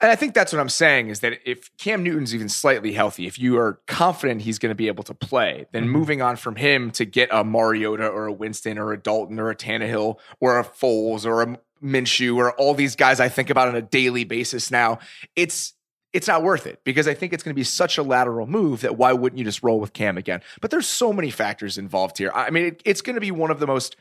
And 0.00 0.10
I 0.10 0.16
think 0.16 0.32
that's 0.32 0.52
what 0.52 0.60
I'm 0.60 0.70
saying 0.70 1.08
is 1.08 1.20
that 1.20 1.40
if 1.44 1.76
Cam 1.76 2.02
Newton's 2.02 2.34
even 2.34 2.48
slightly 2.48 2.92
healthy, 2.92 3.26
if 3.26 3.38
you 3.38 3.58
are 3.58 3.80
confident 3.86 4.42
he's 4.42 4.58
going 4.58 4.70
to 4.70 4.76
be 4.76 4.88
able 4.88 5.04
to 5.04 5.14
play, 5.14 5.66
then 5.72 5.84
mm-hmm. 5.84 5.92
moving 5.92 6.22
on 6.22 6.36
from 6.36 6.56
him 6.56 6.90
to 6.92 7.04
get 7.04 7.28
a 7.30 7.44
Mariota 7.44 8.06
or 8.06 8.26
a 8.26 8.32
Winston 8.32 8.78
or 8.78 8.92
a 8.92 8.96
Dalton 8.96 9.38
or 9.38 9.50
a 9.50 9.56
Tannehill 9.56 10.18
or 10.40 10.58
a 10.58 10.64
Foles 10.64 11.26
or 11.26 11.42
a 11.42 11.58
Minshew 11.82 12.36
or 12.36 12.52
all 12.52 12.74
these 12.74 12.96
guys 12.96 13.20
I 13.20 13.28
think 13.28 13.50
about 13.50 13.68
on 13.68 13.76
a 13.76 13.82
daily 13.82 14.24
basis 14.24 14.70
now, 14.70 14.98
it's 15.36 15.74
it's 16.12 16.26
not 16.26 16.42
worth 16.42 16.66
it 16.66 16.80
because 16.82 17.06
I 17.06 17.14
think 17.14 17.32
it's 17.32 17.42
going 17.42 17.54
to 17.54 17.58
be 17.58 17.62
such 17.62 17.96
a 17.96 18.02
lateral 18.02 18.46
move 18.46 18.80
that 18.80 18.96
why 18.96 19.12
wouldn't 19.12 19.38
you 19.38 19.44
just 19.44 19.62
roll 19.62 19.78
with 19.78 19.92
Cam 19.92 20.18
again? 20.18 20.40
But 20.60 20.72
there's 20.72 20.88
so 20.88 21.12
many 21.12 21.30
factors 21.30 21.78
involved 21.78 22.18
here. 22.18 22.32
I 22.34 22.50
mean, 22.50 22.64
it, 22.64 22.82
it's 22.84 23.00
going 23.00 23.14
to 23.14 23.20
be 23.20 23.30
one 23.30 23.50
of 23.52 23.60
the 23.60 23.66
most 23.66 23.94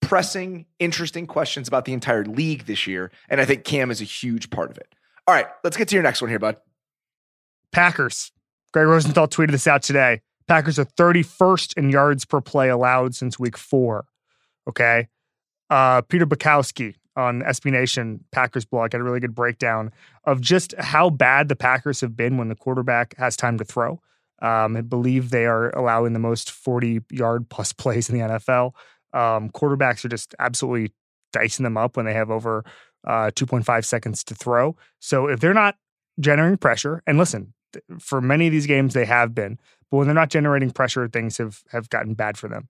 pressing, 0.00 0.66
interesting 0.80 1.26
questions 1.26 1.68
about 1.68 1.84
the 1.84 1.92
entire 1.92 2.24
league 2.24 2.66
this 2.66 2.88
year, 2.88 3.12
and 3.28 3.40
I 3.40 3.44
think 3.44 3.62
Cam 3.62 3.90
is 3.90 4.00
a 4.00 4.04
huge 4.04 4.50
part 4.50 4.70
of 4.70 4.78
it. 4.78 4.92
All 5.26 5.34
right, 5.34 5.46
let's 5.62 5.76
get 5.76 5.88
to 5.88 5.94
your 5.94 6.02
next 6.02 6.20
one 6.20 6.30
here, 6.30 6.38
bud. 6.38 6.56
Packers. 7.70 8.32
Greg 8.72 8.86
Rosenthal 8.86 9.28
tweeted 9.28 9.52
this 9.52 9.66
out 9.66 9.82
today. 9.82 10.20
Packers 10.48 10.78
are 10.78 10.84
31st 10.84 11.76
in 11.76 11.90
yards 11.90 12.24
per 12.24 12.40
play 12.40 12.68
allowed 12.68 13.14
since 13.14 13.38
week 13.38 13.56
four. 13.56 14.06
Okay. 14.68 15.08
Uh, 15.70 16.02
Peter 16.02 16.26
Bukowski 16.26 16.94
on 17.16 17.42
SB 17.42 17.70
Nation 17.70 18.24
Packers 18.32 18.64
blog 18.64 18.92
had 18.92 19.00
a 19.00 19.04
really 19.04 19.20
good 19.20 19.34
breakdown 19.34 19.92
of 20.24 20.40
just 20.40 20.74
how 20.78 21.10
bad 21.10 21.48
the 21.48 21.56
Packers 21.56 22.00
have 22.00 22.16
been 22.16 22.36
when 22.36 22.48
the 22.48 22.54
quarterback 22.54 23.14
has 23.16 23.36
time 23.36 23.58
to 23.58 23.64
throw. 23.64 24.00
Um, 24.40 24.76
I 24.76 24.80
believe 24.80 25.30
they 25.30 25.46
are 25.46 25.70
allowing 25.70 26.14
the 26.14 26.18
most 26.18 26.50
40 26.50 27.02
yard 27.10 27.48
plus 27.48 27.72
plays 27.72 28.08
in 28.08 28.18
the 28.18 28.24
NFL. 28.24 28.72
Um, 29.12 29.50
quarterbacks 29.50 30.04
are 30.04 30.08
just 30.08 30.34
absolutely 30.38 30.92
dicing 31.32 31.64
them 31.64 31.76
up 31.76 31.96
when 31.96 32.06
they 32.06 32.14
have 32.14 32.30
over 32.30 32.64
uh, 33.06 33.30
2.5 33.34 33.84
seconds 33.84 34.24
to 34.24 34.34
throw. 34.34 34.76
So 35.00 35.28
if 35.28 35.40
they're 35.40 35.54
not 35.54 35.76
generating 36.20 36.58
pressure, 36.58 37.02
and 37.06 37.18
listen, 37.18 37.54
for 37.98 38.20
many 38.20 38.46
of 38.46 38.52
these 38.52 38.66
games 38.66 38.94
they 38.94 39.04
have 39.04 39.34
been, 39.34 39.58
but 39.90 39.98
when 39.98 40.06
they're 40.06 40.14
not 40.14 40.30
generating 40.30 40.70
pressure, 40.70 41.08
things 41.08 41.38
have 41.38 41.62
have 41.70 41.90
gotten 41.90 42.14
bad 42.14 42.38
for 42.38 42.48
them. 42.48 42.68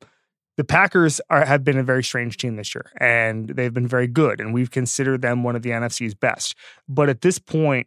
The 0.56 0.64
Packers 0.64 1.20
are, 1.30 1.44
have 1.44 1.64
been 1.64 1.78
a 1.78 1.82
very 1.82 2.04
strange 2.04 2.36
team 2.36 2.56
this 2.56 2.74
year, 2.74 2.90
and 2.98 3.48
they've 3.48 3.72
been 3.72 3.88
very 3.88 4.06
good, 4.06 4.40
and 4.40 4.52
we've 4.52 4.70
considered 4.70 5.22
them 5.22 5.42
one 5.42 5.56
of 5.56 5.62
the 5.62 5.70
NFC's 5.70 6.14
best. 6.14 6.54
But 6.88 7.08
at 7.08 7.22
this 7.22 7.38
point, 7.38 7.86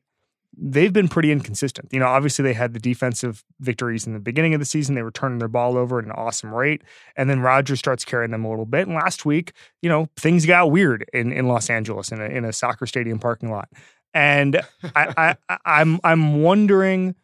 they've 0.58 0.94
been 0.94 1.08
pretty 1.08 1.32
inconsistent. 1.32 1.90
You 1.92 2.00
know, 2.00 2.08
obviously 2.08 2.44
they 2.44 2.54
had 2.54 2.74
the 2.74 2.80
defensive 2.80 3.44
victories 3.60 4.08
in 4.08 4.14
the 4.14 4.20
beginning 4.20 4.54
of 4.54 4.60
the 4.60 4.66
season. 4.66 4.96
They 4.96 5.04
were 5.04 5.12
turning 5.12 5.40
their 5.40 5.48
ball 5.48 5.78
over 5.78 6.00
at 6.00 6.06
an 6.06 6.12
awesome 6.12 6.54
rate. 6.54 6.84
And 7.16 7.30
then 7.30 7.42
Rodgers 7.42 7.80
starts 7.80 8.06
carrying 8.06 8.32
them 8.32 8.46
a 8.46 8.50
little 8.50 8.66
bit. 8.66 8.88
And 8.88 8.96
last 8.96 9.26
week, 9.26 9.54
you 9.82 9.90
know, 9.90 10.08
things 10.18 10.46
got 10.46 10.72
weird 10.72 11.10
in, 11.14 11.32
in 11.32 11.48
Los 11.48 11.70
Angeles 11.70 12.12
in 12.12 12.22
a, 12.22 12.26
in 12.26 12.46
a 12.46 12.54
soccer 12.54 12.86
stadium 12.86 13.20
parking 13.20 13.52
lot. 13.52 13.70
And 14.14 14.62
I, 14.96 15.36
I, 15.50 15.58
I'm 15.66 16.00
I'm 16.04 16.42
wondering 16.42 17.16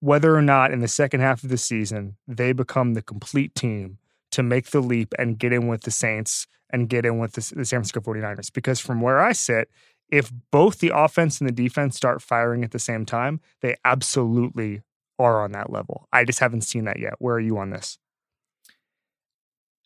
whether 0.00 0.36
or 0.36 0.42
not 0.42 0.70
in 0.70 0.80
the 0.80 0.88
second 0.88 1.20
half 1.20 1.42
of 1.42 1.48
the 1.48 1.56
season 1.56 2.16
they 2.28 2.52
become 2.52 2.94
the 2.94 3.02
complete 3.02 3.54
team 3.54 3.98
to 4.30 4.42
make 4.42 4.70
the 4.70 4.80
leap 4.80 5.14
and 5.18 5.38
get 5.38 5.52
in 5.52 5.66
with 5.66 5.82
the 5.82 5.90
Saints 5.90 6.46
and 6.70 6.88
get 6.88 7.06
in 7.06 7.18
with 7.18 7.32
the, 7.32 7.40
the 7.54 7.64
San 7.64 7.78
Francisco 7.78 8.00
49ers. 8.00 8.52
Because 8.52 8.80
from 8.80 9.00
where 9.00 9.20
I 9.20 9.32
sit, 9.32 9.70
if 10.10 10.32
both 10.50 10.78
the 10.78 10.92
offense 10.94 11.40
and 11.40 11.48
the 11.48 11.52
defense 11.52 11.96
start 11.96 12.22
firing 12.22 12.64
at 12.64 12.70
the 12.70 12.78
same 12.78 13.04
time, 13.04 13.40
they 13.60 13.76
absolutely 13.84 14.82
are 15.18 15.42
on 15.42 15.52
that 15.52 15.70
level. 15.70 16.08
I 16.12 16.24
just 16.24 16.40
haven't 16.40 16.62
seen 16.62 16.84
that 16.84 16.98
yet. 16.98 17.14
Where 17.18 17.36
are 17.36 17.40
you 17.40 17.58
on 17.58 17.70
this? 17.70 17.98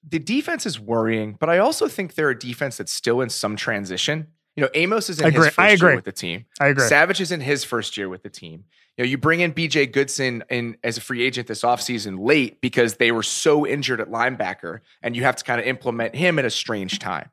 The 0.09 0.19
defense 0.19 0.65
is 0.65 0.81
worrying, 0.81 1.37
but 1.39 1.51
I 1.51 1.59
also 1.59 1.87
think 1.87 2.15
they're 2.15 2.31
a 2.31 2.39
defense 2.39 2.79
that's 2.79 2.93
still 2.93 3.21
in 3.21 3.29
some 3.29 3.55
transition. 3.57 4.29
You 4.57 4.65
know, 4.65 4.71
Amos 4.75 5.09
is 5.09 5.21
in 5.21 5.33
his 5.33 5.47
first 5.47 5.59
I 5.59 5.71
agree. 5.71 5.91
year 5.91 5.97
with 5.97 6.05
the 6.05 6.13
team. 6.13 6.47
I 6.59 6.69
agree. 6.69 6.87
Savage 6.87 7.21
is 7.21 7.31
in 7.33 7.41
his 7.41 7.65
first 7.65 7.97
year 7.97 8.09
with 8.09 8.23
the 8.23 8.31
team. 8.31 8.65
You 8.97 9.05
know, 9.05 9.09
you 9.11 9.19
bring 9.19 9.41
in 9.41 9.53
BJ 9.53 9.91
Goodson 9.91 10.43
in 10.51 10.77
as 10.83 10.99
a 10.99 11.01
free 11.01 11.23
agent 11.23 11.47
this 11.49 11.63
offseason 11.63 12.27
late 12.27 12.61
because 12.61 12.95
they 12.95 13.13
were 13.13 13.23
so 13.23 13.67
injured 13.67 14.01
at 14.01 14.11
linebacker, 14.11 14.81
and 15.03 15.15
you 15.15 15.23
have 15.23 15.37
to 15.37 15.45
kind 15.45 15.61
of 15.61 15.67
implement 15.67 16.15
him 16.15 16.39
at 16.39 16.45
a 16.45 16.51
strange 16.51 16.99
time 16.99 17.31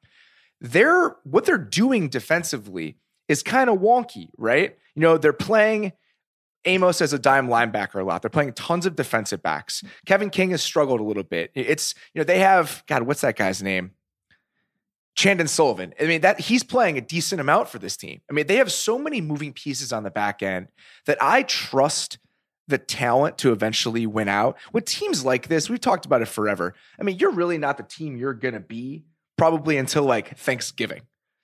they're 0.62 1.16
what 1.24 1.46
they're 1.46 1.58
doing 1.58 2.10
defensively 2.10 2.98
is 3.28 3.44
kind 3.44 3.70
of 3.70 3.80
wonky, 3.80 4.30
right? 4.38 4.78
You 4.96 5.02
know, 5.02 5.18
they're 5.18 5.34
playing 5.34 5.94
Amos 6.66 7.02
as 7.02 7.14
a 7.14 7.20
dime 7.20 7.48
linebacker 7.48 8.02
a 8.02 8.04
lot. 8.04 8.22
They're 8.22 8.30
playing 8.30 8.54
tons 8.54 8.86
of 8.86 8.96
defensive 8.96 9.42
backs. 9.42 9.84
Kevin 10.06 10.30
King 10.30 10.52
has 10.52 10.62
struggled 10.62 11.00
a 11.00 11.04
little 11.04 11.24
bit. 11.24 11.52
It's, 11.56 11.96
you 12.14 12.20
know, 12.20 12.26
they 12.26 12.40
have, 12.40 12.84
God, 12.88 13.04
what's 13.04 13.22
that 13.22 13.36
guy's 13.36 13.62
name? 13.64 13.92
Chandon 15.16 15.48
Sullivan. 15.48 15.94
I 16.00 16.06
mean, 16.06 16.22
that 16.22 16.40
he's 16.40 16.64
playing 16.64 16.98
a 16.98 17.02
decent 17.02 17.42
amount 17.42 17.70
for 17.70 17.80
this 17.80 17.98
team. 17.98 18.22
I 18.30 18.34
mean, 18.34 18.48
they 18.48 18.58
have 18.58 18.72
so 18.72 19.00
many 19.00 19.20
moving 19.20 19.52
pieces 19.52 19.92
on 19.92 20.04
the 20.04 20.12
back 20.12 20.44
end 20.44 20.68
that 21.06 21.18
I 21.22 21.44
trust 21.44 22.20
the 22.68 22.78
talent 22.78 23.38
to 23.40 23.52
eventually 23.52 24.06
win 24.06 24.28
out. 24.28 24.58
With 24.74 24.86
teams 24.86 25.26
like 25.26 25.48
this, 25.48 25.70
we've 25.70 25.82
talked 25.82 26.06
about 26.06 26.22
it 26.22 26.28
forever. 26.28 26.76
I 27.00 27.04
mean, 27.04 27.18
you're 27.18 27.32
really 27.32 27.58
not 27.58 27.78
the 27.78 27.84
team 27.84 28.18
you're 28.18 28.34
to 28.34 28.60
be 28.60 29.06
probably 29.38 29.78
until 29.78 30.04
like 30.04 30.38
Thanksgiving. 30.38 31.02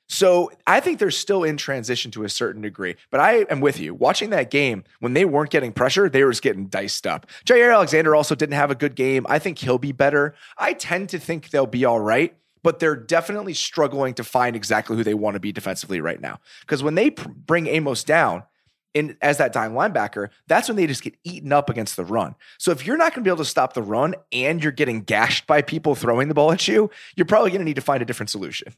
So 0.10 0.52
I 0.68 0.80
think 0.80 1.00
they're 1.00 1.12
still 1.12 1.44
in 1.44 1.58
transition 1.58 2.12
to 2.12 2.24
a 2.24 2.30
certain 2.30 2.62
degree. 2.62 2.96
But 3.10 3.20
I 3.20 3.46
am 3.50 3.62
with 3.62 3.80
you. 3.80 3.96
Watching 3.96 4.30
that 4.32 4.52
game, 4.52 4.84
when 5.00 5.14
they 5.14 5.26
weren't 5.26 5.50
getting 5.50 5.72
pressure, 5.72 6.10
they 6.10 6.24
were 6.24 6.32
just 6.32 6.44
getting 6.44 6.68
diced 6.68 7.08
up. 7.08 7.26
Jaire 7.46 7.74
Alexander 7.74 8.16
also 8.16 8.36
didn't 8.36 8.56
have 8.56 8.70
a 8.70 8.76
good 8.76 8.96
game. 8.96 9.26
I 9.30 9.40
think 9.40 9.58
he'll 9.58 9.80
be 9.80 9.92
better. 9.92 10.36
I 10.58 10.74
tend 10.74 11.10
to 11.10 11.20
think 11.20 11.50
they'll 11.50 11.66
be 11.66 11.86
all 11.86 12.00
right, 12.00 12.36
but 12.64 12.80
they're 12.80 12.96
definitely 12.96 13.54
struggling 13.54 14.14
to 14.16 14.24
find 14.24 14.56
exactly 14.56 14.98
who 14.98 15.04
they 15.04 15.14
want 15.14 15.36
to 15.36 15.40
be 15.40 15.52
defensively 15.52 16.02
right 16.02 16.22
now. 16.22 16.40
Because 16.62 16.84
when 16.84 16.96
they 16.96 17.10
pr- 17.10 17.30
bring 17.30 17.68
Amos 17.68 18.04
down, 18.04 18.44
in 18.94 19.18
as 19.22 19.38
that 19.38 19.54
dime 19.54 19.74
linebacker, 19.74 20.30
that's 20.48 20.68
when 20.68 20.78
they 20.78 20.88
just 20.88 21.04
get 21.04 21.16
eaten 21.24 21.52
up 21.52 21.70
against 21.70 21.96
the 21.96 22.06
run. 22.06 22.36
So 22.60 22.72
if 22.72 22.86
you're 22.86 22.98
not 22.98 23.14
going 23.14 23.24
to 23.24 23.28
be 23.28 23.30
able 23.30 23.44
to 23.44 23.50
stop 23.50 23.74
the 23.74 23.82
run 23.82 24.16
and 24.32 24.62
you're 24.62 24.72
getting 24.72 25.02
gashed 25.02 25.48
by 25.48 25.62
people 25.62 25.96
throwing 25.96 26.28
the 26.28 26.34
ball 26.34 26.52
at 26.52 26.68
you, 26.68 26.90
you're 27.16 27.26
probably 27.26 27.50
going 27.50 27.62
to 27.62 27.66
need 27.66 27.76
to 27.76 27.82
find 27.82 28.02
a 28.02 28.06
different 28.06 28.30
solution. 28.30 28.74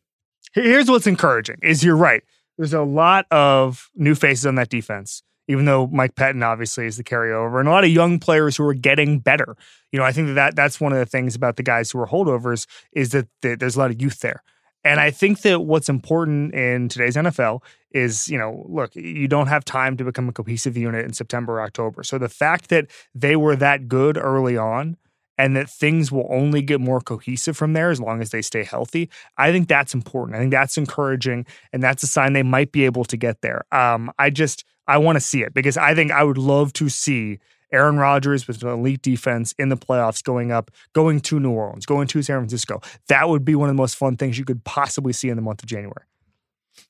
Here's 0.54 0.90
what's 0.90 1.08
encouraging 1.08 1.58
is 1.62 1.84
you're 1.84 1.98
right. 1.98 2.24
There's 2.58 2.74
a 2.74 2.82
lot 2.82 3.26
of 3.32 3.90
new 3.96 4.16
faces 4.16 4.46
on 4.46 4.56
that 4.56 4.70
defense, 4.70 5.22
even 5.50 5.66
though 5.66 5.88
Mike 5.88 6.16
Pettine 6.16 6.46
obviously 6.46 6.86
is 6.86 6.96
the 6.96 7.04
carryover, 7.04 7.60
and 7.60 7.68
a 7.68 7.72
lot 7.72 7.84
of 7.84 7.90
young 7.90 8.20
players 8.20 8.56
who 8.56 8.66
are 8.66 8.74
getting 8.74 9.20
better. 9.20 9.58
You 9.92 10.00
know, 10.00 10.06
I 10.06 10.14
think 10.14 10.28
that, 10.30 10.34
that 10.36 10.56
that's 10.56 10.80
one 10.80 10.94
of 10.94 11.00
the 11.00 11.06
things 11.06 11.36
about 11.36 11.58
the 11.58 11.64
guys 11.64 11.92
who 11.92 12.00
are 12.00 12.08
holdovers 12.08 12.66
is 12.94 13.10
that 13.10 13.28
there's 13.42 13.76
a 13.76 13.80
lot 13.80 13.92
of 13.92 14.02
youth 14.02 14.20
there. 14.20 14.42
And 14.86 15.00
I 15.00 15.10
think 15.10 15.42
that 15.42 15.62
what's 15.62 15.90
important 15.90 16.54
in 16.54 16.88
today's 16.90 17.16
NFL 17.16 17.64
is, 17.90 18.28
you 18.28 18.38
know, 18.38 18.64
look, 18.70 18.96
you 18.96 19.28
don't 19.28 19.48
have 19.48 19.66
time 19.66 19.98
to 19.98 20.04
become 20.04 20.30
a 20.30 20.32
cohesive 20.32 20.78
unit 20.78 21.04
in 21.04 21.14
September 21.14 21.60
October. 21.60 22.04
So 22.04 22.20
the 22.20 22.30
fact 22.30 22.70
that 22.70 22.92
they 23.16 23.36
were 23.36 23.56
that 23.56 23.88
good 23.88 24.16
early 24.16 24.58
on 24.58 24.96
and 25.40 25.56
that 25.56 25.70
things 25.70 26.12
will 26.12 26.28
only 26.30 26.62
get 26.62 26.80
more 26.80 27.02
cohesive 27.02 27.58
from 27.58 27.74
there 27.74 27.90
as 27.90 28.00
long 28.00 28.22
as 28.22 28.30
they 28.30 28.44
stay 28.44 28.64
healthy, 28.64 29.10
I 29.38 29.52
think 29.52 29.68
that's 29.68 29.96
important. 29.96 30.38
I 30.38 30.40
think 30.40 30.52
that's 30.52 30.78
encouraging 30.78 31.48
and 31.74 31.82
that's 31.82 32.04
a 32.04 32.08
sign 32.08 32.34
they 32.34 32.44
might 32.44 32.72
be 32.72 32.86
able 32.86 33.06
to 33.06 33.18
get 33.18 33.42
there. 33.42 33.66
Um, 33.72 34.12
I 34.20 34.30
just 34.30 34.64
I 34.88 35.00
want 35.00 35.16
to 35.16 35.20
see 35.20 35.42
it 35.42 35.54
because 35.56 35.78
I 35.78 35.96
think 35.96 36.12
I 36.12 36.24
would 36.24 36.38
love 36.38 36.74
to 36.74 36.90
see 36.90 37.40
Aaron 37.76 37.98
Rodgers 37.98 38.48
with 38.48 38.64
an 38.64 38.70
elite 38.70 39.02
defense 39.02 39.54
in 39.60 39.70
the 39.70 39.78
playoffs 39.78 40.24
going 40.24 40.52
up, 40.52 40.72
going 40.94 41.20
to 41.22 41.40
New 41.40 41.52
Orleans, 41.52 41.86
going 41.86 42.08
to 42.08 42.22
San 42.22 42.40
Francisco. 42.40 42.82
That 43.08 43.30
would 43.30 43.44
be 43.44 43.56
one 43.56 43.70
of 43.70 43.76
the 43.76 43.82
most 43.82 43.96
fun 43.96 44.16
things 44.18 44.40
you 44.40 44.46
could 44.46 44.64
possibly 44.64 45.14
see 45.14 45.30
in 45.30 45.36
the 45.36 45.42
month 45.42 45.62
of 45.62 45.68
January. 45.68 46.06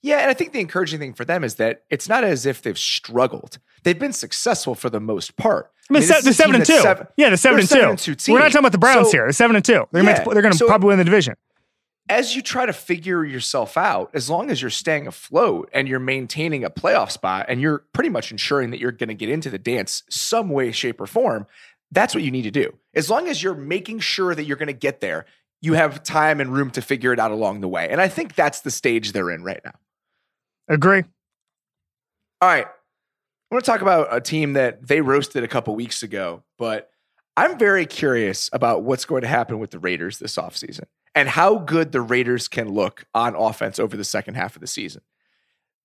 Yeah, 0.02 0.20
and 0.20 0.30
I 0.30 0.34
think 0.34 0.52
the 0.52 0.60
encouraging 0.60 1.00
thing 1.00 1.14
for 1.14 1.26
them 1.26 1.44
is 1.44 1.56
that 1.56 1.84
it's 1.90 2.08
not 2.08 2.24
as 2.24 2.46
if 2.46 2.62
they've 2.62 2.78
struggled. 2.78 3.58
They've 3.84 3.98
been 3.98 4.14
successful 4.14 4.76
for 4.76 4.90
the 4.90 5.00
most 5.00 5.36
part. 5.36 5.72
I 5.90 5.94
mean, 5.94 6.04
I 6.04 6.06
mean 6.06 6.24
the 6.24 6.34
seven 6.34 6.56
and 6.56 6.66
two. 6.66 6.80
Seven, 6.80 7.08
yeah, 7.18 7.30
the 7.30 7.38
seven 7.38 7.60
and 7.60 7.70
two. 7.70 7.80
and 7.80 8.20
two. 8.20 8.34
We're 8.34 8.40
not 8.40 8.46
talking 8.46 8.60
about 8.60 8.72
the 8.72 8.78
Browns 8.78 9.08
so, 9.08 9.18
here. 9.18 9.28
The 9.28 9.34
seven 9.34 9.56
and 9.56 9.66
two. 9.66 9.88
They're 9.92 10.04
yeah, 10.04 10.24
going 10.24 10.52
to 10.52 10.58
so 10.58 10.68
probably 10.68 10.90
win 10.90 10.98
the 10.98 11.04
division. 11.04 11.36
As 12.08 12.36
you 12.36 12.44
try 12.44 12.68
to 12.68 12.74
figure 12.74 13.26
yourself 13.26 13.78
out, 13.78 14.12
as 14.14 14.30
long 14.30 14.52
as 14.52 14.62
you're 14.62 14.70
staying 14.70 15.08
afloat 15.08 15.70
and 15.74 15.88
you're 15.88 16.00
maintaining 16.00 16.64
a 16.64 16.70
playoff 16.70 17.10
spot, 17.10 17.48
and 17.50 17.60
you're 17.60 17.80
pretty 17.94 18.10
much 18.10 18.32
ensuring 18.32 18.70
that 18.72 18.80
you're 18.80 18.92
going 18.92 19.10
to 19.10 19.16
get 19.16 19.30
into 19.30 19.50
the 19.50 19.58
dance 19.58 20.04
some 20.10 20.50
way, 20.50 20.72
shape, 20.72 21.02
or 21.02 21.08
form, 21.08 21.48
that's 21.92 22.14
what 22.14 22.24
you 22.24 22.30
need 22.30 22.44
to 22.44 22.52
do. 22.52 22.78
As 22.94 23.10
long 23.10 23.28
as 23.28 23.42
you're 23.42 23.56
making 23.56 24.00
sure 24.00 24.36
that 24.36 24.44
you're 24.44 24.58
going 24.58 24.68
to 24.68 24.74
get 24.74 25.02
there, 25.02 25.26
you 25.62 25.74
have 25.74 26.04
time 26.04 26.40
and 26.40 26.54
room 26.54 26.70
to 26.72 26.82
figure 26.82 27.12
it 27.12 27.20
out 27.20 27.32
along 27.32 27.62
the 27.62 27.68
way. 27.68 27.90
And 27.90 28.00
I 28.00 28.08
think 28.08 28.36
that's 28.36 28.62
the 28.62 28.70
stage 28.70 29.12
they're 29.12 29.32
in 29.32 29.44
right 29.44 29.62
now. 29.66 29.74
Agree. 30.68 31.04
All 32.42 32.50
right. 32.50 32.68
I 32.68 33.56
want 33.56 33.66
to 33.66 33.72
talk 33.72 33.82
about 33.82 34.14
a 34.14 34.22
team 34.22 34.54
that 34.54 34.88
they 34.88 35.02
roasted 35.02 35.44
a 35.44 35.48
couple 35.48 35.76
weeks 35.76 36.04
ago, 36.04 36.44
but 36.60 36.92
I'm 37.38 37.58
very 37.58 37.86
curious 37.86 38.50
about 38.54 38.84
what's 38.84 39.06
going 39.06 39.22
to 39.22 39.28
happen 39.28 39.60
with 39.60 39.72
the 39.72 39.80
Raiders 39.80 40.20
this 40.20 40.36
offseason 40.36 40.86
and 41.16 41.30
how 41.30 41.58
good 41.58 41.94
the 41.94 42.02
Raiders 42.02 42.48
can 42.48 42.70
look 42.70 43.06
on 43.16 43.36
offense 43.36 43.80
over 43.80 43.96
the 43.96 44.04
second 44.04 44.36
half 44.36 44.56
of 44.56 44.62
the 44.62 44.68
season. 44.68 45.02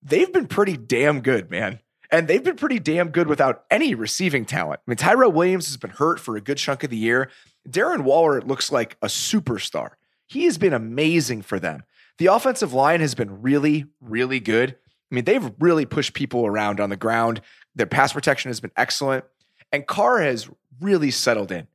They've 0.03 0.33
been 0.33 0.47
pretty 0.47 0.77
damn 0.77 1.21
good, 1.21 1.51
man. 1.51 1.79
And 2.11 2.27
they've 2.27 2.43
been 2.43 2.57
pretty 2.57 2.81
damn 2.81 3.11
good 3.11 3.29
without 3.29 3.65
any 3.71 3.95
receiving 3.95 4.45
talent. 4.45 4.81
I 4.87 4.91
mean, 4.91 4.97
Tyrell 4.97 5.31
Williams 5.31 5.69
has 5.69 5.77
been 5.77 5.91
hurt 5.91 6.19
for 6.19 6.37
a 6.37 6.41
good 6.41 6.59
chunk 6.59 6.83
of 6.83 6.91
the 6.91 6.97
year. 6.97 7.31
Darren 7.69 8.03
Waller 8.03 8.41
looks 8.41 8.73
like 8.73 8.97
a 9.01 9.07
superstar. 9.07 9.91
He 10.27 10.45
has 10.47 10.59
been 10.59 10.73
amazing 10.73 11.43
for 11.43 11.61
them. 11.61 11.85
The 12.19 12.27
offensive 12.27 12.73
line 12.73 13.01
has 13.01 13.15
been 13.15 13.43
really, 13.43 13.87
really 14.01 14.41
good. 14.41 14.77
I 15.11 15.15
mean, 15.15 15.25
they've 15.25 15.53
really 15.61 15.87
pushed 15.87 16.15
people 16.15 16.47
around 16.47 16.81
on 16.81 16.91
the 16.91 16.97
ground. 16.97 17.41
Their 17.77 17.87
pass 17.87 18.13
protection 18.13 18.49
has 18.49 18.61
been 18.61 18.73
excellent. 18.77 19.25
And 19.71 19.87
Carr 19.87 20.21
has 20.21 20.51
really 20.81 21.13
settled 21.13 21.53
in 21.53 21.69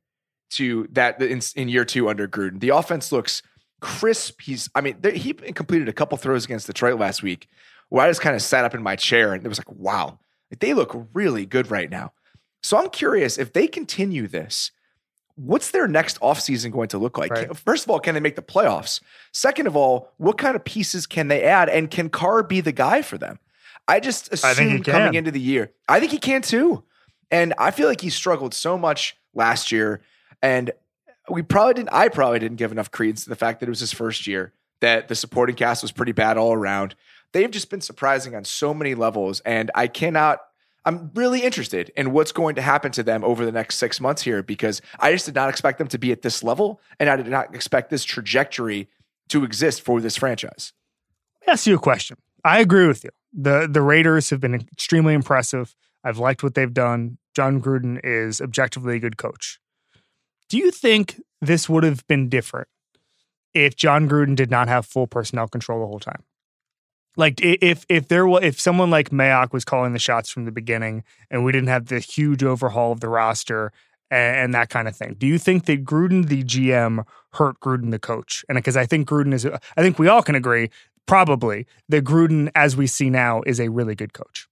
to 0.50 0.88
that 0.92 1.20
in, 1.20 1.40
in 1.54 1.68
year 1.68 1.84
two 1.84 2.08
under 2.08 2.28
Gruden. 2.28 2.60
The 2.60 2.70
offense 2.70 3.12
looks 3.12 3.42
crisp. 3.80 4.40
He's, 4.40 4.70
I 4.74 4.80
mean, 4.80 4.96
he 5.14 5.32
completed 5.32 5.88
a 5.88 5.92
couple 5.92 6.16
throws 6.18 6.44
against 6.44 6.66
Detroit 6.66 6.98
last 6.98 7.22
week 7.22 7.48
where 7.88 8.04
I 8.04 8.10
just 8.10 8.20
kind 8.20 8.34
of 8.34 8.42
sat 8.42 8.64
up 8.64 8.74
in 8.74 8.82
my 8.82 8.96
chair 8.96 9.32
and 9.32 9.44
it 9.44 9.48
was 9.48 9.58
like, 9.58 9.70
wow, 9.72 10.18
they 10.58 10.74
look 10.74 11.06
really 11.12 11.46
good 11.46 11.70
right 11.70 11.90
now. 11.90 12.12
So 12.62 12.76
I'm 12.76 12.90
curious 12.90 13.38
if 13.38 13.52
they 13.52 13.66
continue 13.68 14.26
this, 14.26 14.72
what's 15.36 15.70
their 15.70 15.86
next 15.86 16.18
offseason 16.20 16.72
going 16.72 16.88
to 16.88 16.98
look 16.98 17.18
like? 17.18 17.30
Right. 17.30 17.56
First 17.56 17.84
of 17.84 17.90
all, 17.90 18.00
can 18.00 18.14
they 18.14 18.20
make 18.20 18.36
the 18.36 18.42
playoffs? 18.42 19.00
Second 19.32 19.66
of 19.66 19.76
all, 19.76 20.12
what 20.16 20.38
kind 20.38 20.56
of 20.56 20.64
pieces 20.64 21.06
can 21.06 21.28
they 21.28 21.42
add? 21.42 21.68
And 21.68 21.90
can 21.90 22.08
Carr 22.08 22.42
be 22.42 22.60
the 22.60 22.72
guy 22.72 23.02
for 23.02 23.18
them? 23.18 23.38
I 23.86 24.00
just 24.00 24.32
assume 24.32 24.82
coming 24.82 25.14
into 25.14 25.30
the 25.30 25.40
year, 25.40 25.72
I 25.88 26.00
think 26.00 26.10
he 26.10 26.18
can 26.18 26.42
too. 26.42 26.82
And 27.30 27.54
I 27.58 27.70
feel 27.70 27.86
like 27.86 28.00
he 28.00 28.10
struggled 28.10 28.54
so 28.54 28.76
much 28.76 29.16
last 29.34 29.70
year. 29.70 30.00
And 30.42 30.70
we 31.28 31.42
probably 31.42 31.74
didn't, 31.74 31.92
I 31.92 32.08
probably 32.08 32.38
didn't 32.38 32.56
give 32.56 32.72
enough 32.72 32.90
credence 32.90 33.24
to 33.24 33.30
the 33.30 33.36
fact 33.36 33.60
that 33.60 33.66
it 33.66 33.70
was 33.70 33.80
his 33.80 33.92
first 33.92 34.26
year, 34.26 34.52
that 34.80 35.08
the 35.08 35.14
supporting 35.14 35.56
cast 35.56 35.82
was 35.82 35.92
pretty 35.92 36.12
bad 36.12 36.36
all 36.36 36.52
around. 36.52 36.94
They've 37.32 37.50
just 37.50 37.70
been 37.70 37.80
surprising 37.80 38.34
on 38.34 38.44
so 38.44 38.72
many 38.72 38.94
levels. 38.94 39.40
And 39.40 39.70
I 39.74 39.88
cannot 39.88 40.40
I'm 40.86 41.10
really 41.14 41.42
interested 41.42 41.90
in 41.96 42.12
what's 42.12 42.30
going 42.30 42.54
to 42.54 42.62
happen 42.62 42.92
to 42.92 43.02
them 43.02 43.24
over 43.24 43.44
the 43.44 43.50
next 43.50 43.74
six 43.74 44.00
months 44.00 44.22
here 44.22 44.40
because 44.44 44.80
I 45.00 45.10
just 45.10 45.26
did 45.26 45.34
not 45.34 45.48
expect 45.48 45.78
them 45.78 45.88
to 45.88 45.98
be 45.98 46.12
at 46.12 46.22
this 46.22 46.44
level 46.44 46.80
and 47.00 47.10
I 47.10 47.16
did 47.16 47.26
not 47.26 47.52
expect 47.56 47.90
this 47.90 48.04
trajectory 48.04 48.88
to 49.30 49.42
exist 49.42 49.82
for 49.82 50.00
this 50.00 50.16
franchise. 50.16 50.72
Let 51.40 51.48
me 51.48 51.52
ask 51.52 51.66
you 51.66 51.74
a 51.74 51.80
question. 51.80 52.18
I 52.44 52.60
agree 52.60 52.86
with 52.86 53.02
you. 53.02 53.10
The 53.32 53.68
the 53.68 53.82
Raiders 53.82 54.30
have 54.30 54.40
been 54.40 54.54
extremely 54.54 55.12
impressive. 55.12 55.74
I've 56.04 56.18
liked 56.18 56.44
what 56.44 56.54
they've 56.54 56.72
done. 56.72 57.18
Jon 57.34 57.60
Gruden 57.60 57.98
is 58.04 58.40
objectively 58.40 58.96
a 58.96 59.00
good 59.00 59.16
coach. 59.16 59.58
Do 60.48 60.58
you 60.58 60.70
think 60.70 61.20
this 61.40 61.68
would 61.68 61.84
have 61.84 62.06
been 62.06 62.28
different 62.28 62.68
if 63.54 63.76
Jon 63.76 64.08
Gruden 64.08 64.36
did 64.36 64.50
not 64.50 64.68
have 64.68 64.86
full 64.86 65.06
personnel 65.06 65.48
control 65.48 65.80
the 65.80 65.86
whole 65.86 66.00
time? 66.00 66.22
Like 67.16 67.40
if 67.42 67.86
if 67.88 68.08
there 68.08 68.26
was 68.26 68.44
if 68.44 68.60
someone 68.60 68.90
like 68.90 69.10
Mayock 69.10 69.52
was 69.52 69.64
calling 69.64 69.92
the 69.92 69.98
shots 69.98 70.30
from 70.30 70.44
the 70.44 70.52
beginning 70.52 71.02
and 71.30 71.44
we 71.44 71.52
didn't 71.52 71.68
have 71.68 71.86
the 71.86 71.98
huge 71.98 72.44
overhaul 72.44 72.92
of 72.92 73.00
the 73.00 73.08
roster 73.08 73.72
and, 74.10 74.36
and 74.36 74.54
that 74.54 74.68
kind 74.68 74.86
of 74.86 74.94
thing, 74.94 75.16
do 75.18 75.26
you 75.26 75.38
think 75.38 75.64
that 75.64 75.84
Gruden 75.84 76.28
the 76.28 76.44
GM 76.44 77.04
hurt 77.32 77.58
Gruden 77.60 77.90
the 77.90 77.98
coach? 77.98 78.44
And 78.48 78.56
because 78.56 78.76
I 78.76 78.84
think 78.84 79.08
Gruden 79.08 79.32
is, 79.32 79.46
I 79.46 79.82
think 79.82 79.98
we 79.98 80.08
all 80.08 80.22
can 80.22 80.34
agree 80.34 80.68
probably 81.06 81.66
that 81.88 82.04
Gruden, 82.04 82.50
as 82.54 82.76
we 82.76 82.86
see 82.86 83.08
now, 83.08 83.42
is 83.46 83.60
a 83.60 83.70
really 83.70 83.94
good 83.94 84.12
coach. 84.12 84.46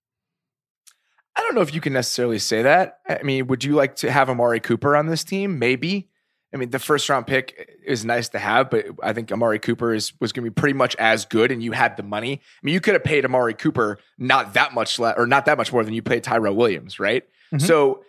I 1.36 1.42
don't 1.42 1.54
know 1.54 1.62
if 1.62 1.74
you 1.74 1.80
can 1.80 1.92
necessarily 1.92 2.38
say 2.38 2.62
that. 2.62 3.00
I 3.08 3.22
mean, 3.22 3.48
would 3.48 3.64
you 3.64 3.74
like 3.74 3.96
to 3.96 4.10
have 4.10 4.30
Amari 4.30 4.60
Cooper 4.60 4.96
on 4.96 5.06
this 5.06 5.24
team? 5.24 5.58
Maybe. 5.58 6.08
I 6.52 6.56
mean, 6.56 6.70
the 6.70 6.78
first 6.78 7.08
round 7.08 7.26
pick 7.26 7.68
is 7.84 8.04
nice 8.04 8.28
to 8.28 8.38
have, 8.38 8.70
but 8.70 8.86
I 9.02 9.12
think 9.12 9.32
Amari 9.32 9.58
Cooper 9.58 9.92
is 9.92 10.12
was 10.20 10.32
going 10.32 10.44
to 10.44 10.50
be 10.50 10.54
pretty 10.54 10.74
much 10.74 10.94
as 10.96 11.24
good, 11.24 11.50
and 11.50 11.60
you 11.60 11.72
had 11.72 11.96
the 11.96 12.04
money. 12.04 12.34
I 12.34 12.60
mean, 12.62 12.74
you 12.74 12.80
could 12.80 12.94
have 12.94 13.02
paid 13.02 13.24
Amari 13.24 13.54
Cooper 13.54 13.98
not 14.18 14.54
that 14.54 14.72
much 14.72 15.00
less, 15.00 15.16
or 15.18 15.26
not 15.26 15.46
that 15.46 15.58
much 15.58 15.72
more 15.72 15.82
than 15.82 15.94
you 15.94 16.02
paid 16.02 16.22
Tyrell 16.22 16.54
Williams, 16.54 17.00
right? 17.00 17.24
Mm-hmm. 17.52 17.66
So, 17.66 18.04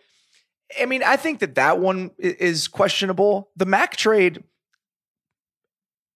I 0.79 0.85
mean, 0.85 1.01
I 1.01 1.15
think 1.15 1.39
that 1.39 1.55
that 1.55 1.79
one 1.79 2.11
is 2.19 2.67
questionable. 2.67 3.49
The 3.55 3.65
Mack 3.65 3.95
trade, 3.95 4.43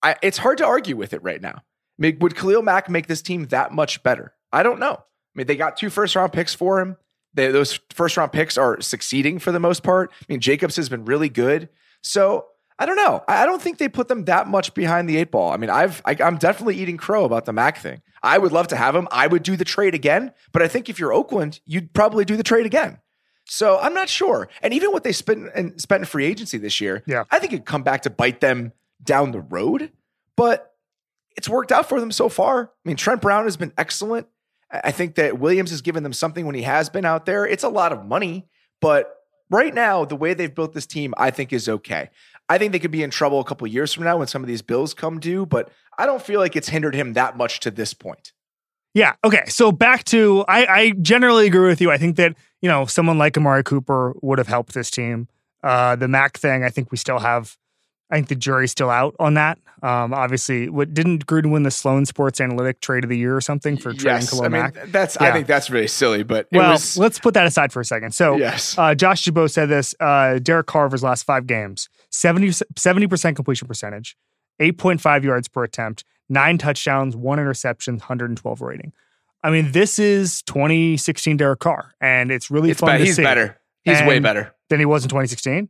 I, 0.03 0.15
it's 0.21 0.37
hard 0.37 0.59
to 0.59 0.65
argue 0.67 0.95
with 0.95 1.13
it 1.13 1.23
right 1.23 1.41
now. 1.41 1.55
I 1.55 1.61
mean, 1.97 2.19
would 2.19 2.35
Khalil 2.35 2.61
Mack 2.61 2.89
make 2.89 3.07
this 3.07 3.23
team 3.23 3.45
that 3.45 3.73
much 3.73 4.03
better? 4.03 4.35
I 4.51 4.61
don't 4.61 4.79
know. 4.79 5.03
I 5.35 5.39
mean, 5.39 5.47
they 5.47 5.55
got 5.55 5.77
two 5.77 5.89
first 5.89 6.15
round 6.15 6.33
picks 6.33 6.53
for 6.53 6.79
him. 6.79 6.97
They, 7.33 7.51
those 7.51 7.79
first 7.91 8.17
round 8.17 8.31
picks 8.31 8.57
are 8.57 8.81
succeeding 8.81 9.39
for 9.39 9.51
the 9.51 9.59
most 9.59 9.83
part. 9.83 10.11
I 10.13 10.25
mean, 10.29 10.39
Jacobs 10.39 10.75
has 10.77 10.89
been 10.89 11.05
really 11.05 11.29
good. 11.29 11.69
So 12.01 12.47
I 12.79 12.85
don't 12.85 12.95
know. 12.95 13.23
I 13.27 13.45
don't 13.45 13.61
think 13.61 13.77
they 13.77 13.89
put 13.89 14.07
them 14.07 14.25
that 14.25 14.47
much 14.47 14.73
behind 14.73 15.09
the 15.09 15.17
eight 15.17 15.31
ball. 15.31 15.51
I 15.51 15.57
mean, 15.57 15.69
I've 15.69 16.01
I, 16.05 16.15
am 16.19 16.37
definitely 16.37 16.77
eating 16.77 16.97
crow 16.97 17.25
about 17.25 17.45
the 17.45 17.53
Mack 17.53 17.77
thing. 17.77 18.01
I 18.23 18.37
would 18.37 18.53
love 18.53 18.67
to 18.69 18.77
have 18.77 18.95
him. 18.95 19.07
I 19.11 19.27
would 19.27 19.43
do 19.43 19.55
the 19.57 19.65
trade 19.65 19.93
again, 19.93 20.33
but 20.53 20.61
I 20.61 20.67
think 20.67 20.89
if 20.89 20.97
you're 20.97 21.13
Oakland, 21.13 21.59
you'd 21.65 21.93
probably 21.93 22.25
do 22.25 22.37
the 22.37 22.43
trade 22.43 22.65
again. 22.65 22.99
So 23.45 23.79
I'm 23.79 23.93
not 23.93 24.09
sure. 24.09 24.47
And 24.61 24.73
even 24.73 24.91
what 24.91 25.03
they 25.03 25.11
spent 25.11 25.49
and 25.55 25.79
spent 25.81 26.01
in 26.01 26.05
free 26.05 26.25
agency 26.25 26.57
this 26.57 26.79
year, 26.79 27.03
yeah. 27.05 27.23
I 27.31 27.39
think 27.39 27.51
it'd 27.51 27.65
come 27.65 27.83
back 27.83 28.03
to 28.03 28.09
bite 28.09 28.39
them 28.39 28.73
down 29.03 29.31
the 29.31 29.41
road. 29.41 29.91
But 30.35 30.73
it's 31.35 31.49
worked 31.49 31.71
out 31.71 31.89
for 31.89 31.99
them 31.99 32.11
so 32.11 32.29
far. 32.29 32.63
I 32.63 32.87
mean, 32.87 32.95
Trent 32.95 33.21
Brown 33.21 33.43
has 33.43 33.57
been 33.57 33.73
excellent. 33.77 34.27
I 34.71 34.91
think 34.91 35.15
that 35.15 35.39
Williams 35.39 35.71
has 35.71 35.81
given 35.81 36.03
them 36.03 36.13
something 36.13 36.45
when 36.45 36.55
he 36.55 36.61
has 36.61 36.89
been 36.89 37.05
out 37.05 37.25
there. 37.25 37.45
It's 37.45 37.63
a 37.63 37.69
lot 37.69 37.91
of 37.91 38.05
money, 38.05 38.47
but 38.81 39.15
right 39.49 39.73
now, 39.73 40.05
the 40.05 40.15
way 40.15 40.33
they've 40.33 40.53
built 40.53 40.73
this 40.73 40.85
team, 40.85 41.13
I 41.17 41.31
think 41.31 41.51
is 41.51 41.67
okay. 41.67 42.09
I 42.47 42.57
think 42.57 42.71
they 42.71 42.79
could 42.79 42.91
be 42.91 43.03
in 43.03 43.09
trouble 43.09 43.39
a 43.39 43.43
couple 43.43 43.67
years 43.67 43.93
from 43.93 44.03
now 44.03 44.17
when 44.17 44.27
some 44.27 44.43
of 44.43 44.47
these 44.47 44.61
bills 44.61 44.93
come 44.93 45.19
due, 45.19 45.45
but 45.45 45.69
I 45.97 46.05
don't 46.05 46.21
feel 46.21 46.39
like 46.39 46.55
it's 46.55 46.69
hindered 46.69 46.95
him 46.95 47.13
that 47.13 47.37
much 47.37 47.59
to 47.61 47.71
this 47.71 47.93
point. 47.93 48.33
Yeah. 48.93 49.13
Okay. 49.23 49.43
So 49.47 49.71
back 49.71 50.03
to 50.05 50.43
I, 50.47 50.65
I 50.65 50.89
generally 51.01 51.45
agree 51.45 51.67
with 51.67 51.79
you. 51.79 51.91
I 51.91 51.97
think 51.97 52.15
that 52.15 52.35
you 52.61 52.67
know 52.67 52.85
someone 52.85 53.17
like 53.17 53.37
Amari 53.37 53.63
Cooper 53.63 54.15
would 54.21 54.39
have 54.39 54.47
helped 54.47 54.73
this 54.73 54.89
team. 54.89 55.27
Uh, 55.63 55.95
the 55.95 56.07
Mack 56.07 56.37
thing, 56.37 56.63
I 56.63 56.69
think 56.69 56.91
we 56.91 56.97
still 56.97 57.19
have 57.19 57.55
I 58.11 58.15
think 58.15 58.27
the 58.27 58.35
jury's 58.35 58.71
still 58.71 58.89
out 58.89 59.15
on 59.19 59.35
that. 59.35 59.59
Um, 59.81 60.13
obviously, 60.13 60.67
what 60.67 60.93
didn't 60.93 61.25
Gruden 61.25 61.51
win 61.51 61.63
the 61.63 61.71
Sloan 61.71 62.05
Sports 62.05 62.41
Analytic 62.41 62.81
Trade 62.81 63.03
of 63.05 63.09
the 63.09 63.17
Year 63.17 63.35
or 63.35 63.41
something 63.41 63.77
for 63.77 63.93
trading 63.93 64.21
yes, 64.21 64.41
I 64.41 64.47
mean? 64.49 64.71
That's 64.87 65.17
yeah. 65.19 65.29
I 65.29 65.31
think 65.31 65.47
that's 65.47 65.69
really 65.69 65.87
silly. 65.87 66.23
But 66.23 66.47
well, 66.51 66.71
was... 66.71 66.97
let's 66.97 67.19
put 67.19 67.33
that 67.35 67.45
aside 67.45 67.71
for 67.71 67.79
a 67.79 67.85
second. 67.85 68.13
So, 68.13 68.35
yes. 68.35 68.77
uh, 68.77 68.93
Josh 68.93 69.23
Dubow 69.23 69.49
said 69.49 69.69
this: 69.69 69.95
uh, 69.99 70.39
Derek 70.39 70.67
Carver's 70.67 71.03
last 71.03 71.23
five 71.23 71.47
games, 71.47 71.87
70 72.09 73.07
percent 73.07 73.35
completion 73.35 73.67
percentage, 73.67 74.17
eight 74.59 74.77
point 74.77 74.99
five 74.99 75.23
yards 75.23 75.47
per 75.47 75.63
attempt, 75.63 76.03
nine 76.27 76.57
touchdowns, 76.57 77.15
one 77.15 77.39
interception, 77.39 77.95
112 77.95 78.61
rating. 78.61 78.91
I 79.43 79.51
mean, 79.51 79.71
this 79.71 79.99
is 79.99 80.41
2016 80.43 81.37
Derek 81.37 81.59
Carr, 81.59 81.93
and 82.01 82.31
it's 82.31 82.51
really 82.51 82.71
it's 82.71 82.81
fun. 82.81 82.97
Be- 82.97 83.05
he's 83.05 83.15
see. 83.15 83.23
better. 83.23 83.57
He's 83.83 83.99
and 83.99 84.07
way 84.07 84.19
better 84.19 84.53
than 84.69 84.79
he 84.79 84.85
was 84.85 85.03
in 85.03 85.09
2016. 85.09 85.69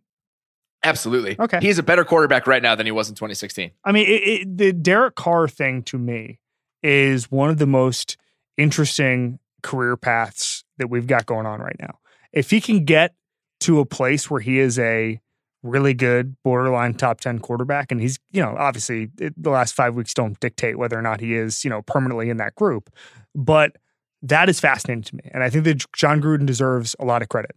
Absolutely. 0.84 1.36
Okay. 1.39 1.60
He's 1.62 1.78
a 1.78 1.84
better 1.84 2.06
quarterback 2.06 2.48
right 2.48 2.63
now 2.63 2.76
than 2.76 2.86
he 2.86 2.92
was 2.92 3.10
in 3.10 3.15
2016. 3.15 3.72
I 3.84 3.92
mean, 3.92 4.08
it, 4.08 4.12
it, 4.12 4.58
the 4.58 4.74
Derek 4.74 5.15
Carr 5.15 5.48
thing 5.48 5.84
to 5.84 5.98
me 5.98 6.39
is 6.84 7.30
one 7.30 7.50
of 7.50 7.58
the 7.58 7.68
most 7.68 8.18
interesting 8.58 9.39
career 9.62 9.98
paths 9.98 10.63
that 10.78 10.89
we've 10.89 11.08
got 11.08 11.26
going 11.26 11.46
on 11.46 11.60
right 11.60 11.76
now. 11.80 12.00
If 12.32 12.50
he 12.50 12.62
can 12.62 12.86
get 12.86 13.13
to 13.62 13.80
a 13.80 13.86
place 13.86 14.30
where 14.30 14.39
he 14.39 14.60
is 14.60 14.80
a 14.80 15.20
really 15.62 15.94
good 15.94 16.38
borderline 16.44 16.94
top 16.94 17.20
10 17.20 17.39
quarterback 17.39 17.92
and 17.92 18.00
he's 18.00 18.18
you 18.32 18.42
know 18.42 18.56
obviously 18.58 19.10
it, 19.20 19.34
the 19.36 19.50
last 19.50 19.74
5 19.74 19.94
weeks 19.94 20.13
don't 20.13 20.39
dictate 20.39 20.78
whether 20.78 20.98
or 20.98 21.02
not 21.02 21.20
he 21.20 21.36
is 21.36 21.65
you 21.65 21.70
know 21.70 21.82
permanently 21.82 22.30
in 22.30 22.38
that 22.38 22.56
group 22.56 22.89
but 23.36 23.76
that 24.22 24.48
is 24.48 24.58
fascinating 24.58 25.04
to 25.04 25.15
me 25.18 25.24
and 25.34 25.44
i 25.44 25.50
think 25.50 25.65
that 25.65 25.84
Jon 25.92 26.22
Gruden 26.22 26.46
deserves 26.46 26.96
a 26.98 27.04
lot 27.04 27.22
of 27.22 27.28
credit 27.28 27.52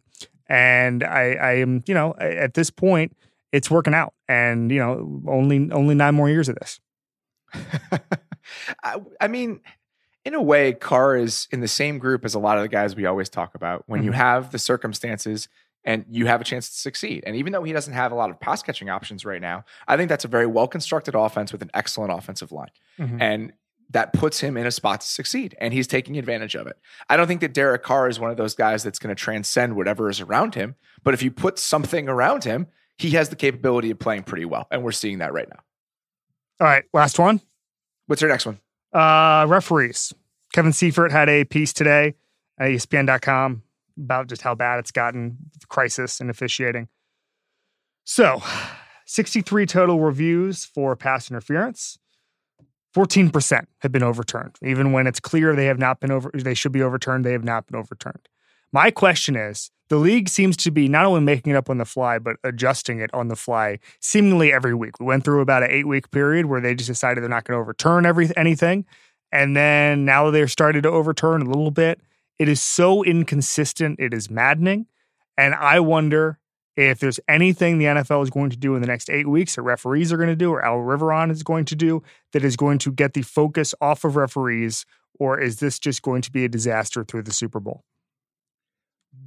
And 0.52 1.02
I, 1.02 1.32
I 1.32 1.52
am, 1.52 1.82
you 1.86 1.94
know, 1.94 2.14
at 2.20 2.52
this 2.52 2.68
point, 2.68 3.16
it's 3.52 3.70
working 3.70 3.94
out. 3.94 4.12
And 4.28 4.70
you 4.70 4.78
know, 4.78 5.22
only 5.26 5.70
only 5.72 5.94
nine 5.94 6.14
more 6.14 6.28
years 6.28 6.50
of 6.50 6.56
this. 6.56 6.78
I, 8.84 9.00
I, 9.18 9.28
mean, 9.28 9.60
in 10.26 10.34
a 10.34 10.42
way, 10.42 10.74
Carr 10.74 11.16
is 11.16 11.48
in 11.52 11.60
the 11.60 11.68
same 11.68 11.98
group 11.98 12.26
as 12.26 12.34
a 12.34 12.38
lot 12.38 12.58
of 12.58 12.62
the 12.62 12.68
guys 12.68 12.94
we 12.94 13.06
always 13.06 13.30
talk 13.30 13.54
about. 13.54 13.84
When 13.86 14.00
mm-hmm. 14.00 14.08
you 14.08 14.12
have 14.12 14.52
the 14.52 14.58
circumstances 14.58 15.48
and 15.84 16.04
you 16.10 16.26
have 16.26 16.42
a 16.42 16.44
chance 16.44 16.68
to 16.68 16.76
succeed. 16.76 17.24
And 17.26 17.34
even 17.36 17.54
though 17.54 17.64
he 17.64 17.72
doesn't 17.72 17.94
have 17.94 18.12
a 18.12 18.14
lot 18.14 18.28
of 18.28 18.38
pass 18.38 18.62
catching 18.62 18.90
options 18.90 19.24
right 19.24 19.40
now, 19.40 19.64
I 19.88 19.96
think 19.96 20.10
that's 20.10 20.26
a 20.26 20.28
very 20.28 20.46
well 20.46 20.68
constructed 20.68 21.14
offense 21.14 21.50
with 21.50 21.62
an 21.62 21.70
excellent 21.72 22.12
offensive 22.12 22.52
line. 22.52 22.70
Mm-hmm. 22.98 23.22
And 23.22 23.52
that 23.92 24.12
puts 24.12 24.40
him 24.40 24.56
in 24.56 24.66
a 24.66 24.70
spot 24.70 25.00
to 25.02 25.06
succeed. 25.06 25.54
And 25.60 25.72
he's 25.72 25.86
taking 25.86 26.18
advantage 26.18 26.54
of 26.54 26.66
it. 26.66 26.78
I 27.08 27.16
don't 27.16 27.26
think 27.26 27.40
that 27.40 27.54
Derek 27.54 27.82
Carr 27.82 28.08
is 28.08 28.18
one 28.18 28.30
of 28.30 28.36
those 28.36 28.54
guys 28.54 28.82
that's 28.82 28.98
going 28.98 29.14
to 29.14 29.20
transcend 29.20 29.76
whatever 29.76 30.10
is 30.10 30.20
around 30.20 30.54
him. 30.54 30.74
But 31.04 31.14
if 31.14 31.22
you 31.22 31.30
put 31.30 31.58
something 31.58 32.08
around 32.08 32.44
him, 32.44 32.66
he 32.98 33.10
has 33.10 33.28
the 33.28 33.36
capability 33.36 33.90
of 33.90 33.98
playing 33.98 34.24
pretty 34.24 34.44
well. 34.44 34.66
And 34.70 34.82
we're 34.82 34.92
seeing 34.92 35.18
that 35.18 35.32
right 35.32 35.48
now. 35.48 35.60
All 36.60 36.66
right. 36.66 36.84
Last 36.92 37.18
one. 37.18 37.40
What's 38.06 38.22
your 38.22 38.30
next 38.30 38.46
one? 38.46 38.60
Uh, 38.92 39.46
referees. 39.48 40.12
Kevin 40.52 40.72
Seifert 40.72 41.12
had 41.12 41.28
a 41.28 41.44
piece 41.44 41.72
today 41.72 42.14
at 42.58 42.70
ESPN.com 42.70 43.62
about 43.98 44.28
just 44.28 44.42
how 44.42 44.54
bad 44.54 44.78
it's 44.78 44.90
gotten, 44.90 45.38
crisis 45.68 46.20
in 46.20 46.30
officiating. 46.30 46.88
So, 48.04 48.42
63 49.06 49.66
total 49.66 50.00
reviews 50.00 50.64
for 50.64 50.96
pass 50.96 51.30
interference. 51.30 51.98
14% 52.94 53.66
have 53.78 53.92
been 53.92 54.02
overturned. 54.02 54.56
Even 54.62 54.92
when 54.92 55.06
it's 55.06 55.20
clear 55.20 55.54
they 55.54 55.66
have 55.66 55.78
not 55.78 56.00
been 56.00 56.10
over 56.10 56.30
they 56.34 56.54
should 56.54 56.72
be 56.72 56.82
overturned, 56.82 57.24
they 57.24 57.32
have 57.32 57.44
not 57.44 57.66
been 57.66 57.78
overturned. 57.78 58.28
My 58.72 58.90
question 58.90 59.36
is, 59.36 59.70
the 59.88 59.96
league 59.96 60.28
seems 60.28 60.56
to 60.58 60.70
be 60.70 60.88
not 60.88 61.04
only 61.04 61.20
making 61.20 61.52
it 61.52 61.56
up 61.56 61.68
on 61.68 61.78
the 61.78 61.84
fly 61.84 62.18
but 62.18 62.36
adjusting 62.44 63.00
it 63.00 63.12
on 63.12 63.28
the 63.28 63.36
fly 63.36 63.78
seemingly 64.00 64.52
every 64.52 64.74
week. 64.74 64.98
We 64.98 65.06
went 65.06 65.24
through 65.24 65.40
about 65.40 65.62
an 65.62 65.70
8-week 65.70 66.10
period 66.10 66.46
where 66.46 66.60
they 66.60 66.74
just 66.74 66.88
decided 66.88 67.22
they're 67.22 67.28
not 67.28 67.44
going 67.44 67.56
to 67.56 67.60
overturn 67.60 68.06
every 68.06 68.30
anything 68.36 68.86
and 69.30 69.56
then 69.56 70.04
now 70.04 70.30
they're 70.30 70.48
starting 70.48 70.82
to 70.82 70.90
overturn 70.90 71.42
a 71.42 71.46
little 71.46 71.70
bit. 71.70 72.00
It 72.38 72.48
is 72.48 72.60
so 72.60 73.02
inconsistent. 73.02 73.98
It 73.98 74.12
is 74.12 74.30
maddening. 74.30 74.86
And 75.38 75.54
I 75.54 75.80
wonder 75.80 76.38
if 76.76 77.00
there's 77.00 77.20
anything 77.28 77.78
the 77.78 77.84
NFL 77.86 78.22
is 78.22 78.30
going 78.30 78.50
to 78.50 78.56
do 78.56 78.74
in 78.74 78.80
the 78.80 78.86
next 78.86 79.10
eight 79.10 79.28
weeks 79.28 79.56
that 79.56 79.62
referees 79.62 80.12
are 80.12 80.16
going 80.16 80.28
to 80.28 80.36
do 80.36 80.50
or 80.50 80.64
Al 80.64 80.78
Riveron 80.78 81.30
is 81.30 81.42
going 81.42 81.64
to 81.66 81.76
do 81.76 82.02
that 82.32 82.44
is 82.44 82.56
going 82.56 82.78
to 82.78 82.92
get 82.92 83.12
the 83.12 83.22
focus 83.22 83.74
off 83.80 84.04
of 84.04 84.16
referees, 84.16 84.86
or 85.18 85.38
is 85.38 85.60
this 85.60 85.78
just 85.78 86.02
going 86.02 86.22
to 86.22 86.30
be 86.30 86.44
a 86.44 86.48
disaster 86.48 87.04
through 87.04 87.22
the 87.22 87.32
Super 87.32 87.60
Bowl? 87.60 87.84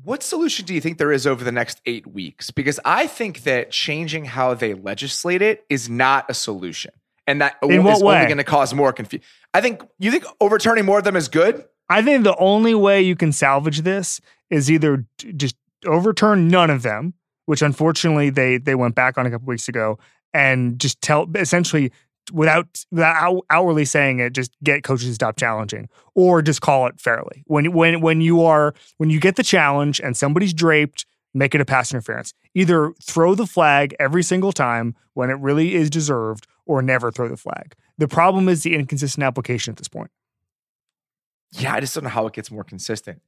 What 0.04 0.24
solution 0.24 0.66
do 0.66 0.74
you 0.74 0.82
think 0.82 0.98
there 0.98 1.12
is 1.12 1.28
over 1.28 1.44
the 1.44 1.52
next 1.52 1.82
eight 1.86 2.08
weeks? 2.08 2.50
Because 2.50 2.80
I 2.84 3.06
think 3.08 3.44
that 3.44 3.72
changing 3.72 4.26
how 4.26 4.54
they 4.56 4.74
legislate 4.74 5.42
it 5.42 5.64
is 5.70 5.90
not 5.90 6.26
a 6.30 6.34
solution. 6.34 6.92
And 7.28 7.42
that 7.42 7.58
in 7.64 7.86
is 7.86 8.02
only 8.02 8.26
going 8.26 8.38
to 8.38 8.44
cause 8.44 8.74
more 8.74 8.94
confusion. 8.94 9.26
I 9.54 9.62
think 9.62 9.84
you 10.00 10.12
think 10.12 10.26
overturning 10.40 10.86
more 10.86 11.00
of 11.00 11.04
them 11.04 11.16
is 11.16 11.28
good? 11.28 11.66
I 11.90 12.02
think 12.02 12.24
the 12.24 12.36
only 12.38 12.76
way 12.76 13.02
you 13.02 13.16
can 13.16 13.32
salvage 13.32 13.82
this 13.82 14.22
is 14.50 14.70
either 14.70 15.06
just 15.36 15.56
overturn 15.86 16.48
none 16.48 16.70
of 16.70 16.82
them, 16.82 17.14
which 17.46 17.62
unfortunately 17.62 18.30
they 18.30 18.58
they 18.58 18.76
went 18.76 18.96
back 18.96 19.18
on 19.18 19.26
a 19.26 19.32
couple 19.32 19.48
weeks 19.48 19.68
ago, 19.68 19.98
and 20.34 20.80
just 20.80 21.02
tell 21.02 21.28
essentially 21.36 21.92
without 22.34 22.68
without 22.92 23.46
hourly 23.50 23.86
saying 23.86 24.20
it, 24.20 24.34
just 24.34 24.52
get 24.64 24.84
coaches 24.84 25.08
to 25.08 25.14
stop 25.14 25.38
challenging, 25.38 25.90
or 26.14 26.42
just 26.42 26.62
call 26.62 26.88
it 26.88 27.00
fairly. 27.00 27.44
When 27.48 27.72
when 27.74 28.02
when 28.02 28.22
you 28.22 28.44
are 28.44 28.74
when 28.98 29.10
you 29.10 29.20
get 29.20 29.36
the 29.36 29.44
challenge 29.44 30.00
and 30.00 30.16
somebody's 30.16 30.54
draped, 30.54 31.06
make 31.34 31.56
it 31.56 31.62
a 31.62 31.66
pass 31.66 31.94
interference. 31.94 32.34
Either 32.54 32.94
throw 33.02 33.36
the 33.36 33.48
flag 33.48 33.96
every 34.00 34.24
single 34.24 34.52
time 34.52 34.96
when 35.14 35.30
it 35.30 35.40
really 35.40 35.76
is 35.76 35.90
deserved, 35.90 36.48
or 36.66 36.82
never 36.82 37.12
throw 37.12 37.28
the 37.28 37.38
flag. 37.38 37.76
The 37.98 38.08
problem 38.08 38.50
is 38.50 38.64
the 38.64 38.76
inconsistent 38.76 39.24
application 39.24 39.72
at 39.72 39.78
this 39.78 39.88
point 39.88 40.12
yeah, 41.60 41.74
I 41.74 41.80
just 41.80 41.96
don't 41.96 42.04
know 42.04 42.10
how 42.10 42.28
it 42.28 42.34
gets 42.34 42.52
more 42.52 42.64
consistent. 42.64 43.22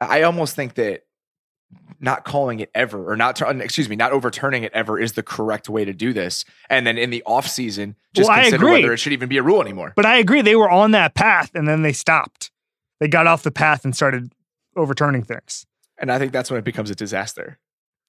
I 0.00 0.22
almost 0.22 0.56
think 0.56 0.74
that 0.74 1.02
not 2.00 2.24
calling 2.24 2.60
it 2.60 2.70
ever 2.74 3.10
or 3.10 3.16
not 3.16 3.40
excuse 3.60 3.88
me 3.88 3.96
not 3.96 4.12
overturning 4.12 4.62
it 4.62 4.72
ever 4.74 4.98
is 4.98 5.12
the 5.12 5.22
correct 5.22 5.68
way 5.68 5.84
to 5.84 5.92
do 5.92 6.12
this. 6.12 6.44
And 6.68 6.86
then 6.86 6.98
in 6.98 7.10
the 7.10 7.22
off 7.24 7.48
season 7.48 7.96
just 8.14 8.28
well, 8.28 8.40
consider 8.40 8.66
whether 8.66 8.92
it 8.92 8.98
should 8.98 9.12
even 9.12 9.28
be 9.28 9.38
a 9.38 9.42
rule 9.42 9.60
anymore. 9.60 9.92
But 9.96 10.06
i 10.06 10.18
agree 10.18 10.42
they 10.42 10.56
were 10.56 10.70
on 10.70 10.90
that 10.92 11.14
path 11.14 11.50
and 11.54 11.66
then 11.68 11.82
they 11.82 11.92
stopped. 11.92 12.50
They 13.00 13.08
got 13.08 13.26
off 13.26 13.42
the 13.42 13.50
path 13.50 13.84
and 13.84 13.94
started 13.94 14.32
overturning 14.76 15.22
things. 15.22 15.66
And 15.98 16.12
i 16.12 16.18
think 16.18 16.32
that's 16.32 16.50
when 16.50 16.58
it 16.58 16.64
becomes 16.64 16.90
a 16.90 16.94
disaster. 16.94 17.58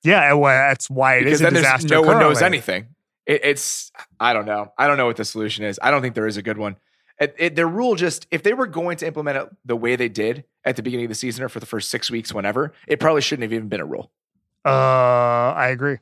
Yeah 0.03 0.33
well, 0.33 0.69
that's 0.69 0.89
why 0.89 1.15
it 1.15 1.23
because 1.23 1.41
is 1.41 1.47
a 1.47 1.51
disaster 1.51 1.87
no 1.87 2.01
currently. 2.01 2.13
one 2.15 2.23
knows 2.23 2.41
anything. 2.41 2.87
It, 3.25 3.41
it's 3.43 3.91
i 4.19 4.33
don't 4.33 4.45
know. 4.45 4.71
I 4.77 4.87
don't 4.87 4.97
know 4.97 5.05
what 5.05 5.17
the 5.17 5.25
solution 5.25 5.65
is. 5.65 5.79
I 5.81 5.91
don't 5.91 6.01
think 6.01 6.15
there 6.15 6.27
is 6.27 6.37
a 6.37 6.41
good 6.41 6.57
one 6.57 6.77
it, 7.19 7.35
it, 7.37 7.55
their 7.55 7.67
rule 7.67 7.95
just 7.95 8.27
if 8.31 8.43
they 8.43 8.53
were 8.53 8.67
going 8.67 8.97
to 8.97 9.07
implement 9.07 9.37
it 9.37 9.49
the 9.65 9.75
way 9.75 9.95
they 9.95 10.09
did 10.09 10.43
at 10.63 10.75
the 10.75 10.83
beginning 10.83 11.05
of 11.05 11.09
the 11.09 11.15
season 11.15 11.43
or 11.43 11.49
for 11.49 11.59
the 11.59 11.65
first 11.65 11.89
six 11.89 12.11
weeks, 12.11 12.33
whenever 12.33 12.73
it 12.87 12.99
probably 12.99 13.21
shouldn't 13.21 13.43
have 13.43 13.53
even 13.53 13.69
been 13.69 13.81
a 13.81 13.85
rule. 13.85 14.11
Uh, 14.63 15.53
I 15.55 15.69
agree. 15.69 15.97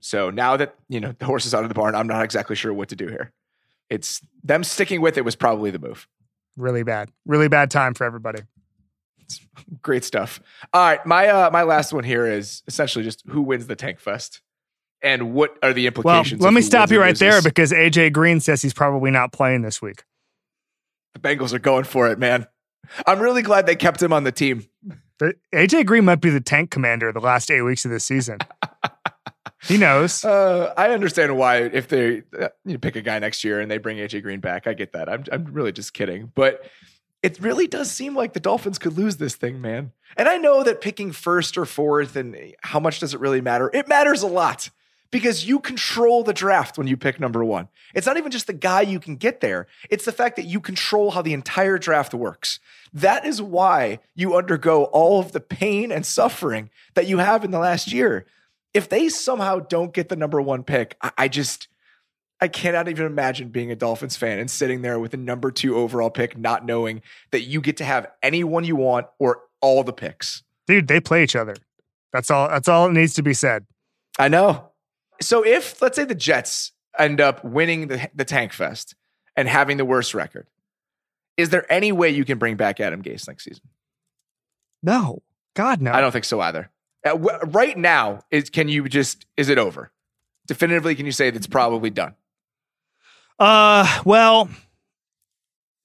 So 0.00 0.30
now 0.30 0.56
that 0.56 0.74
you 0.88 1.00
know 1.00 1.14
the 1.18 1.26
horse 1.26 1.46
is 1.46 1.54
out 1.54 1.62
of 1.62 1.68
the 1.68 1.74
barn, 1.74 1.94
I'm 1.94 2.06
not 2.06 2.24
exactly 2.24 2.56
sure 2.56 2.72
what 2.72 2.88
to 2.90 2.96
do 2.96 3.06
here. 3.06 3.32
It's 3.88 4.20
them 4.44 4.64
sticking 4.64 5.00
with 5.00 5.18
it 5.18 5.24
was 5.24 5.36
probably 5.36 5.70
the 5.70 5.78
move. 5.78 6.08
Really 6.56 6.82
bad, 6.82 7.10
really 7.26 7.48
bad 7.48 7.70
time 7.70 7.94
for 7.94 8.04
everybody. 8.04 8.42
It's 9.20 9.40
great 9.82 10.04
stuff. 10.04 10.40
All 10.72 10.82
right, 10.82 11.04
my 11.04 11.26
uh, 11.28 11.50
my 11.50 11.62
last 11.62 11.92
one 11.92 12.04
here 12.04 12.26
is 12.26 12.62
essentially 12.66 13.04
just 13.04 13.22
who 13.28 13.42
wins 13.42 13.66
the 13.66 13.76
Tank 13.76 13.98
Fest 13.98 14.40
and 15.02 15.34
what 15.34 15.56
are 15.62 15.72
the 15.72 15.86
implications. 15.86 16.40
Well, 16.40 16.50
let 16.50 16.54
me 16.54 16.62
stop 16.62 16.90
you 16.90 17.00
right 17.00 17.18
there 17.18 17.42
because 17.42 17.72
AJ 17.72 18.12
Green 18.12 18.40
says 18.40 18.62
he's 18.62 18.74
probably 18.74 19.10
not 19.10 19.32
playing 19.32 19.62
this 19.62 19.82
week. 19.82 20.04
The 21.14 21.20
Bengals 21.20 21.52
are 21.52 21.58
going 21.58 21.84
for 21.84 22.08
it, 22.08 22.18
man. 22.18 22.46
I'm 23.06 23.20
really 23.20 23.42
glad 23.42 23.66
they 23.66 23.76
kept 23.76 24.02
him 24.02 24.12
on 24.12 24.24
the 24.24 24.32
team. 24.32 24.66
AJ 25.52 25.86
Green 25.86 26.04
might 26.04 26.20
be 26.20 26.30
the 26.30 26.40
tank 26.40 26.70
commander 26.70 27.12
the 27.12 27.20
last 27.20 27.50
eight 27.50 27.62
weeks 27.62 27.84
of 27.84 27.90
this 27.90 28.04
season. 28.04 28.38
he 29.62 29.76
knows. 29.76 30.24
Uh, 30.24 30.72
I 30.76 30.90
understand 30.90 31.36
why 31.36 31.58
if 31.58 31.88
they 31.88 32.22
uh, 32.38 32.48
you 32.64 32.78
pick 32.78 32.96
a 32.96 33.02
guy 33.02 33.18
next 33.18 33.44
year 33.44 33.60
and 33.60 33.70
they 33.70 33.78
bring 33.78 33.98
AJ 33.98 34.22
Green 34.22 34.40
back. 34.40 34.66
I 34.66 34.72
get 34.72 34.92
that. 34.92 35.08
I'm 35.08 35.24
I'm 35.30 35.44
really 35.52 35.72
just 35.72 35.92
kidding, 35.92 36.32
but 36.34 36.64
it 37.22 37.38
really 37.40 37.66
does 37.66 37.90
seem 37.90 38.16
like 38.16 38.32
the 38.32 38.40
Dolphins 38.40 38.78
could 38.78 38.96
lose 38.96 39.18
this 39.18 39.36
thing, 39.36 39.60
man. 39.60 39.92
And 40.16 40.26
I 40.26 40.38
know 40.38 40.62
that 40.62 40.80
picking 40.80 41.12
first 41.12 41.58
or 41.58 41.66
fourth 41.66 42.16
and 42.16 42.54
how 42.62 42.80
much 42.80 43.00
does 43.00 43.12
it 43.12 43.20
really 43.20 43.42
matter? 43.42 43.70
It 43.74 43.88
matters 43.88 44.22
a 44.22 44.26
lot 44.26 44.70
because 45.10 45.46
you 45.46 45.58
control 45.58 46.22
the 46.22 46.32
draft 46.32 46.78
when 46.78 46.86
you 46.86 46.96
pick 46.96 47.18
number 47.18 47.44
one. 47.44 47.68
It's 47.94 48.06
not 48.06 48.16
even 48.16 48.30
just 48.30 48.46
the 48.46 48.52
guy 48.52 48.82
you 48.82 49.00
can 49.00 49.16
get 49.16 49.40
there, 49.40 49.66
it's 49.88 50.04
the 50.04 50.12
fact 50.12 50.36
that 50.36 50.46
you 50.46 50.60
control 50.60 51.10
how 51.10 51.22
the 51.22 51.32
entire 51.32 51.78
draft 51.78 52.14
works. 52.14 52.60
That 52.92 53.24
is 53.24 53.40
why 53.40 54.00
you 54.14 54.36
undergo 54.36 54.84
all 54.84 55.20
of 55.20 55.32
the 55.32 55.40
pain 55.40 55.92
and 55.92 56.04
suffering 56.04 56.70
that 56.94 57.06
you 57.06 57.18
have 57.18 57.44
in 57.44 57.50
the 57.50 57.58
last 57.58 57.92
year. 57.92 58.26
If 58.72 58.88
they 58.88 59.08
somehow 59.08 59.60
don't 59.60 59.92
get 59.92 60.08
the 60.08 60.16
number 60.16 60.40
one 60.40 60.62
pick, 60.62 60.96
I, 61.02 61.12
I 61.18 61.28
just. 61.28 61.68
I 62.42 62.48
cannot 62.48 62.88
even 62.88 63.04
imagine 63.04 63.50
being 63.50 63.70
a 63.70 63.76
Dolphins 63.76 64.16
fan 64.16 64.38
and 64.38 64.50
sitting 64.50 64.80
there 64.80 64.98
with 64.98 65.10
the 65.10 65.18
number 65.18 65.50
two 65.50 65.76
overall 65.76 66.08
pick, 66.08 66.38
not 66.38 66.64
knowing 66.64 67.02
that 67.32 67.42
you 67.42 67.60
get 67.60 67.76
to 67.76 67.84
have 67.84 68.06
anyone 68.22 68.64
you 68.64 68.76
want 68.76 69.08
or 69.18 69.42
all 69.60 69.84
the 69.84 69.92
picks. 69.92 70.42
Dude, 70.66 70.88
they 70.88 71.00
play 71.00 71.22
each 71.22 71.36
other. 71.36 71.54
That's 72.14 72.30
all. 72.30 72.48
That's 72.48 72.66
all 72.66 72.86
it 72.86 72.92
needs 72.92 73.12
to 73.14 73.22
be 73.22 73.34
said. 73.34 73.66
I 74.18 74.28
know. 74.28 74.69
So 75.20 75.44
if 75.44 75.80
let's 75.82 75.96
say 75.96 76.04
the 76.04 76.14
Jets 76.14 76.72
end 76.98 77.20
up 77.20 77.44
winning 77.44 77.88
the, 77.88 78.10
the 78.14 78.24
Tank 78.24 78.52
Fest 78.52 78.94
and 79.36 79.48
having 79.48 79.76
the 79.76 79.84
worst 79.84 80.14
record, 80.14 80.46
is 81.36 81.50
there 81.50 81.70
any 81.72 81.92
way 81.92 82.10
you 82.10 82.24
can 82.24 82.38
bring 82.38 82.56
back 82.56 82.80
Adam 82.80 83.02
Gase 83.02 83.26
next 83.28 83.44
season? 83.44 83.62
No, 84.82 85.22
God, 85.54 85.80
no. 85.80 85.92
I 85.92 86.00
don't 86.00 86.12
think 86.12 86.24
so 86.24 86.40
either. 86.40 86.70
Uh, 87.04 87.10
w- 87.10 87.38
right 87.46 87.76
now, 87.76 88.20
is 88.30 88.50
can 88.50 88.68
you 88.68 88.88
just 88.88 89.26
is 89.36 89.48
it 89.48 89.58
over? 89.58 89.90
Definitively, 90.46 90.94
can 90.94 91.06
you 91.06 91.12
say 91.12 91.30
that's 91.30 91.46
probably 91.46 91.90
done? 91.90 92.14
Uh, 93.38 94.00
well, 94.04 94.50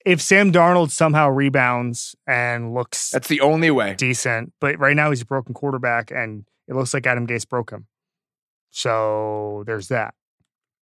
if 0.05 0.21
Sam 0.21 0.51
Darnold 0.51 0.91
somehow 0.91 1.29
rebounds 1.29 2.15
and 2.27 2.73
looks 2.73 3.11
that's 3.11 3.27
the 3.27 3.41
only 3.41 3.71
way 3.71 3.95
decent, 3.95 4.53
but 4.59 4.77
right 4.79 4.95
now 4.95 5.09
he's 5.09 5.21
a 5.21 5.25
broken 5.25 5.53
quarterback, 5.53 6.11
and 6.11 6.45
it 6.67 6.75
looks 6.75 6.93
like 6.93 7.05
Adam 7.07 7.27
Gase 7.27 7.47
broke 7.47 7.71
him. 7.71 7.87
So 8.75 9.63
there's 9.65 9.87
that. 9.87 10.13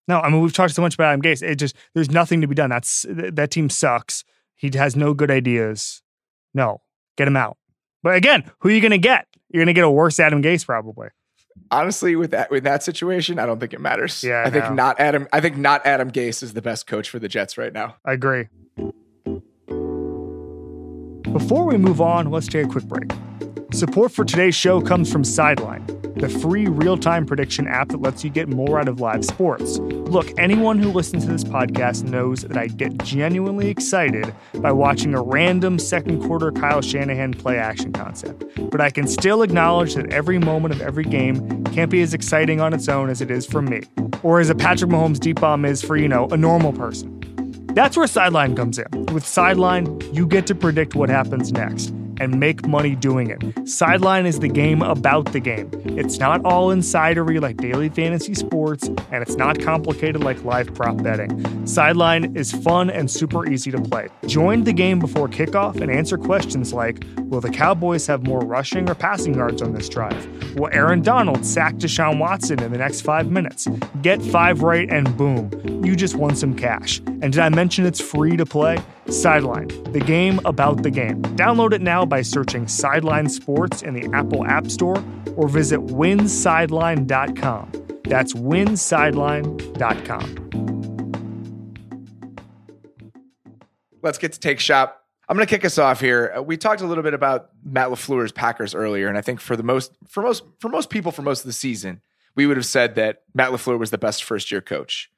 No, 0.07 0.21
I 0.21 0.29
mean 0.29 0.41
we've 0.41 0.53
talked 0.53 0.73
so 0.73 0.81
much 0.81 0.93
about 0.93 1.09
Adam 1.09 1.21
Gase. 1.21 1.43
It 1.43 1.55
just 1.55 1.75
there's 1.93 2.09
nothing 2.09 2.39
to 2.39 2.47
be 2.47 2.55
done. 2.55 2.69
That's 2.69 3.05
that 3.09 3.51
team 3.51 3.69
sucks. 3.69 4.23
He 4.55 4.71
has 4.75 4.95
no 4.95 5.13
good 5.13 5.29
ideas. 5.29 6.01
No, 6.53 6.81
get 7.17 7.27
him 7.27 7.35
out. 7.35 7.57
But 8.01 8.15
again, 8.15 8.49
who 8.59 8.69
are 8.69 8.71
you 8.71 8.79
going 8.79 8.91
to 8.91 8.97
get? 8.97 9.27
You're 9.49 9.59
going 9.59 9.67
to 9.67 9.73
get 9.73 9.83
a 9.83 9.91
worse 9.91 10.21
Adam 10.21 10.41
Gase 10.41 10.65
probably. 10.65 11.09
Honestly, 11.69 12.15
with 12.15 12.31
that 12.31 12.49
with 12.49 12.63
that 12.63 12.81
situation, 12.81 13.37
I 13.39 13.45
don't 13.45 13.59
think 13.59 13.73
it 13.73 13.81
matters. 13.81 14.23
Yeah, 14.23 14.43
I, 14.45 14.47
I 14.47 14.49
think 14.51 14.71
not 14.71 14.97
Adam. 14.97 15.27
I 15.33 15.41
think 15.41 15.57
not 15.57 15.85
Adam 15.85 16.11
Gase 16.11 16.41
is 16.43 16.53
the 16.53 16.61
best 16.61 16.87
coach 16.87 17.09
for 17.09 17.19
the 17.19 17.27
Jets 17.27 17.57
right 17.57 17.73
now. 17.73 17.97
I 18.05 18.13
agree. 18.13 18.47
Before 21.33 21.65
we 21.65 21.77
move 21.77 21.99
on, 21.99 22.31
let's 22.31 22.47
take 22.47 22.65
a 22.65 22.69
quick 22.69 22.85
break. 22.85 23.11
Support 23.73 24.11
for 24.11 24.25
today's 24.25 24.53
show 24.53 24.81
comes 24.81 25.09
from 25.09 25.23
Sideline, 25.23 25.85
the 26.17 26.27
free 26.27 26.67
real 26.67 26.97
time 26.97 27.25
prediction 27.25 27.67
app 27.67 27.87
that 27.87 28.01
lets 28.01 28.21
you 28.21 28.29
get 28.29 28.49
more 28.49 28.77
out 28.77 28.89
of 28.89 28.99
live 28.99 29.23
sports. 29.23 29.79
Look, 29.79 30.29
anyone 30.37 30.77
who 30.77 30.91
listens 30.91 31.23
to 31.25 31.31
this 31.31 31.45
podcast 31.45 32.03
knows 32.03 32.41
that 32.41 32.57
I 32.57 32.67
get 32.67 32.97
genuinely 33.05 33.69
excited 33.69 34.35
by 34.55 34.73
watching 34.73 35.15
a 35.15 35.21
random 35.21 35.79
second 35.79 36.21
quarter 36.21 36.51
Kyle 36.51 36.81
Shanahan 36.81 37.33
play 37.33 37.57
action 37.57 37.93
concept, 37.93 38.43
but 38.71 38.81
I 38.81 38.89
can 38.89 39.07
still 39.07 39.41
acknowledge 39.41 39.95
that 39.95 40.11
every 40.11 40.37
moment 40.37 40.73
of 40.73 40.81
every 40.81 41.05
game 41.05 41.63
can't 41.65 41.89
be 41.89 42.01
as 42.01 42.13
exciting 42.13 42.59
on 42.59 42.73
its 42.73 42.89
own 42.89 43.09
as 43.09 43.21
it 43.21 43.31
is 43.31 43.45
for 43.45 43.61
me, 43.61 43.83
or 44.21 44.41
as 44.41 44.49
a 44.49 44.55
Patrick 44.55 44.91
Mahomes 44.91 45.17
deep 45.17 45.39
bomb 45.39 45.63
is 45.63 45.81
for, 45.81 45.95
you 45.95 46.09
know, 46.09 46.27
a 46.27 46.37
normal 46.37 46.73
person. 46.73 47.17
That's 47.73 47.95
where 47.95 48.05
Sideline 48.05 48.53
comes 48.53 48.77
in. 48.77 49.05
With 49.13 49.25
Sideline, 49.25 50.01
you 50.13 50.27
get 50.27 50.45
to 50.47 50.55
predict 50.55 50.93
what 50.93 51.07
happens 51.07 51.53
next 51.53 51.93
and 52.21 52.39
make 52.39 52.67
money 52.67 52.95
doing 52.95 53.31
it. 53.31 53.67
Sideline 53.67 54.27
is 54.27 54.39
the 54.39 54.47
game 54.47 54.83
about 54.83 55.31
the 55.31 55.39
game. 55.39 55.71
It's 55.97 56.19
not 56.19 56.45
all 56.45 56.67
insidery 56.67 57.41
like 57.41 57.57
daily 57.57 57.89
fantasy 57.89 58.35
sports, 58.35 58.87
and 58.87 59.23
it's 59.23 59.35
not 59.35 59.59
complicated 59.59 60.23
like 60.23 60.43
live 60.43 60.71
prop 60.75 61.01
betting. 61.01 61.65
Sideline 61.65 62.35
is 62.35 62.51
fun 62.51 62.91
and 62.91 63.09
super 63.09 63.49
easy 63.49 63.71
to 63.71 63.81
play. 63.81 64.07
Join 64.27 64.63
the 64.65 64.73
game 64.73 64.99
before 64.99 65.27
kickoff 65.27 65.81
and 65.81 65.89
answer 65.89 66.17
questions 66.17 66.73
like 66.73 67.03
Will 67.31 67.41
the 67.41 67.49
Cowboys 67.49 68.05
have 68.07 68.27
more 68.27 68.41
rushing 68.41 68.89
or 68.89 68.93
passing 68.93 69.33
yards 69.33 69.61
on 69.61 69.73
this 69.73 69.89
drive? 69.89 70.55
Will 70.55 70.69
Aaron 70.73 71.01
Donald 71.01 71.45
sack 71.45 71.75
Deshaun 71.75 72.19
Watson 72.19 72.61
in 72.61 72.71
the 72.71 72.77
next 72.77 73.01
five 73.01 73.31
minutes? 73.31 73.67
Get 74.01 74.21
five 74.21 74.61
right 74.61 74.87
and 74.91 75.17
boom, 75.17 75.49
you 75.83 75.95
just 75.95 76.15
won 76.15 76.35
some 76.35 76.53
cash. 76.53 76.99
And 76.99 77.33
did 77.33 77.39
I 77.39 77.49
mention 77.49 77.85
it's 77.85 78.01
free 78.01 78.37
to 78.37 78.45
play? 78.45 78.77
Sideline, 79.07 79.67
the 79.91 79.99
game 79.99 80.39
about 80.45 80.83
the 80.83 80.91
game. 80.91 81.21
Download 81.35 81.73
it 81.73 81.81
now 81.81 82.05
by 82.11 82.21
searching 82.21 82.67
Sideline 82.67 83.27
Sports 83.29 83.81
in 83.81 83.95
the 83.95 84.07
Apple 84.13 84.45
App 84.45 84.69
Store 84.69 85.03
or 85.35 85.47
visit 85.47 85.79
winsideline.com. 85.79 87.71
That's 88.03 88.33
winsideline.com. 88.33 90.49
Let's 94.03 94.17
get 94.17 94.33
to 94.33 94.39
Take 94.39 94.59
Shop. 94.59 94.97
I'm 95.29 95.37
going 95.37 95.47
to 95.47 95.49
kick 95.49 95.63
us 95.63 95.77
off 95.77 96.01
here. 96.01 96.33
Uh, 96.35 96.41
We 96.41 96.57
talked 96.57 96.81
a 96.81 96.87
little 96.87 97.03
bit 97.03 97.13
about 97.13 97.51
Matt 97.63 97.87
LaFleur's 97.87 98.33
Packers 98.33 98.75
earlier, 98.75 99.07
and 99.07 99.17
I 99.17 99.21
think 99.21 99.39
for 99.39 99.55
the 99.55 99.63
most 99.63 99.93
for 100.09 100.21
most 100.21 100.43
for 100.59 100.67
most 100.67 100.89
people 100.89 101.13
for 101.13 101.21
most 101.21 101.39
of 101.39 101.45
the 101.45 101.53
season, 101.53 102.01
we 102.35 102.45
would 102.45 102.57
have 102.57 102.65
said 102.65 102.95
that 102.95 103.21
Matt 103.33 103.51
LaFleur 103.51 103.79
was 103.79 103.91
the 103.91 103.97
best 103.97 104.25
first 104.25 104.51
year 104.51 104.59
coach. 104.59 105.09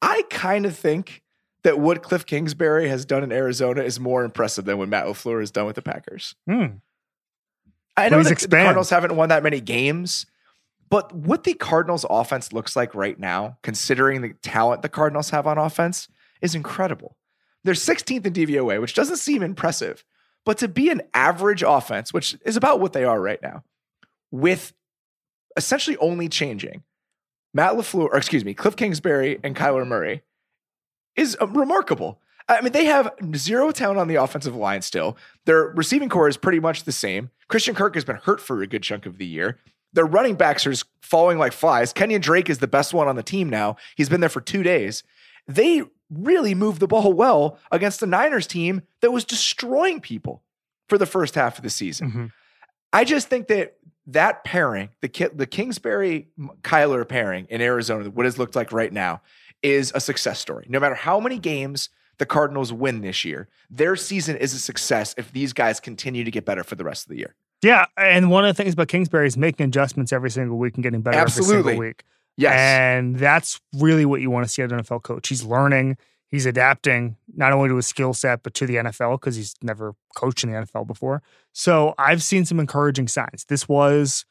I 0.00 0.22
kind 0.30 0.64
of 0.64 0.74
think 0.74 1.22
that 1.66 1.80
what 1.80 2.00
Cliff 2.00 2.24
Kingsbury 2.24 2.88
has 2.88 3.04
done 3.04 3.24
in 3.24 3.32
Arizona 3.32 3.82
is 3.82 3.98
more 3.98 4.22
impressive 4.22 4.66
than 4.66 4.78
what 4.78 4.88
Matt 4.88 5.06
LaFleur 5.06 5.40
has 5.40 5.50
done 5.50 5.66
with 5.66 5.74
the 5.74 5.82
Packers. 5.82 6.36
Hmm. 6.48 6.66
I 7.96 8.08
know 8.08 8.22
the. 8.22 8.36
Cardinals 8.36 8.88
haven't 8.88 9.16
won 9.16 9.30
that 9.30 9.42
many 9.42 9.60
games, 9.60 10.26
but 10.88 11.12
what 11.12 11.42
the 11.42 11.54
Cardinals 11.54 12.06
offense 12.08 12.52
looks 12.52 12.76
like 12.76 12.94
right 12.94 13.18
now, 13.18 13.58
considering 13.64 14.22
the 14.22 14.34
talent 14.42 14.82
the 14.82 14.88
Cardinals 14.88 15.30
have 15.30 15.48
on 15.48 15.58
offense, 15.58 16.06
is 16.40 16.54
incredible. 16.54 17.16
They're 17.64 17.74
16th 17.74 18.24
in 18.24 18.32
DVOA, 18.32 18.80
which 18.80 18.94
doesn't 18.94 19.16
seem 19.16 19.42
impressive, 19.42 20.04
but 20.44 20.58
to 20.58 20.68
be 20.68 20.90
an 20.90 21.02
average 21.14 21.64
offense, 21.66 22.12
which 22.12 22.38
is 22.44 22.56
about 22.56 22.78
what 22.78 22.92
they 22.92 23.02
are 23.02 23.20
right 23.20 23.42
now, 23.42 23.64
with 24.30 24.72
essentially 25.56 25.96
only 25.96 26.28
changing 26.28 26.84
Matt 27.52 27.72
LaFleur, 27.72 28.08
or 28.08 28.16
excuse 28.16 28.44
me, 28.44 28.54
Cliff 28.54 28.76
Kingsbury 28.76 29.40
and 29.42 29.56
Kyler 29.56 29.84
Murray, 29.84 30.22
is 31.16 31.36
uh, 31.40 31.46
remarkable. 31.48 32.20
I 32.48 32.60
mean, 32.60 32.72
they 32.72 32.84
have 32.84 33.10
zero 33.34 33.72
talent 33.72 33.98
on 33.98 34.06
the 34.06 34.14
offensive 34.16 34.54
line 34.54 34.82
still. 34.82 35.16
Their 35.46 35.64
receiving 35.68 36.08
core 36.08 36.28
is 36.28 36.36
pretty 36.36 36.60
much 36.60 36.84
the 36.84 36.92
same. 36.92 37.30
Christian 37.48 37.74
Kirk 37.74 37.94
has 37.94 38.04
been 38.04 38.16
hurt 38.16 38.40
for 38.40 38.62
a 38.62 38.66
good 38.68 38.82
chunk 38.84 39.04
of 39.04 39.18
the 39.18 39.26
year. 39.26 39.58
Their 39.92 40.06
running 40.06 40.36
backs 40.36 40.66
are 40.66 40.70
just 40.70 40.84
falling 41.00 41.38
like 41.38 41.52
flies. 41.52 41.92
Kenyan 41.92 42.20
Drake 42.20 42.48
is 42.48 42.58
the 42.58 42.68
best 42.68 42.94
one 42.94 43.08
on 43.08 43.16
the 43.16 43.22
team 43.22 43.48
now. 43.50 43.76
He's 43.96 44.08
been 44.08 44.20
there 44.20 44.28
for 44.28 44.40
two 44.40 44.62
days. 44.62 45.02
They 45.48 45.82
really 46.10 46.54
moved 46.54 46.78
the 46.80 46.86
ball 46.86 47.12
well 47.12 47.58
against 47.72 47.98
the 47.98 48.06
Niners 48.06 48.46
team 48.46 48.82
that 49.00 49.10
was 49.10 49.24
destroying 49.24 50.00
people 50.00 50.42
for 50.88 50.98
the 50.98 51.06
first 51.06 51.34
half 51.34 51.56
of 51.56 51.64
the 51.64 51.70
season. 51.70 52.12
Mhm. 52.12 52.32
I 52.92 53.02
just 53.04 53.28
think 53.28 53.48
that 53.48 53.76
that 54.06 54.44
pairing, 54.44 54.90
the 55.00 55.30
the 55.34 55.46
Kingsbury 55.46 56.28
Kyler 56.62 57.08
pairing 57.08 57.46
in 57.50 57.60
Arizona, 57.60 58.08
what 58.08 58.24
has 58.24 58.38
looked 58.38 58.54
like 58.54 58.70
right 58.72 58.92
now, 58.92 59.20
is 59.66 59.90
a 59.96 60.00
success 60.00 60.38
story. 60.38 60.64
No 60.68 60.78
matter 60.78 60.94
how 60.94 61.18
many 61.18 61.38
games 61.38 61.88
the 62.18 62.26
Cardinals 62.26 62.72
win 62.72 63.00
this 63.00 63.24
year, 63.24 63.48
their 63.68 63.96
season 63.96 64.36
is 64.36 64.54
a 64.54 64.60
success 64.60 65.12
if 65.18 65.32
these 65.32 65.52
guys 65.52 65.80
continue 65.80 66.22
to 66.22 66.30
get 66.30 66.44
better 66.44 66.62
for 66.62 66.76
the 66.76 66.84
rest 66.84 67.04
of 67.04 67.08
the 67.10 67.18
year. 67.18 67.34
Yeah, 67.62 67.86
and 67.96 68.30
one 68.30 68.44
of 68.44 68.54
the 68.54 68.62
things 68.62 68.74
about 68.74 68.86
Kingsbury 68.86 69.26
is 69.26 69.36
making 69.36 69.66
adjustments 69.66 70.12
every 70.12 70.30
single 70.30 70.56
week 70.56 70.74
and 70.74 70.84
getting 70.84 71.00
better 71.00 71.18
every 71.18 71.26
Absolutely. 71.26 71.72
single 71.72 71.86
week. 71.86 72.04
Yes. 72.36 72.54
And 72.54 73.18
that's 73.18 73.60
really 73.74 74.04
what 74.04 74.20
you 74.20 74.30
want 74.30 74.46
to 74.46 74.48
see 74.48 74.62
an 74.62 74.70
NFL 74.70 75.02
coach. 75.02 75.28
He's 75.28 75.42
learning, 75.42 75.96
he's 76.28 76.46
adapting 76.46 77.16
not 77.34 77.52
only 77.52 77.68
to 77.68 77.76
his 77.76 77.88
skill 77.88 78.14
set, 78.14 78.44
but 78.44 78.54
to 78.54 78.66
the 78.66 78.76
NFL 78.76 79.20
because 79.20 79.34
he's 79.34 79.56
never 79.62 79.94
coached 80.14 80.44
in 80.44 80.52
the 80.52 80.58
NFL 80.58 80.86
before. 80.86 81.22
So 81.52 81.94
I've 81.98 82.22
seen 82.22 82.44
some 82.44 82.60
encouraging 82.60 83.08
signs. 83.08 83.46
This 83.48 83.68
was 83.68 84.26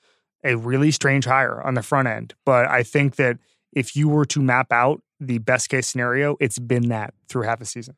a 0.45 0.55
really 0.55 0.91
strange 0.91 1.25
hire 1.25 1.61
on 1.61 1.73
the 1.73 1.81
front 1.81 2.07
end, 2.07 2.35
but 2.45 2.67
I 2.67 2.83
think 2.83 3.15
that 3.15 3.37
if 3.73 3.95
you 3.95 4.07
were 4.07 4.25
to 4.25 4.41
map 4.41 4.71
out 4.71 5.01
the 5.19 5.37
best 5.39 5.69
case 5.69 5.87
scenario, 5.87 6.35
it's 6.39 6.59
been 6.59 6.89
that 6.89 7.13
through 7.29 7.43
half 7.43 7.61
a 7.61 7.65
season. 7.65 7.95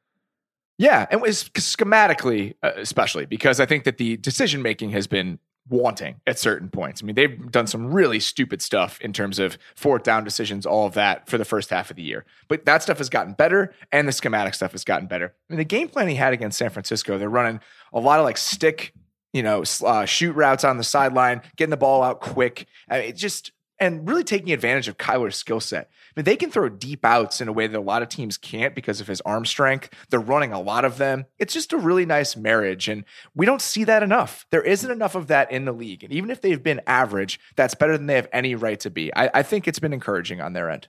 Yeah, 0.77 1.07
and 1.09 1.21
was 1.21 1.45
schematically, 1.55 2.53
uh, 2.61 2.71
especially 2.75 3.25
because 3.25 3.59
I 3.59 3.65
think 3.65 3.83
that 3.85 3.97
the 3.97 4.17
decision 4.17 4.61
making 4.61 4.91
has 4.91 5.07
been 5.07 5.39
wanting 5.69 6.21
at 6.25 6.39
certain 6.39 6.69
points. 6.69 7.01
I 7.01 7.05
mean, 7.05 7.15
they've 7.15 7.51
done 7.51 7.67
some 7.67 7.91
really 7.93 8.19
stupid 8.19 8.61
stuff 8.61 9.01
in 9.01 9.11
terms 9.11 9.39
of 9.39 9.57
fourth 9.75 10.03
down 10.03 10.23
decisions, 10.23 10.65
all 10.65 10.85
of 10.85 10.93
that 10.93 11.27
for 11.27 11.37
the 11.37 11.45
first 11.45 11.69
half 11.69 11.89
of 11.89 11.95
the 11.95 12.03
year. 12.03 12.25
But 12.47 12.65
that 12.65 12.83
stuff 12.83 12.99
has 12.99 13.09
gotten 13.09 13.33
better, 13.33 13.73
and 13.91 14.07
the 14.07 14.11
schematic 14.11 14.53
stuff 14.53 14.71
has 14.71 14.83
gotten 14.83 15.07
better. 15.07 15.33
I 15.49 15.53
mean, 15.53 15.57
the 15.57 15.65
game 15.65 15.89
plan 15.89 16.07
he 16.07 16.15
had 16.15 16.33
against 16.33 16.57
San 16.57 16.69
Francisco, 16.69 17.17
they're 17.17 17.29
running 17.29 17.59
a 17.91 17.99
lot 17.99 18.19
of 18.19 18.25
like 18.25 18.37
stick, 18.37 18.93
you 19.33 19.43
know, 19.43 19.63
uh, 19.83 20.05
shoot 20.05 20.33
routes 20.33 20.63
on 20.63 20.77
the 20.77 20.83
sideline, 20.83 21.41
getting 21.55 21.71
the 21.71 21.77
ball 21.77 22.03
out 22.03 22.21
quick. 22.21 22.67
I 22.89 22.99
mean, 22.99 23.09
it 23.09 23.15
just 23.15 23.51
and 23.79 24.07
really 24.07 24.23
taking 24.23 24.51
advantage 24.51 24.87
of 24.87 24.97
Kyler's 24.97 25.35
skill 25.35 25.59
set. 25.59 25.89
I 25.89 26.19
mean, 26.19 26.25
they 26.25 26.35
can 26.35 26.49
throw 26.49 26.69
deep 26.69 27.05
outs 27.05 27.41
in 27.41 27.47
a 27.47 27.53
way 27.53 27.67
that 27.67 27.77
a 27.77 27.81
lot 27.81 28.01
of 28.01 28.09
teams 28.09 28.37
can't 28.37 28.73
because 28.73 28.99
of 29.01 29.07
his 29.07 29.21
arm 29.21 29.45
strength. 29.45 29.89
They're 30.09 30.19
running 30.19 30.51
a 30.51 30.61
lot 30.61 30.85
of 30.85 30.97
them. 30.97 31.25
It's 31.37 31.53
just 31.53 31.73
a 31.73 31.77
really 31.77 32.05
nice 32.05 32.35
marriage, 32.35 32.87
and 32.87 33.03
we 33.35 33.45
don't 33.45 33.61
see 33.61 33.83
that 33.83 34.03
enough. 34.03 34.45
There 34.51 34.63
isn't 34.63 34.89
enough 34.89 35.15
of 35.15 35.27
that 35.27 35.51
in 35.51 35.65
the 35.65 35.71
league, 35.71 36.03
and 36.03 36.11
even 36.11 36.31
if 36.31 36.41
they've 36.41 36.61
been 36.61 36.81
average, 36.87 37.39
that's 37.55 37.75
better 37.75 37.97
than 37.97 38.07
they 38.07 38.15
have 38.15 38.29
any 38.33 38.55
right 38.55 38.79
to 38.81 38.89
be. 38.89 39.13
I, 39.15 39.29
I 39.33 39.43
think 39.43 39.67
it's 39.67 39.79
been 39.79 39.93
encouraging 39.93 40.41
on 40.41 40.53
their 40.53 40.69
end. 40.69 40.87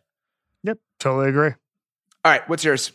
Yep, 0.64 0.78
totally 0.98 1.28
agree. 1.28 1.52
All 2.24 2.32
right, 2.32 2.48
what's 2.48 2.64
yours? 2.64 2.92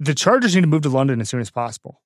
The 0.00 0.14
Chargers 0.14 0.54
need 0.54 0.62
to 0.62 0.66
move 0.66 0.82
to 0.82 0.88
London 0.88 1.20
as 1.20 1.28
soon 1.28 1.40
as 1.40 1.50
possible. 1.50 2.02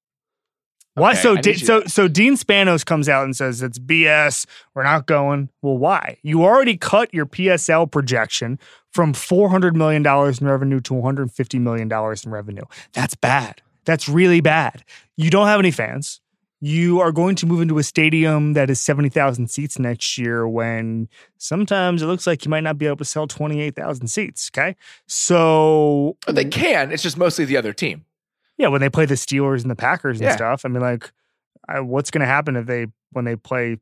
Why? 0.94 1.12
Okay, 1.12 1.20
so, 1.20 1.30
I 1.30 1.34
need 1.34 1.42
Di- 1.42 1.50
you 1.52 1.58
so, 1.58 1.82
so 1.86 2.08
Dean 2.08 2.34
Spanos 2.34 2.84
comes 2.84 3.08
out 3.08 3.24
and 3.24 3.36
says 3.36 3.62
it's 3.62 3.78
BS. 3.78 4.46
We're 4.74 4.82
not 4.82 5.06
going. 5.06 5.48
Well, 5.62 5.78
why? 5.78 6.18
You 6.22 6.44
already 6.44 6.76
cut 6.76 7.12
your 7.14 7.26
PSL 7.26 7.90
projection 7.90 8.58
from 8.92 9.12
four 9.12 9.48
hundred 9.48 9.76
million 9.76 10.02
dollars 10.02 10.40
in 10.40 10.46
revenue 10.46 10.80
to 10.80 10.94
one 10.94 11.04
hundred 11.04 11.30
fifty 11.32 11.58
million 11.58 11.88
dollars 11.88 12.24
in 12.24 12.30
revenue. 12.32 12.64
That's 12.92 13.14
bad. 13.14 13.62
That's 13.84 14.08
really 14.08 14.40
bad. 14.40 14.84
You 15.16 15.30
don't 15.30 15.46
have 15.46 15.60
any 15.60 15.70
fans. 15.70 16.20
You 16.60 16.98
are 16.98 17.12
going 17.12 17.36
to 17.36 17.46
move 17.46 17.60
into 17.60 17.78
a 17.78 17.84
stadium 17.84 18.54
that 18.54 18.68
is 18.68 18.80
seventy 18.80 19.08
thousand 19.08 19.48
seats 19.48 19.78
next 19.78 20.18
year. 20.18 20.48
When 20.48 21.08
sometimes 21.36 22.02
it 22.02 22.06
looks 22.06 22.26
like 22.26 22.44
you 22.44 22.50
might 22.50 22.64
not 22.64 22.78
be 22.78 22.86
able 22.86 22.96
to 22.96 23.04
sell 23.04 23.28
twenty 23.28 23.60
eight 23.60 23.76
thousand 23.76 24.08
seats. 24.08 24.50
Okay, 24.52 24.74
so 25.06 26.16
They 26.26 26.44
can. 26.44 26.90
It's 26.90 27.02
just 27.04 27.16
mostly 27.16 27.44
the 27.44 27.56
other 27.56 27.72
team. 27.72 28.04
Yeah, 28.58 28.68
when 28.68 28.80
they 28.80 28.90
play 28.90 29.06
the 29.06 29.14
Steelers 29.14 29.62
and 29.62 29.70
the 29.70 29.76
Packers 29.76 30.20
and 30.20 30.28
Yeah. 30.28 30.36
stuff. 30.36 30.64
I 30.64 30.68
mean, 30.68 30.82
like, 30.82 31.10
I, 31.68 31.80
what's 31.80 32.10
going 32.10 32.20
to 32.20 32.26
happen 32.26 32.56
if 32.56 32.66
they 32.66 32.86
when 33.12 33.24
they 33.24 33.36
play 33.36 33.78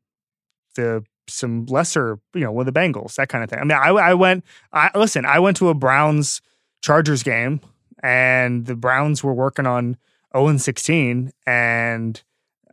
the 0.75 1.03
some 1.29 1.65
lesser, 1.65 2.19
you 2.33 2.41
know, 2.41 2.51
with 2.53 2.67
the 2.67 2.71
Bengals, 2.71 3.15
that 3.15 3.27
kind 3.27 3.43
of 3.43 3.49
thing. 3.49 3.59
I 3.59 3.63
mean, 3.63 3.77
I, 3.77 3.89
I 3.89 4.13
went. 4.13 4.45
I 4.71 4.89
listen. 4.95 5.25
I 5.25 5.39
went 5.39 5.57
to 5.57 5.67
a 5.69 5.73
Browns 5.73 6.41
Chargers 6.81 7.23
game, 7.23 7.59
and 8.01 8.65
the 8.65 8.75
Browns 8.75 9.23
were 9.23 9.33
working 9.33 9.65
on 9.65 9.97
zero 10.33 10.47
and 10.47 10.61
sixteen, 10.61 11.31
and 11.45 12.21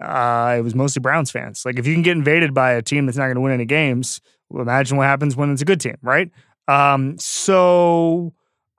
uh, 0.00 0.56
it 0.58 0.62
was 0.62 0.74
mostly 0.74 1.00
Browns 1.00 1.30
fans. 1.30 1.64
Like, 1.64 1.78
if 1.78 1.86
you 1.86 1.94
can 1.94 2.02
get 2.02 2.16
invaded 2.16 2.52
by 2.54 2.72
a 2.72 2.82
team 2.82 3.06
that's 3.06 3.16
not 3.18 3.24
going 3.24 3.36
to 3.36 3.40
win 3.40 3.52
any 3.52 3.64
games, 3.64 4.20
well, 4.50 4.62
imagine 4.62 4.96
what 4.98 5.06
happens 5.06 5.34
when 5.34 5.50
it's 5.50 5.62
a 5.62 5.64
good 5.64 5.80
team, 5.80 5.96
right? 6.02 6.30
Um, 6.68 7.18
so 7.18 8.34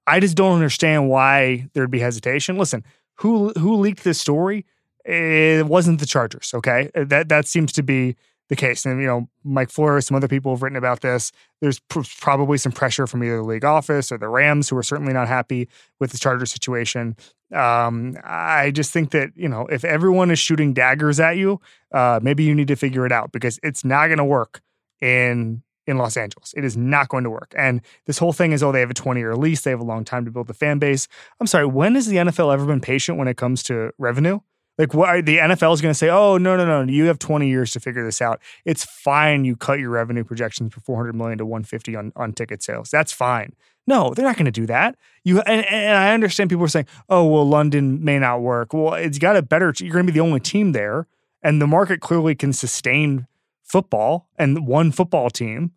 I 0.08 0.20
just 0.20 0.36
don't 0.38 0.54
understand 0.56 1.10
why 1.10 1.68
there'd 1.74 1.92
be 1.92 2.00
hesitation. 2.00 2.58
Listen, 2.58 2.84
who 3.16 3.52
who 3.58 3.76
leaked 3.76 4.04
this 4.04 4.20
story? 4.20 4.66
It 5.04 5.68
wasn't 5.68 6.00
the 6.00 6.06
Chargers. 6.06 6.52
Okay, 6.54 6.90
that 6.96 7.30
that 7.30 7.48
seems 7.48 7.72
to 7.74 7.84
be 7.84 8.16
the 8.50 8.56
case. 8.56 8.86
And, 8.86 9.02
you 9.02 9.08
know, 9.08 9.28
Mike 9.44 9.72
Florio, 9.72 10.00
some 10.00 10.16
other 10.16 10.28
people 10.28 10.54
have 10.54 10.62
written 10.62 10.78
about 10.78 11.02
this. 11.02 11.32
There's 11.62 11.80
pr- 11.80 12.02
probably 12.20 12.58
some 12.58 12.72
pressure 12.72 13.08
from 13.08 13.24
either 13.24 13.38
the 13.38 13.44
league 13.44 13.66
office 13.66 14.12
or 14.12 14.18
the 14.18 14.28
Rams, 14.28 14.70
who 14.70 14.78
are 14.78 14.84
certainly 14.84 15.14
not 15.14 15.28
happy 15.28 15.68
with 16.00 16.12
the 16.12 16.18
Charger 16.18 16.46
situation. 16.46 17.16
Um, 17.54 18.16
I 18.24 18.72
just 18.72 18.92
think 18.92 19.12
that, 19.12 19.32
you 19.36 19.48
know, 19.48 19.66
if 19.68 19.84
everyone 19.84 20.30
is 20.32 20.40
shooting 20.40 20.74
daggers 20.74 21.20
at 21.20 21.38
you, 21.38 21.60
uh, 21.92 22.20
maybe 22.22 22.44
you 22.44 22.54
need 22.54 22.68
to 22.68 22.76
figure 22.76 23.06
it 23.06 23.12
out 23.12 23.32
because 23.32 23.60
it's 23.64 23.84
not 23.84 24.08
going 24.08 24.18
to 24.20 24.26
work 24.26 24.62
in 25.02 25.64
in 25.88 25.98
Los 25.98 26.18
Angeles. 26.18 26.54
It 26.58 26.64
is 26.64 26.76
not 26.76 27.10
going 27.10 27.24
to 27.24 27.30
work. 27.30 27.54
And 27.58 27.82
this 28.06 28.18
whole 28.18 28.34
thing 28.34 28.52
is, 28.52 28.64
oh, 28.64 28.72
they 28.72 28.80
have 28.80 28.90
a 28.90 28.96
20 28.96 29.20
year 29.20 29.36
lease. 29.36 29.62
They 29.62 29.72
have 29.72 29.80
a 29.80 29.86
long 29.86 30.04
time 30.04 30.26
to 30.26 30.32
build 30.32 30.48
the 30.48 30.54
fan 30.54 30.80
base. 30.80 31.08
I'm 31.40 31.48
sorry, 31.48 31.66
when 31.66 31.96
has 31.96 32.08
the 32.08 32.18
NFL 32.18 32.54
ever 32.54 32.66
been 32.66 32.82
patient 32.82 33.18
when 33.18 33.28
it 33.28 33.38
comes 33.38 33.64
to 33.64 33.92
revenue? 33.98 34.40
Like 34.78 34.94
what 34.94 35.26
the 35.26 35.38
NFL 35.38 35.74
is 35.74 35.82
going 35.82 35.92
to 35.94 35.98
say, 35.98 36.10
oh 36.10 36.38
no 36.38 36.58
no 36.58 36.66
no, 36.66 36.92
you 36.92 37.06
have 37.06 37.18
20 37.18 37.48
years 37.48 37.72
to 37.72 37.80
figure 37.80 38.04
this 38.04 38.22
out. 38.22 38.42
It's 38.66 38.84
fine. 38.84 39.46
You 39.46 39.56
cut 39.56 39.80
your 39.80 39.90
revenue 39.90 40.26
projections 40.26 40.74
from 40.74 40.84
400 40.84 41.16
million 41.16 41.38
to 41.38 41.46
150 41.46 41.96
on 41.96 42.12
on 42.16 42.34
ticket 42.34 42.62
sales. 42.62 42.90
That's 42.90 43.14
fine. 43.14 43.56
No, 43.88 44.14
they're 44.14 44.26
not 44.26 44.36
going 44.36 44.46
to 44.46 44.52
do 44.52 44.66
that. 44.66 44.98
You 45.24 45.40
and, 45.42 45.66
and, 45.68 45.98
I 45.98 46.14
understand 46.14 46.50
people 46.50 46.66
are 46.66 46.70
saying, 46.70 46.88
oh 47.08 47.26
well, 47.26 47.48
London 47.48 48.04
may 48.04 48.20
not 48.20 48.42
work. 48.42 48.74
Well, 48.74 48.96
it's 48.96 49.18
got 49.18 49.38
a 49.38 49.42
better. 49.42 49.74
You're 49.80 49.94
going 49.94 50.06
to 50.06 50.12
be 50.12 50.20
the 50.20 50.26
only 50.26 50.42
team 50.42 50.74
there, 50.74 51.08
and 51.42 51.62
the 51.62 51.68
market 51.68 52.02
clearly 52.02 52.36
can 52.36 52.52
sustain 52.52 53.28
football 53.66 54.30
and 54.38 54.66
one 54.66 54.92
football 54.92 55.30
team. 55.30 55.72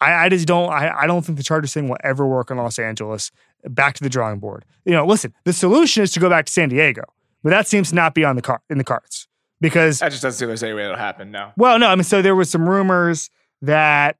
I, 0.00 0.26
I 0.26 0.28
just 0.28 0.46
don't. 0.46 0.70
I, 0.70 1.02
I 1.02 1.06
don't 1.06 1.24
think 1.24 1.36
the 1.36 1.44
Chargers 1.44 1.74
thing 1.74 1.88
will 1.88 1.98
ever 2.04 2.26
work 2.26 2.50
in 2.50 2.56
Los 2.56 2.78
Angeles. 2.78 3.32
Back 3.64 3.94
to 3.96 4.02
the 4.02 4.08
drawing 4.08 4.38
board. 4.38 4.64
You 4.84 4.92
know, 4.92 5.04
listen. 5.04 5.34
The 5.44 5.52
solution 5.52 6.02
is 6.02 6.12
to 6.12 6.20
go 6.20 6.30
back 6.30 6.46
to 6.46 6.52
San 6.52 6.68
Diego 6.68 7.02
but 7.42 7.50
that 7.50 7.66
seems 7.66 7.90
to 7.90 7.94
not 7.94 8.14
be 8.14 8.24
on 8.24 8.36
the 8.36 8.42
car 8.42 8.60
in 8.68 8.78
the 8.78 8.84
cards 8.84 9.28
because 9.60 9.98
that 10.00 10.10
just 10.10 10.22
doesn't 10.22 10.38
seem 10.38 10.48
there's 10.48 10.62
any 10.62 10.74
way 10.74 10.82
that'll 10.82 10.96
happen. 10.96 11.30
No. 11.30 11.52
Well, 11.56 11.78
no, 11.78 11.88
I 11.88 11.94
mean, 11.94 12.04
so 12.04 12.22
there 12.22 12.36
was 12.36 12.50
some 12.50 12.68
rumors 12.68 13.30
that 13.62 14.16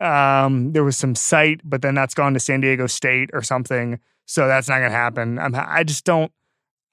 um, 0.00 0.72
there 0.72 0.84
was 0.84 0.96
some 0.96 1.14
site, 1.14 1.60
but 1.64 1.82
then 1.82 1.94
that's 1.94 2.14
gone 2.14 2.34
to 2.34 2.40
San 2.40 2.60
Diego 2.60 2.86
State 2.86 3.30
or 3.32 3.42
something. 3.42 4.00
So 4.26 4.46
that's 4.46 4.68
not 4.68 4.78
going 4.78 4.90
to 4.90 4.96
happen. 4.96 5.38
I'm, 5.38 5.54
I 5.54 5.84
just 5.84 6.04
don't. 6.04 6.32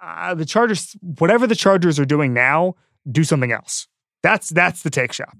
Uh, 0.01 0.33
the 0.33 0.45
Chargers, 0.45 0.95
whatever 1.19 1.47
the 1.47 1.55
Chargers 1.55 1.99
are 1.99 2.05
doing 2.05 2.33
now, 2.33 2.75
do 3.09 3.23
something 3.23 3.51
else. 3.51 3.87
That's 4.23 4.49
that's 4.49 4.83
the 4.83 4.89
take 4.89 5.13
shop. 5.13 5.35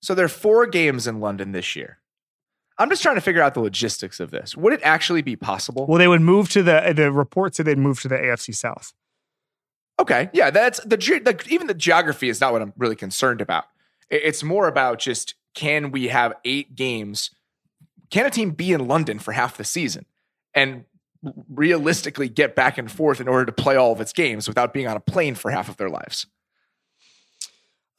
So 0.00 0.14
there 0.14 0.24
are 0.24 0.28
four 0.28 0.66
games 0.66 1.06
in 1.06 1.20
London 1.20 1.52
this 1.52 1.76
year. 1.76 1.98
I'm 2.78 2.88
just 2.88 3.02
trying 3.02 3.16
to 3.16 3.20
figure 3.20 3.42
out 3.42 3.52
the 3.52 3.60
logistics 3.60 4.20
of 4.20 4.30
this. 4.30 4.56
Would 4.56 4.72
it 4.72 4.80
actually 4.82 5.20
be 5.20 5.36
possible? 5.36 5.86
Well, 5.86 5.98
they 5.98 6.08
would 6.08 6.22
move 6.22 6.48
to 6.50 6.62
the 6.62 6.92
the 6.96 7.12
report 7.12 7.54
said 7.54 7.66
they'd 7.66 7.78
move 7.78 8.00
to 8.00 8.08
the 8.08 8.16
AFC 8.16 8.54
South. 8.54 8.94
Okay, 9.98 10.30
yeah, 10.32 10.48
that's 10.50 10.80
the, 10.80 10.96
the 10.96 11.44
even 11.50 11.66
the 11.66 11.74
geography 11.74 12.30
is 12.30 12.40
not 12.40 12.52
what 12.52 12.62
I'm 12.62 12.72
really 12.78 12.96
concerned 12.96 13.42
about. 13.42 13.64
It's 14.08 14.42
more 14.42 14.66
about 14.66 14.98
just 14.98 15.34
can 15.54 15.90
we 15.90 16.08
have 16.08 16.32
eight 16.46 16.74
games? 16.74 17.30
Can 18.08 18.24
a 18.24 18.30
team 18.30 18.52
be 18.52 18.72
in 18.72 18.88
London 18.88 19.18
for 19.18 19.32
half 19.32 19.58
the 19.58 19.64
season 19.64 20.06
and 20.54 20.86
realistically 21.50 22.30
get 22.30 22.56
back 22.56 22.78
and 22.78 22.90
forth 22.90 23.20
in 23.20 23.28
order 23.28 23.44
to 23.44 23.52
play 23.52 23.76
all 23.76 23.92
of 23.92 24.00
its 24.00 24.14
games 24.14 24.48
without 24.48 24.72
being 24.72 24.88
on 24.88 24.96
a 24.96 25.00
plane 25.00 25.34
for 25.34 25.50
half 25.50 25.68
of 25.68 25.76
their 25.76 25.90
lives? 25.90 26.26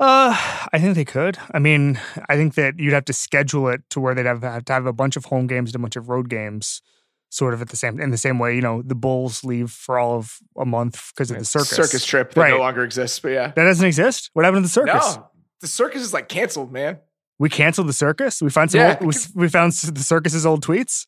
Uh, 0.02 0.36
I 0.74 0.80
think 0.80 0.96
they 0.96 1.06
could. 1.06 1.38
I 1.52 1.60
mean, 1.60 2.02
I 2.28 2.36
think 2.36 2.56
that 2.56 2.80
you'd 2.80 2.92
have 2.92 3.06
to 3.06 3.14
schedule 3.14 3.68
it 3.68 3.82
to 3.92 4.00
where 4.00 4.16
they'd 4.16 4.26
have, 4.26 4.42
have 4.42 4.66
to 4.66 4.74
have 4.74 4.88
a 4.88 4.94
bunch 4.94 5.16
of 5.16 5.26
home 5.26 5.46
games 5.46 5.70
and 5.70 5.76
a 5.76 5.80
bunch 5.80 5.96
of 5.96 6.10
road 6.10 6.28
games, 6.28 6.82
sort 7.30 7.54
of 7.54 7.62
at 7.62 7.70
the 7.70 7.76
same 7.76 8.00
in 8.00 8.10
the 8.10 8.18
same 8.18 8.40
way. 8.40 8.56
You 8.56 8.62
know, 8.62 8.82
the 8.82 8.96
Bulls 8.96 9.44
leave 9.44 9.70
for 9.70 10.00
all 10.00 10.18
of 10.18 10.40
a 10.58 10.66
month 10.66 11.12
because 11.14 11.30
of 11.30 11.38
the 11.38 11.46
circus 11.46 11.70
circus 11.70 12.04
trip 12.04 12.34
that 12.34 12.42
right. 12.42 12.50
no 12.50 12.58
longer 12.58 12.84
exists. 12.84 13.20
But 13.20 13.30
yeah, 13.30 13.48
that 13.56 13.64
doesn't 13.64 13.86
exist. 13.86 14.32
What 14.34 14.44
happened 14.44 14.64
to 14.64 14.70
the 14.70 14.70
circus? 14.70 15.18
No, 15.18 15.30
the 15.60 15.68
circus 15.68 16.02
is 16.02 16.16
like 16.16 16.28
canceled, 16.28 16.74
man. 16.74 16.98
We 17.38 17.50
canceled 17.50 17.88
the 17.88 17.94
circus. 17.94 18.42
We 18.42 18.50
found 18.50 18.72
some. 18.72 18.82
Yeah. 18.82 18.98
Old, 19.00 19.16
we, 19.36 19.44
we 19.44 19.50
found 19.50 19.74
the 19.74 20.02
circus's 20.02 20.48
old 20.48 20.66
tweets. 20.66 21.06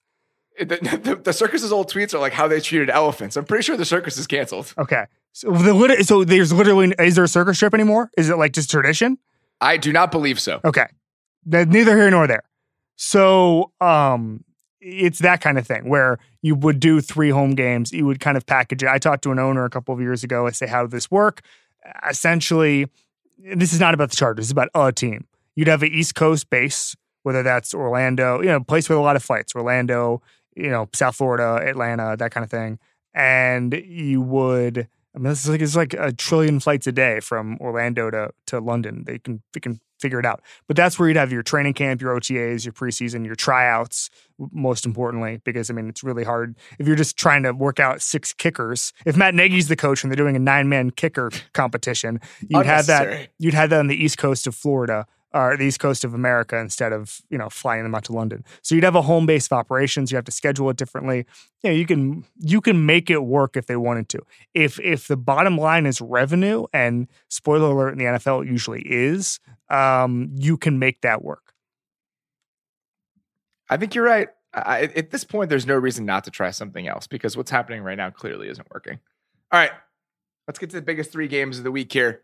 The, 0.60 0.66
the, 1.04 1.16
the, 1.16 1.34
circus's 1.34 1.72
old 1.72 1.92
tweets 1.92 2.14
are 2.14 2.20
like 2.20 2.34
how 2.34 2.48
they 2.48 2.62
treated 2.62 2.92
elephants. 2.92 3.38
I'm 3.38 3.46
pretty 3.46 3.64
sure 3.64 3.76
the 3.76 3.86
circus 3.86 4.20
is 4.20 4.28
canceled. 4.28 4.72
Okay, 4.78 5.06
so, 5.34 5.52
the, 5.52 6.04
so 6.04 6.24
there's 6.24 6.54
literally 6.54 6.94
is 7.00 7.16
there 7.16 7.24
a 7.24 7.28
circus 7.28 7.60
trip 7.60 7.74
anymore? 7.74 8.10
Is 8.18 8.30
it 8.30 8.38
like 8.38 8.54
just 8.54 8.70
tradition? 8.70 9.18
I 9.60 9.78
do 9.78 9.92
not 9.92 10.12
believe 10.12 10.40
so. 10.40 10.62
Okay, 10.64 10.86
neither 11.46 11.98
here 11.98 12.10
nor 12.10 12.28
there. 12.28 12.44
So 12.96 13.72
um, 13.82 14.44
it's 14.80 15.20
that 15.20 15.42
kind 15.42 15.58
of 15.58 15.66
thing 15.66 15.90
where 15.90 16.20
you 16.42 16.56
would 16.56 16.80
do 16.80 17.02
three 17.02 17.30
home 17.30 17.56
games. 17.56 17.92
You 17.92 18.06
would 18.06 18.20
kind 18.20 18.38
of 18.38 18.46
package 18.46 18.84
it. 18.84 18.90
I 18.90 19.00
talked 19.00 19.24
to 19.24 19.32
an 19.32 19.40
owner 19.40 19.66
a 19.66 19.70
couple 19.70 19.94
of 19.94 20.02
years 20.02 20.24
ago. 20.24 20.46
I 20.46 20.52
say, 20.52 20.68
how 20.68 20.84
does 20.84 20.92
this 20.92 21.10
work? 21.10 21.42
Essentially, 22.08 22.88
this 23.56 23.74
is 23.74 23.80
not 23.80 23.94
about 23.94 24.12
the 24.12 24.16
Chargers. 24.16 24.46
It's 24.46 24.52
about 24.52 24.70
a 24.76 24.92
team. 24.92 25.26
You'd 25.56 25.68
have 25.68 25.84
an 25.84 25.92
East 25.92 26.16
Coast 26.16 26.50
base, 26.50 26.96
whether 27.24 27.44
that's 27.44 27.74
Orlando, 27.74 28.40
you 28.42 28.48
know, 28.48 28.58
a 28.58 28.64
place 28.64 28.88
with 28.90 28.98
a 28.98 29.02
lot 29.02 29.16
of 29.16 29.24
flights, 29.24 29.56
Orlando, 29.56 30.22
you 30.56 30.70
know, 30.70 30.90
South 30.94 31.16
Florida, 31.16 31.60
Atlanta, 31.68 32.16
that 32.18 32.32
kind 32.32 32.44
of 32.44 32.52
thing. 32.52 32.80
And 33.14 33.74
you 33.74 34.22
would 34.22 34.88
I 35.16 35.20
mean, 35.20 35.30
this 35.30 35.44
is 35.44 35.50
like 35.50 35.62
it's 35.62 35.76
like 35.76 35.94
a 35.94 36.12
trillion 36.12 36.60
flights 36.60 36.88
a 36.88 36.92
day 36.92 37.20
from 37.20 37.58
Orlando 37.60 38.10
to 38.10 38.32
to 38.48 38.60
London. 38.60 39.04
They 39.06 39.20
can 39.20 39.42
they 39.54 39.60
can 39.60 39.80
figure 40.00 40.20
it 40.20 40.26
out. 40.26 40.42
But 40.68 40.76
that's 40.76 41.00
where 41.00 41.08
you'd 41.08 41.18
have 41.18 41.32
your 41.32 41.44
training 41.44 41.76
camp, 41.76 42.02
your 42.02 42.20
OTAs, 42.20 42.66
your 42.66 42.74
preseason, 42.74 43.26
your 43.26 43.36
tryouts. 43.36 44.10
Most 44.52 44.86
importantly, 44.86 45.40
because 45.46 45.70
I 45.70 45.74
mean, 45.74 45.88
it's 45.88 46.04
really 46.04 46.24
hard 46.24 46.58
if 46.80 46.88
you're 46.88 46.96
just 46.96 47.16
trying 47.16 47.44
to 47.44 47.54
work 47.54 47.80
out 47.80 48.02
six 48.02 48.34
kickers. 48.34 48.92
If 49.06 49.16
Matt 49.16 49.36
Nagy's 49.36 49.68
the 49.68 49.76
coach 49.76 50.04
and 50.04 50.12
they're 50.12 50.18
doing 50.18 50.36
a 50.36 50.40
nine 50.40 50.68
man 50.68 50.90
kicker 50.90 51.32
competition, 51.54 52.20
you'd 52.48 52.66
have 52.66 52.88
that. 52.88 53.30
You'd 53.38 53.54
have 53.54 53.70
that 53.70 53.80
on 53.80 53.88
the 53.88 54.04
east 54.04 54.18
coast 54.18 54.48
of 54.48 54.56
Florida 54.56 55.06
or 55.34 55.58
the 55.58 55.66
east 55.66 55.80
coast 55.80 56.04
of 56.04 56.14
America 56.14 56.58
instead 56.58 56.94
of 56.94 57.22
you 57.30 57.38
know 57.38 57.50
flying 57.50 57.84
them 57.84 57.96
out 57.96 58.04
to 58.06 58.14
London. 58.14 58.44
So 58.62 58.76
you'd 58.76 58.84
have 58.84 58.96
a 58.96 59.02
home 59.02 59.26
base 59.26 59.48
of 59.48 59.54
operations. 59.54 60.12
You 60.12 60.16
have 60.16 60.26
to 60.26 60.32
schedule 60.32 60.70
it 60.70 60.78
differently. 60.78 61.26
You 61.64 61.70
know, 61.70 61.76
you 61.76 61.86
can 61.86 62.26
you 62.40 62.62
can 62.62 62.86
make 62.86 63.10
it 63.10 63.24
work 63.24 63.58
if 63.58 63.66
they 63.66 63.76
wanted 63.76 64.10
to. 64.10 64.20
If 64.54 64.80
if 64.80 65.08
the 65.08 65.18
bottom 65.18 65.58
line 65.58 65.86
is 65.86 66.02
revenue, 66.02 66.66
and 66.74 67.08
spoiler 67.30 67.72
alert 67.72 67.92
in 67.92 67.98
the 67.98 68.06
NFL 68.06 68.44
it 68.44 68.48
usually 68.50 68.82
is, 68.82 69.40
um, 69.70 70.30
you 70.36 70.58
can 70.58 70.80
make 70.80 71.02
that 71.02 71.24
work. 71.24 71.54
I 73.70 73.78
think 73.78 73.96
you're 73.96 74.06
right. 74.06 74.30
I, 74.54 74.84
at 74.96 75.10
this 75.10 75.24
point, 75.24 75.50
there's 75.50 75.66
no 75.66 75.76
reason 75.76 76.06
not 76.06 76.26
to 76.26 76.32
try 76.32 76.52
something 76.52 76.88
else 76.88 77.08
because 77.08 77.36
what's 77.36 77.50
happening 77.50 77.82
right 77.82 77.98
now 77.98 78.12
clearly 78.12 78.50
isn't 78.50 78.68
working. 78.72 79.00
All 79.52 79.60
right, 79.60 79.72
let's 80.48 80.60
get 80.60 80.70
to 80.72 80.76
the 80.76 80.82
biggest 80.84 81.12
three 81.12 81.28
games 81.28 81.58
of 81.58 81.64
the 81.64 81.72
week 81.72 81.92
here. 81.92 82.22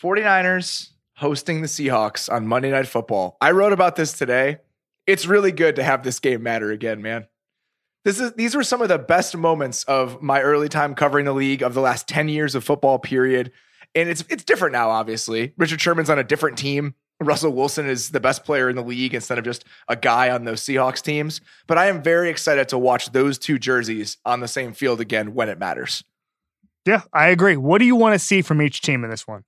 49ers 0.00 0.90
hosting 1.18 1.62
the 1.62 1.66
Seahawks 1.66 2.32
on 2.32 2.46
Monday 2.46 2.70
Night 2.70 2.86
Football. 2.86 3.36
I 3.40 3.50
wrote 3.50 3.72
about 3.72 3.96
this 3.96 4.12
today. 4.12 4.58
It's 5.04 5.26
really 5.26 5.50
good 5.50 5.76
to 5.76 5.82
have 5.82 6.04
this 6.04 6.20
game 6.20 6.44
matter 6.44 6.70
again, 6.70 7.02
man. 7.02 7.26
This 8.04 8.20
is 8.20 8.32
these 8.34 8.54
were 8.54 8.62
some 8.62 8.82
of 8.82 8.88
the 8.88 8.98
best 8.98 9.36
moments 9.36 9.82
of 9.84 10.22
my 10.22 10.40
early 10.40 10.68
time 10.68 10.94
covering 10.94 11.24
the 11.24 11.34
league 11.34 11.62
of 11.62 11.74
the 11.74 11.80
last 11.80 12.06
10 12.08 12.28
years 12.28 12.54
of 12.54 12.62
football 12.62 13.00
period. 13.00 13.50
And 13.96 14.08
it's 14.08 14.24
it's 14.28 14.44
different 14.44 14.72
now 14.72 14.90
obviously. 14.90 15.54
Richard 15.56 15.80
Sherman's 15.80 16.08
on 16.08 16.20
a 16.20 16.24
different 16.24 16.56
team. 16.56 16.94
Russell 17.20 17.52
Wilson 17.52 17.88
is 17.88 18.10
the 18.10 18.20
best 18.20 18.44
player 18.44 18.70
in 18.70 18.76
the 18.76 18.82
league 18.82 19.12
instead 19.12 19.38
of 19.38 19.44
just 19.44 19.64
a 19.88 19.96
guy 19.96 20.30
on 20.30 20.44
those 20.44 20.60
Seahawks 20.60 21.02
teams, 21.02 21.40
but 21.66 21.76
I 21.76 21.88
am 21.88 22.00
very 22.00 22.30
excited 22.30 22.68
to 22.68 22.78
watch 22.78 23.10
those 23.10 23.38
two 23.38 23.58
jerseys 23.58 24.18
on 24.24 24.38
the 24.38 24.46
same 24.46 24.72
field 24.72 25.00
again 25.00 25.34
when 25.34 25.48
it 25.48 25.58
matters. 25.58 26.04
Yeah, 26.86 27.02
I 27.12 27.28
agree. 27.28 27.56
What 27.56 27.78
do 27.78 27.86
you 27.86 27.96
want 27.96 28.14
to 28.14 28.20
see 28.20 28.40
from 28.40 28.62
each 28.62 28.82
team 28.82 29.02
in 29.02 29.10
this 29.10 29.26
one? 29.26 29.42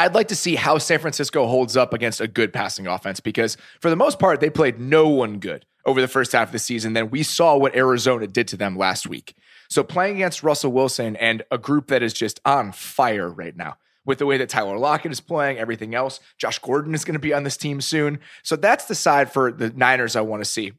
I'd 0.00 0.14
like 0.14 0.28
to 0.28 0.34
see 0.34 0.54
how 0.54 0.78
San 0.78 0.98
Francisco 0.98 1.46
holds 1.46 1.76
up 1.76 1.92
against 1.92 2.22
a 2.22 2.26
good 2.26 2.54
passing 2.54 2.86
offense 2.86 3.20
because 3.20 3.58
for 3.80 3.90
the 3.90 3.96
most 3.96 4.18
part, 4.18 4.40
they 4.40 4.48
played 4.48 4.80
no 4.80 5.06
one 5.08 5.38
good 5.38 5.66
over 5.84 6.00
the 6.00 6.08
first 6.08 6.32
half 6.32 6.48
of 6.48 6.52
the 6.52 6.58
season. 6.58 6.94
Then 6.94 7.10
we 7.10 7.22
saw 7.22 7.54
what 7.58 7.76
Arizona 7.76 8.26
did 8.26 8.48
to 8.48 8.56
them 8.56 8.78
last 8.78 9.06
week. 9.06 9.34
So 9.68 9.84
playing 9.84 10.16
against 10.16 10.42
Russell 10.42 10.72
Wilson 10.72 11.16
and 11.16 11.42
a 11.50 11.58
group 11.58 11.88
that 11.88 12.02
is 12.02 12.14
just 12.14 12.40
on 12.46 12.72
fire 12.72 13.28
right 13.28 13.54
now 13.54 13.76
with 14.06 14.16
the 14.16 14.24
way 14.24 14.38
that 14.38 14.48
Tyler 14.48 14.78
Lockett 14.78 15.12
is 15.12 15.20
playing, 15.20 15.58
everything 15.58 15.94
else. 15.94 16.18
Josh 16.38 16.58
Gordon 16.60 16.94
is 16.94 17.04
going 17.04 17.12
to 17.12 17.18
be 17.18 17.34
on 17.34 17.42
this 17.42 17.58
team 17.58 17.82
soon. 17.82 18.20
So 18.42 18.56
that's 18.56 18.86
the 18.86 18.94
side 18.94 19.30
for 19.30 19.52
the 19.52 19.68
Niners 19.68 20.16
I 20.16 20.22
want 20.22 20.42
to 20.42 20.48
see. 20.48 20.72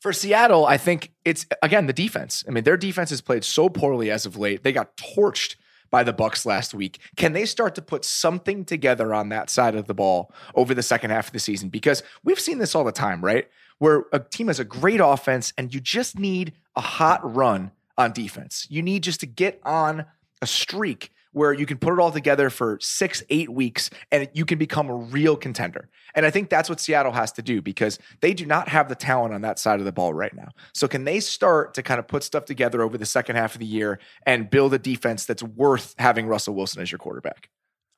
For 0.00 0.14
Seattle, 0.14 0.64
I 0.64 0.78
think 0.78 1.12
it's 1.26 1.44
again 1.62 1.86
the 1.86 1.92
defense. 1.92 2.42
I 2.48 2.52
mean, 2.52 2.64
their 2.64 2.78
defense 2.78 3.10
has 3.10 3.20
played 3.20 3.44
so 3.44 3.68
poorly 3.68 4.10
as 4.10 4.24
of 4.24 4.38
late. 4.38 4.62
They 4.62 4.72
got 4.72 4.96
torched 4.96 5.56
by 5.90 6.02
the 6.02 6.12
Bucks 6.12 6.44
last 6.46 6.74
week. 6.74 6.98
Can 7.16 7.32
they 7.32 7.46
start 7.46 7.74
to 7.76 7.82
put 7.82 8.04
something 8.04 8.64
together 8.64 9.14
on 9.14 9.28
that 9.30 9.50
side 9.50 9.74
of 9.74 9.86
the 9.86 9.94
ball 9.94 10.32
over 10.54 10.74
the 10.74 10.82
second 10.82 11.10
half 11.10 11.28
of 11.28 11.32
the 11.32 11.38
season? 11.38 11.68
Because 11.68 12.02
we've 12.24 12.40
seen 12.40 12.58
this 12.58 12.74
all 12.74 12.84
the 12.84 12.92
time, 12.92 13.24
right? 13.24 13.48
Where 13.78 14.04
a 14.12 14.18
team 14.18 14.48
has 14.48 14.60
a 14.60 14.64
great 14.64 15.00
offense 15.00 15.52
and 15.56 15.72
you 15.72 15.80
just 15.80 16.18
need 16.18 16.52
a 16.76 16.80
hot 16.80 17.20
run 17.34 17.70
on 17.96 18.12
defense. 18.12 18.66
You 18.70 18.82
need 18.82 19.02
just 19.02 19.20
to 19.20 19.26
get 19.26 19.60
on 19.64 20.06
a 20.40 20.46
streak 20.46 21.12
where 21.38 21.52
you 21.52 21.64
can 21.64 21.78
put 21.78 21.92
it 21.92 22.00
all 22.00 22.10
together 22.10 22.50
for 22.50 22.78
six, 22.80 23.22
eight 23.30 23.48
weeks 23.48 23.90
and 24.10 24.28
you 24.34 24.44
can 24.44 24.58
become 24.58 24.90
a 24.90 24.94
real 24.94 25.36
contender. 25.36 25.88
And 26.14 26.26
I 26.26 26.30
think 26.30 26.50
that's 26.50 26.68
what 26.68 26.80
Seattle 26.80 27.12
has 27.12 27.30
to 27.32 27.42
do 27.42 27.62
because 27.62 27.98
they 28.20 28.34
do 28.34 28.44
not 28.44 28.68
have 28.68 28.88
the 28.88 28.96
talent 28.96 29.32
on 29.32 29.42
that 29.42 29.60
side 29.60 29.78
of 29.78 29.84
the 29.84 29.92
ball 29.92 30.12
right 30.12 30.34
now. 30.34 30.48
So, 30.74 30.88
can 30.88 31.04
they 31.04 31.20
start 31.20 31.74
to 31.74 31.82
kind 31.82 32.00
of 32.00 32.08
put 32.08 32.24
stuff 32.24 32.44
together 32.44 32.82
over 32.82 32.98
the 32.98 33.06
second 33.06 33.36
half 33.36 33.54
of 33.54 33.60
the 33.60 33.66
year 33.66 34.00
and 34.26 34.50
build 34.50 34.74
a 34.74 34.78
defense 34.78 35.24
that's 35.26 35.42
worth 35.42 35.94
having 35.98 36.26
Russell 36.26 36.54
Wilson 36.54 36.82
as 36.82 36.90
your 36.90 36.98
quarterback? 36.98 37.48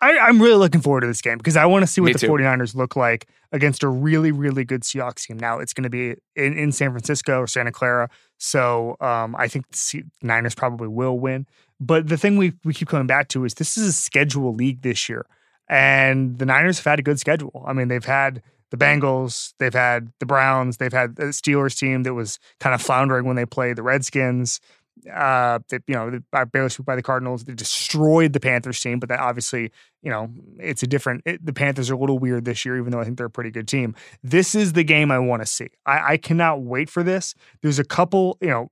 I, 0.02 0.28
am 0.28 0.40
really 0.40 0.56
looking 0.56 0.80
forward 0.80 1.02
to 1.02 1.06
this 1.06 1.20
game 1.20 1.38
because 1.38 1.56
I 1.56 1.66
want 1.66 1.82
to 1.82 1.86
see 1.86 2.00
what 2.00 2.08
Me 2.08 2.12
the 2.14 2.18
too. 2.20 2.28
49ers 2.28 2.74
look 2.74 2.96
like 2.96 3.28
against 3.52 3.82
a 3.82 3.88
really, 3.88 4.32
really 4.32 4.64
good 4.64 4.82
Seahawks 4.82 5.26
team. 5.26 5.38
Now 5.38 5.58
it's 5.58 5.74
going 5.74 5.84
to 5.84 5.90
be 5.90 6.14
in, 6.36 6.56
in 6.56 6.72
San 6.72 6.90
Francisco 6.90 7.40
or 7.40 7.46
Santa 7.46 7.72
Clara. 7.72 8.08
So 8.38 8.96
um, 9.00 9.36
I 9.36 9.48
think 9.48 9.70
the 9.70 9.76
C- 9.76 10.04
Niners 10.22 10.54
probably 10.54 10.88
will 10.88 11.18
win. 11.18 11.46
But 11.80 12.08
the 12.08 12.18
thing 12.18 12.36
we, 12.36 12.52
we 12.64 12.74
keep 12.74 12.88
coming 12.88 13.06
back 13.06 13.28
to 13.28 13.44
is 13.44 13.54
this 13.54 13.76
is 13.76 13.86
a 13.86 13.92
schedule 13.92 14.54
league 14.54 14.82
this 14.82 15.08
year. 15.08 15.24
And 15.68 16.38
the 16.38 16.46
Niners 16.46 16.78
have 16.78 16.84
had 16.84 16.98
a 16.98 17.02
good 17.02 17.18
schedule. 17.18 17.64
I 17.66 17.72
mean, 17.72 17.88
they've 17.88 18.04
had 18.04 18.42
the 18.70 18.76
Bengals, 18.76 19.54
they've 19.58 19.74
had 19.74 20.12
the 20.20 20.26
Browns, 20.26 20.76
they've 20.76 20.92
had 20.92 21.16
the 21.16 21.24
Steelers 21.26 21.78
team 21.78 22.02
that 22.04 22.14
was 22.14 22.38
kind 22.60 22.74
of 22.74 22.82
floundering 22.82 23.24
when 23.24 23.36
they 23.36 23.46
played 23.46 23.76
the 23.76 23.82
Redskins 23.82 24.60
uh, 25.08 25.60
that 25.68 25.82
you 25.86 25.94
know, 25.94 26.10
they 26.10 26.44
barely 26.52 26.68
swept 26.68 26.86
by 26.86 26.96
the 26.96 27.02
Cardinals. 27.02 27.44
They 27.44 27.54
destroyed 27.54 28.32
the 28.32 28.40
Panthers 28.40 28.80
team, 28.80 28.98
but 28.98 29.08
that 29.08 29.20
obviously, 29.20 29.70
you 30.02 30.10
know, 30.10 30.30
it's 30.58 30.82
a 30.82 30.86
different. 30.86 31.22
It, 31.24 31.44
the 31.44 31.52
Panthers 31.52 31.90
are 31.90 31.94
a 31.94 31.98
little 31.98 32.18
weird 32.18 32.44
this 32.44 32.64
year, 32.64 32.78
even 32.78 32.90
though 32.90 33.00
I 33.00 33.04
think 33.04 33.16
they're 33.16 33.26
a 33.26 33.30
pretty 33.30 33.50
good 33.50 33.68
team. 33.68 33.94
This 34.22 34.54
is 34.54 34.72
the 34.72 34.84
game 34.84 35.10
I 35.10 35.18
want 35.18 35.42
to 35.42 35.46
see. 35.46 35.68
I, 35.86 36.12
I, 36.12 36.16
cannot 36.16 36.62
wait 36.62 36.90
for 36.90 37.02
this. 37.02 37.34
There's 37.62 37.78
a 37.78 37.84
couple, 37.84 38.38
you 38.40 38.48
know, 38.48 38.70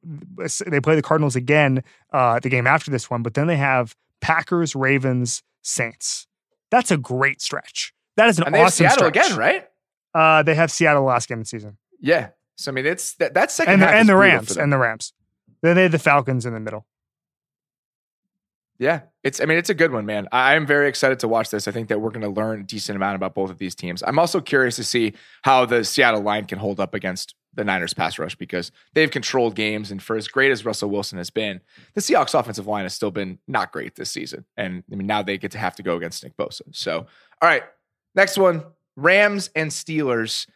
they 0.67 0.81
play 0.81 0.97
the 0.97 1.03
Cardinals 1.03 1.37
again, 1.37 1.83
uh, 2.13 2.41
the 2.41 2.49
game 2.49 2.67
after 2.67 2.91
this 2.91 3.11
one, 3.11 3.23
but 3.23 3.35
then 3.35 3.47
they 3.47 3.57
have 3.57 3.95
Packers, 4.21 4.75
Ravens, 4.75 5.43
Saints. 5.63 6.27
That's 6.71 6.91
a 6.91 6.97
great 6.97 7.41
stretch. 7.41 7.93
That 8.17 8.29
is 8.29 8.39
an 8.39 8.47
and 8.47 8.55
they 8.55 8.63
awesome 8.63 8.85
have 8.85 8.95
Seattle 8.95 9.11
stretch. 9.11 9.27
again, 9.27 9.39
right? 9.39 9.69
Uh, 10.15 10.43
they 10.43 10.55
have 10.55 10.71
Seattle 10.71 11.05
last 11.05 11.29
game 11.29 11.39
of 11.39 11.45
the 11.45 11.49
season. 11.49 11.79
Yeah. 12.01 12.31
So 12.57 12.73
I 12.73 12.75
mean, 12.75 12.87
it's 12.87 13.15
that 13.15 13.35
that 13.35 13.51
second 13.51 13.75
and 13.75 13.83
the, 13.83 13.87
half 13.87 13.95
and 13.95 14.09
the 14.09 14.17
Rams 14.17 14.57
and 14.57 14.73
the 14.73 14.79
Rams. 14.79 15.13
Then 15.63 15.77
they 15.77 15.83
have 15.83 15.93
the 15.93 15.99
Falcons 15.99 16.47
in 16.47 16.55
the 16.55 16.61
middle. 16.61 16.87
Yeah, 18.79 19.01
it's. 19.25 19.41
I 19.41 19.45
mean, 19.45 19.59
it's 19.59 19.71
a 19.71 19.75
good 19.75 19.91
one, 19.91 20.07
man. 20.07 20.29
I 20.31 20.55
am 20.55 20.65
very 20.65 20.89
excited 20.89 21.19
to 21.21 21.29
watch 21.29 21.51
this. 21.51 21.67
I 21.67 21.73
think 21.73 21.89
that 21.89 22.01
we're 22.01 22.11
going 22.11 22.23
to 22.23 22.29
learn 22.29 22.61
a 22.61 22.63
decent 22.63 22.95
amount 22.95 23.17
about 23.17 23.35
both 23.35 23.51
of 23.51 23.59
these 23.59 23.75
teams. 23.75 24.05
I'm 24.07 24.21
also 24.21 24.41
curious 24.41 24.77
to 24.77 24.85
see 24.85 25.15
how 25.43 25.67
the 25.67 25.85
Seattle 25.85 26.21
line 26.21 26.45
can 26.45 26.61
hold 26.61 26.79
up 26.79 26.95
against 26.95 27.35
the 27.55 27.65
Niners 27.65 27.93
pass 27.93 28.21
rush 28.21 28.37
because 28.37 28.71
they've 28.95 29.11
controlled 29.11 29.57
games, 29.57 29.91
and 29.91 30.01
for 30.01 30.15
as 30.15 30.29
great 30.29 30.53
as 30.53 30.65
Russell 30.65 30.91
Wilson 30.91 31.19
has 31.19 31.29
been, 31.29 31.61
the 31.95 32.01
Seahawks 32.01 32.39
offensive 32.39 32.69
line 32.69 32.85
has 32.85 32.95
still 32.95 33.11
been 33.11 33.41
not 33.49 33.73
great 33.73 33.97
this 33.97 34.13
season. 34.13 34.45
And 34.57 34.85
I 34.93 34.95
mean, 34.95 35.09
now 35.09 35.23
they 35.23 35.39
get 35.39 35.51
to 35.53 35.59
have 35.59 35.75
to 35.77 35.83
go 35.83 35.97
against 35.97 36.23
Nick 36.23 36.37
Bosa. 36.37 36.63
So, 36.71 36.99
all 37.43 37.49
right, 37.49 37.65
next 38.15 38.39
one: 38.39 38.65
Rams 38.97 39.51
and 39.57 39.73
Steelers. 39.73 40.47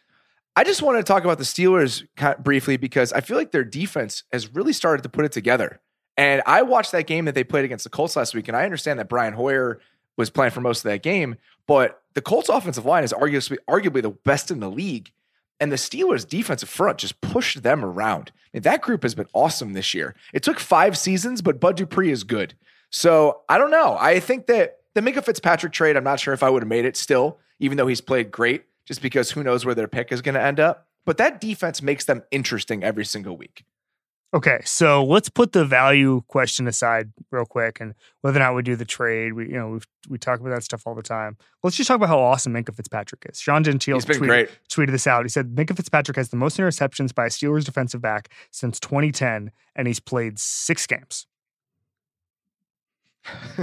I 0.55 0.63
just 0.63 0.81
wanted 0.81 0.99
to 0.99 1.03
talk 1.03 1.23
about 1.23 1.39
the 1.39 1.43
Steelers 1.43 2.05
briefly 2.43 2.77
because 2.77 3.11
I 3.11 3.21
feel 3.21 3.37
like 3.37 3.51
their 3.51 3.63
defense 3.63 4.23
has 4.31 4.53
really 4.53 4.73
started 4.73 5.01
to 5.03 5.09
put 5.09 5.25
it 5.25 5.31
together. 5.31 5.79
And 6.15 6.43
I 6.45 6.61
watched 6.61 6.91
that 6.91 7.07
game 7.07 7.25
that 7.25 7.33
they 7.33 7.43
played 7.43 7.65
against 7.65 7.85
the 7.85 7.89
Colts 7.89 8.15
last 8.15 8.35
week, 8.35 8.47
and 8.47 8.55
I 8.55 8.63
understand 8.63 8.99
that 8.99 9.09
Brian 9.09 9.33
Hoyer 9.33 9.79
was 10.15 10.29
playing 10.29 10.51
for 10.51 10.61
most 10.61 10.85
of 10.85 10.91
that 10.91 11.01
game, 11.01 11.37
but 11.65 12.03
the 12.13 12.21
Colts 12.21 12.49
offensive 12.49 12.85
line 12.85 13.03
is 13.03 13.13
arguably, 13.13 13.57
arguably 13.67 14.03
the 14.03 14.11
best 14.11 14.51
in 14.51 14.59
the 14.59 14.69
league. 14.69 15.11
And 15.59 15.71
the 15.71 15.75
Steelers' 15.75 16.27
defensive 16.27 16.69
front 16.69 16.99
just 16.99 17.21
pushed 17.21 17.63
them 17.63 17.83
around. 17.83 18.31
I 18.35 18.57
mean, 18.57 18.63
that 18.63 18.81
group 18.81 19.01
has 19.03 19.15
been 19.15 19.27
awesome 19.33 19.73
this 19.73 19.93
year. 19.93 20.13
It 20.33 20.43
took 20.43 20.59
five 20.59 20.97
seasons, 20.97 21.41
but 21.41 21.59
Bud 21.59 21.77
Dupree 21.77 22.11
is 22.11 22.23
good. 22.23 22.53
So 22.89 23.41
I 23.49 23.57
don't 23.57 23.71
know. 23.71 23.97
I 23.99 24.19
think 24.19 24.45
that 24.47 24.81
the 24.93 25.01
Minkah 25.01 25.23
Fitzpatrick 25.23 25.73
trade, 25.73 25.97
I'm 25.97 26.03
not 26.03 26.19
sure 26.19 26.33
if 26.33 26.43
I 26.43 26.49
would 26.49 26.61
have 26.61 26.69
made 26.69 26.85
it 26.85 26.97
still, 26.97 27.39
even 27.59 27.77
though 27.77 27.87
he's 27.87 28.01
played 28.01 28.29
great, 28.29 28.65
just 28.85 29.01
because 29.01 29.31
who 29.31 29.43
knows 29.43 29.65
where 29.65 29.75
their 29.75 29.87
pick 29.87 30.11
is 30.11 30.21
going 30.21 30.35
to 30.35 30.41
end 30.41 30.59
up. 30.59 30.87
But 31.05 31.17
that 31.17 31.41
defense 31.41 31.81
makes 31.81 32.05
them 32.05 32.23
interesting 32.31 32.83
every 32.83 33.05
single 33.05 33.35
week. 33.35 33.65
Okay, 34.33 34.61
so 34.65 35.03
let's 35.03 35.29
put 35.29 35.51
the 35.51 35.63
value 35.63 36.21
question 36.27 36.67
aside 36.67 37.13
real 37.29 37.45
quick, 37.45 37.79
and 37.79 37.93
whether 38.21 38.39
or 38.39 38.43
not 38.43 38.55
we 38.55 38.63
do 38.63 38.75
the 38.75 38.85
trade. 38.85 39.33
We, 39.33 39.45
you 39.45 39.53
know, 39.53 39.69
we 39.69 39.79
we 40.09 40.17
talk 40.17 40.39
about 40.39 40.49
that 40.49 40.63
stuff 40.63 40.87
all 40.87 40.95
the 40.95 41.03
time. 41.03 41.37
Let's 41.61 41.77
just 41.77 41.87
talk 41.87 41.97
about 41.97 42.09
how 42.09 42.19
awesome 42.19 42.53
Minkah 42.53 42.75
Fitzpatrick 42.75 43.27
is. 43.31 43.39
Sean 43.39 43.63
Gentile 43.63 43.99
tweeted, 43.99 44.49
tweeted 44.71 44.91
this 44.91 45.05
out. 45.05 45.23
He 45.23 45.29
said 45.29 45.53
Minkah 45.53 45.77
Fitzpatrick 45.77 46.17
has 46.17 46.29
the 46.29 46.35
most 46.35 46.57
interceptions 46.57 47.13
by 47.13 47.27
a 47.27 47.29
Steelers 47.29 47.63
defensive 47.63 48.01
back 48.01 48.29
since 48.49 48.79
2010, 48.79 49.51
and 49.75 49.87
he's 49.87 49.99
played 49.99 50.39
six 50.39 50.87
games. 50.87 51.27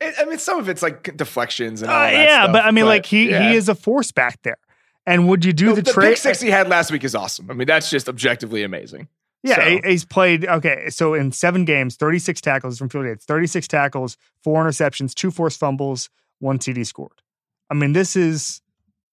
I 0.00 0.24
mean, 0.28 0.38
some 0.38 0.58
of 0.58 0.68
it's 0.68 0.82
like 0.82 1.16
deflections 1.16 1.82
and 1.82 1.90
all 1.90 1.96
Uh, 1.96 2.02
that 2.10 2.12
yeah, 2.12 2.42
stuff, 2.42 2.52
but 2.52 2.64
I 2.64 2.70
mean, 2.70 2.86
like 2.86 3.06
he 3.06 3.30
yeah. 3.30 3.48
he 3.50 3.56
is 3.56 3.68
a 3.68 3.74
force 3.74 4.12
back 4.12 4.42
there. 4.42 4.58
And 5.06 5.28
would 5.28 5.44
you 5.44 5.52
do 5.52 5.66
the, 5.70 5.74
the, 5.76 5.82
the 5.82 5.92
trade? 5.92 6.08
pick 6.10 6.16
six 6.18 6.40
he 6.40 6.50
had 6.50 6.68
last 6.68 6.90
week 6.90 7.04
is 7.04 7.14
awesome. 7.14 7.50
I 7.50 7.54
mean, 7.54 7.66
that's 7.66 7.90
just 7.90 8.08
objectively 8.08 8.62
amazing. 8.64 9.08
Yeah, 9.42 9.56
So- 9.56 9.88
he's 9.88 10.04
played. 10.04 10.44
Okay, 10.44 10.90
so 10.90 11.14
in 11.14 11.30
seven 11.30 11.64
games, 11.64 11.94
36 11.96 12.40
tackles 12.40 12.78
from 12.78 12.88
field. 12.88 13.06
It's 13.06 13.24
36 13.24 13.68
tackles, 13.68 14.16
four 14.42 14.64
interceptions, 14.64 15.14
two 15.14 15.30
forced 15.30 15.60
fumbles, 15.60 16.10
one 16.40 16.58
TD 16.58 16.84
scored. 16.84 17.22
I 17.70 17.74
mean, 17.74 17.92
this 17.92 18.16
is 18.16 18.60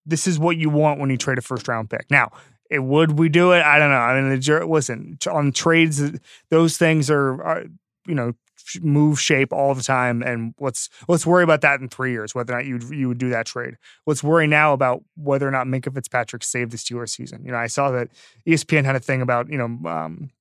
this 0.06 0.28
is 0.28 0.38
what 0.40 0.58
you 0.58 0.70
want 0.70 1.00
when 1.00 1.10
you 1.10 1.18
trade 1.18 1.38
a 1.38 1.42
first 1.42 1.68
round 1.68 1.90
pick. 1.90 2.06
Now, 2.10 2.32
it, 2.70 2.80
would 2.80 3.18
we 3.20 3.30
do 3.30 3.52
it? 3.52 3.62
I 3.64 3.78
don't 3.78 3.90
know. 3.92 3.96
I 3.98 4.20
mean, 4.20 4.40
the, 4.40 4.66
listen 4.66 5.18
on 5.30 5.52
trades, 5.52 6.02
those 6.50 6.78
things 6.78 7.10
are, 7.12 7.42
are 7.44 7.64
you 8.08 8.16
know 8.16 8.34
move 8.82 9.20
shape 9.20 9.52
all 9.54 9.74
the 9.74 9.84
time, 9.84 10.22
and 10.22 10.54
let's 10.60 10.90
let's 11.08 11.26
worry 11.26 11.44
about 11.44 11.62
that 11.62 11.80
in 11.80 11.90
three 11.90 12.12
years 12.12 12.34
whether 12.34 12.54
or 12.54 12.58
not 12.58 12.66
you 12.66 12.80
you 12.92 13.08
would 13.08 13.18
do 13.18 13.30
that 13.30 13.46
trade. 13.46 13.78
Let's 14.06 14.24
worry 14.24 14.48
now 14.48 14.74
about 14.74 15.04
whether 15.16 15.48
or 15.48 15.52
not 15.52 15.68
Minkah 15.68 15.94
Fitzpatrick 15.94 16.44
saved 16.44 16.72
the 16.72 16.78
Steelers 16.78 17.10
season. 17.10 17.46
You 17.46 17.52
know, 17.52 17.58
I 17.58 17.68
saw 17.68 17.92
that 17.92 18.10
ESPN 18.48 18.86
had 18.86 18.96
a 18.96 19.00
thing 19.00 19.22
about 19.22 19.50
you 19.50 19.58
know. 19.58 19.90
Um, 19.90 20.32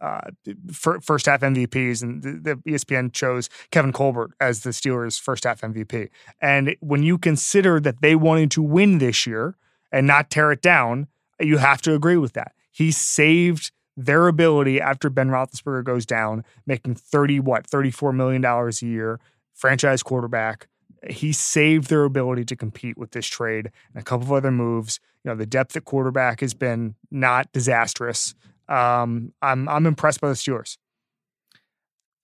uh, 0.00 0.32
fir- 0.72 0.98
first 0.98 1.26
half 1.26 1.42
MVPs, 1.42 2.02
and 2.02 2.24
the, 2.24 2.32
the 2.32 2.72
ESPN 2.72 3.12
chose 3.12 3.48
Kevin 3.70 3.92
Colbert 3.92 4.32
as 4.40 4.64
the 4.64 4.70
Steelers' 4.70 5.20
first 5.20 5.44
half 5.44 5.60
MVP. 5.60 6.08
And 6.40 6.74
when 6.80 7.04
you 7.04 7.18
consider 7.18 7.78
that 7.78 8.02
they 8.02 8.16
wanted 8.16 8.50
to 8.50 8.62
win 8.62 8.98
this 8.98 9.28
year 9.28 9.54
and 9.92 10.04
not 10.04 10.28
tear 10.28 10.50
it 10.50 10.60
down, 10.60 11.06
you 11.38 11.58
have 11.58 11.80
to 11.82 11.94
agree 11.94 12.16
with 12.16 12.32
that. 12.32 12.52
He 12.72 12.90
saved 12.90 13.70
their 13.96 14.28
ability 14.28 14.80
after 14.80 15.10
Ben 15.10 15.28
Roethlisberger 15.28 15.84
goes 15.84 16.06
down, 16.06 16.44
making 16.66 16.94
thirty 16.94 17.40
what 17.40 17.66
thirty 17.66 17.90
four 17.90 18.12
million 18.12 18.42
dollars 18.42 18.82
a 18.82 18.86
year, 18.86 19.20
franchise 19.54 20.02
quarterback. 20.02 20.68
He 21.10 21.32
saved 21.32 21.88
their 21.88 22.04
ability 22.04 22.44
to 22.44 22.56
compete 22.56 22.96
with 22.96 23.10
this 23.10 23.26
trade 23.26 23.70
and 23.92 24.00
a 24.00 24.04
couple 24.04 24.26
of 24.26 24.32
other 24.32 24.52
moves. 24.52 25.00
You 25.24 25.30
know, 25.30 25.36
the 25.36 25.46
depth 25.46 25.76
at 25.76 25.84
quarterback 25.84 26.40
has 26.40 26.54
been 26.54 26.94
not 27.10 27.52
disastrous. 27.52 28.34
Um, 28.68 29.32
I'm 29.42 29.68
I'm 29.68 29.86
impressed 29.86 30.20
by 30.20 30.28
the 30.28 30.34
Steelers. 30.34 30.78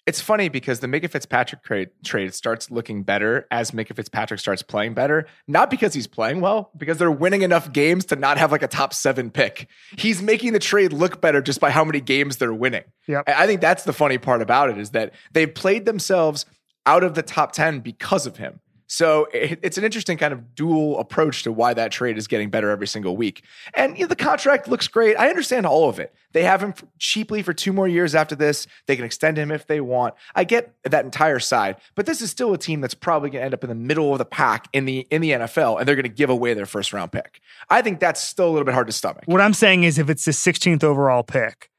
It's 0.08 0.22
funny 0.22 0.48
because 0.48 0.80
the 0.80 0.86
Minkah 0.86 1.10
Fitzpatrick 1.10 1.62
trade, 1.62 1.90
trade 2.02 2.32
starts 2.32 2.70
looking 2.70 3.02
better 3.02 3.46
as 3.50 3.72
Minkah 3.72 3.94
Fitzpatrick 3.94 4.40
starts 4.40 4.62
playing 4.62 4.94
better. 4.94 5.26
Not 5.46 5.68
because 5.68 5.92
he's 5.92 6.06
playing 6.06 6.40
well, 6.40 6.70
because 6.78 6.96
they're 6.96 7.10
winning 7.10 7.42
enough 7.42 7.74
games 7.74 8.06
to 8.06 8.16
not 8.16 8.38
have 8.38 8.50
like 8.50 8.62
a 8.62 8.68
top 8.68 8.94
seven 8.94 9.30
pick. 9.30 9.68
He's 9.98 10.22
making 10.22 10.54
the 10.54 10.60
trade 10.60 10.94
look 10.94 11.20
better 11.20 11.42
just 11.42 11.60
by 11.60 11.70
how 11.70 11.84
many 11.84 12.00
games 12.00 12.38
they're 12.38 12.54
winning. 12.54 12.84
Yep. 13.06 13.24
I 13.26 13.42
I 13.42 13.46
think 13.46 13.60
that's 13.60 13.84
the 13.84 13.92
funny 13.92 14.16
part 14.16 14.40
about 14.40 14.70
it 14.70 14.78
is 14.78 14.92
that 14.92 15.12
they've 15.32 15.54
played 15.54 15.84
themselves 15.84 16.46
out 16.86 17.04
of 17.04 17.14
the 17.14 17.22
top 17.22 17.52
10 17.52 17.80
because 17.80 18.26
of 18.26 18.38
him. 18.38 18.60
So 18.88 19.28
it, 19.32 19.60
it's 19.62 19.78
an 19.78 19.84
interesting 19.84 20.16
kind 20.16 20.32
of 20.32 20.54
dual 20.54 20.98
approach 20.98 21.42
to 21.44 21.52
why 21.52 21.74
that 21.74 21.92
trade 21.92 22.18
is 22.18 22.26
getting 22.26 22.48
better 22.50 22.70
every 22.70 22.86
single 22.86 23.16
week. 23.16 23.44
And 23.74 23.96
you 23.96 24.04
know, 24.04 24.08
the 24.08 24.16
contract 24.16 24.66
looks 24.66 24.88
great. 24.88 25.14
I 25.16 25.28
understand 25.28 25.66
all 25.66 25.88
of 25.88 26.00
it. 26.00 26.14
They 26.32 26.42
have 26.42 26.62
him 26.62 26.74
cheaply 26.98 27.42
for 27.42 27.52
two 27.52 27.72
more 27.72 27.86
years 27.86 28.14
after 28.14 28.34
this. 28.34 28.66
They 28.86 28.96
can 28.96 29.04
extend 29.04 29.36
him 29.38 29.50
if 29.50 29.66
they 29.66 29.80
want. 29.80 30.14
I 30.34 30.44
get 30.44 30.74
that 30.84 31.04
entire 31.04 31.38
side, 31.38 31.76
but 31.94 32.06
this 32.06 32.22
is 32.22 32.30
still 32.30 32.52
a 32.54 32.58
team 32.58 32.80
that's 32.80 32.94
probably 32.94 33.30
going 33.30 33.40
to 33.40 33.44
end 33.44 33.54
up 33.54 33.62
in 33.62 33.68
the 33.68 33.74
middle 33.74 34.12
of 34.12 34.18
the 34.18 34.24
pack 34.24 34.68
in 34.72 34.86
the 34.86 35.06
in 35.10 35.20
the 35.20 35.32
NFL, 35.32 35.78
and 35.78 35.86
they're 35.86 35.94
going 35.94 36.02
to 36.04 36.08
give 36.08 36.30
away 36.30 36.54
their 36.54 36.66
first 36.66 36.92
round 36.92 37.12
pick. 37.12 37.40
I 37.68 37.82
think 37.82 38.00
that's 38.00 38.20
still 38.20 38.48
a 38.48 38.52
little 38.52 38.64
bit 38.64 38.74
hard 38.74 38.86
to 38.86 38.92
stomach. 38.92 39.24
What 39.26 39.42
I'm 39.42 39.54
saying 39.54 39.84
is, 39.84 39.98
if 39.98 40.08
it's 40.08 40.24
the 40.24 40.32
16th 40.32 40.82
overall 40.82 41.22
pick, 41.22 41.70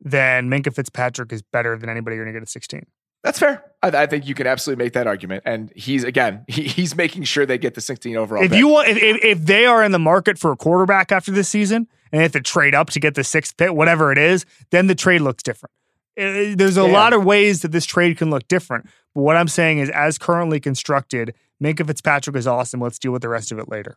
then 0.00 0.48
Minkah 0.48 0.74
Fitzpatrick 0.74 1.32
is 1.32 1.42
better 1.42 1.76
than 1.76 1.88
anybody 1.88 2.16
you're 2.16 2.24
going 2.24 2.34
to 2.34 2.38
get 2.38 2.42
at 2.42 2.48
16. 2.48 2.86
That's 3.24 3.38
fair. 3.38 3.64
I, 3.82 3.88
I, 3.88 4.06
think 4.06 4.28
you 4.28 4.34
can 4.34 4.46
absolutely 4.46 4.84
make 4.84 4.92
that 4.92 5.06
argument. 5.06 5.42
And 5.46 5.72
he's 5.74 6.04
again, 6.04 6.44
he, 6.46 6.62
he's 6.64 6.94
making 6.94 7.24
sure 7.24 7.46
they 7.46 7.58
get 7.58 7.74
the 7.74 7.80
16 7.80 8.16
overall. 8.16 8.44
If 8.44 8.50
pick. 8.50 8.58
you 8.58 8.68
want, 8.68 8.88
if, 8.88 8.98
if, 8.98 9.24
if 9.24 9.38
they 9.46 9.66
are 9.66 9.82
in 9.82 9.92
the 9.92 9.98
market 9.98 10.38
for 10.38 10.52
a 10.52 10.56
quarterback 10.56 11.10
after 11.10 11.32
this 11.32 11.48
season 11.48 11.88
and 12.12 12.18
they 12.20 12.22
have 12.22 12.32
to 12.32 12.40
trade 12.40 12.74
up 12.74 12.90
to 12.90 13.00
get 13.00 13.14
the 13.14 13.24
sixth 13.24 13.56
pick, 13.56 13.72
whatever 13.72 14.12
it 14.12 14.18
is, 14.18 14.44
then 14.70 14.86
the 14.86 14.94
trade 14.94 15.22
looks 15.22 15.42
different. 15.42 15.72
Uh, 16.18 16.54
There's 16.54 16.76
a 16.76 16.82
Yeah. 16.82 16.92
lot 16.92 17.12
of 17.14 17.24
ways 17.24 17.62
that 17.62 17.72
this 17.72 17.86
trade 17.86 18.18
can 18.18 18.30
look 18.30 18.46
different. 18.46 18.86
But 19.14 19.22
what 19.22 19.36
I'm 19.36 19.48
saying 19.48 19.78
is, 19.78 19.88
as 19.90 20.18
currently 20.18 20.60
constructed, 20.60 21.34
Minkah 21.62 21.86
Fitzpatrick 21.86 22.36
is 22.36 22.46
awesome. 22.46 22.80
Let's 22.80 22.98
deal 22.98 23.10
with 23.10 23.22
the 23.22 23.28
rest 23.30 23.50
of 23.50 23.58
it 23.58 23.68
later. 23.68 23.96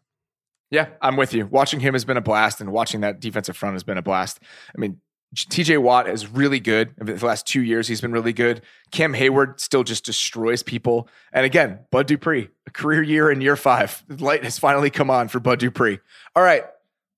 Yeah, 0.72 0.88
I'm 1.02 1.16
with 1.16 1.34
you. 1.34 1.46
Watching 1.48 1.80
him 1.80 1.94
has 1.94 2.06
been 2.06 2.18
a 2.18 2.22
blast, 2.22 2.60
and 2.60 2.72
watching 2.72 3.02
that 3.02 3.20
defensive 3.20 3.56
front 3.56 3.74
has 3.76 3.84
been 3.84 3.98
a 3.98 4.02
blast. 4.02 4.40
I 4.76 4.80
mean, 4.80 5.00
TJ 5.36 5.82
Watt 5.82 6.10
is 6.10 6.28
really 6.28 6.60
good. 6.60 6.94
The 6.98 7.26
last 7.26 7.46
two 7.46 7.62
years, 7.62 7.88
he's 7.88 8.00
been 8.02 8.14
really 8.14 8.34
good. 8.34 8.62
Cam 8.92 9.14
Heyward 9.14 9.60
still 9.60 9.84
just 9.84 10.06
destroys 10.06 10.64
people. 10.64 11.10
And 11.34 11.46
again, 11.46 11.80
Bud 11.92 12.08
Dupree, 12.08 12.50
a 12.66 12.72
career 12.72 13.04
year 13.04 13.30
in 13.30 13.42
year 13.42 13.58
five. 13.58 14.04
The 14.08 14.24
light 14.24 14.44
has 14.44 14.58
finally 14.58 14.90
come 14.90 15.10
on 15.10 15.28
for 15.28 15.40
Bud 15.40 15.60
Dupree. 15.60 16.00
All 16.36 16.44
right, 16.44 16.64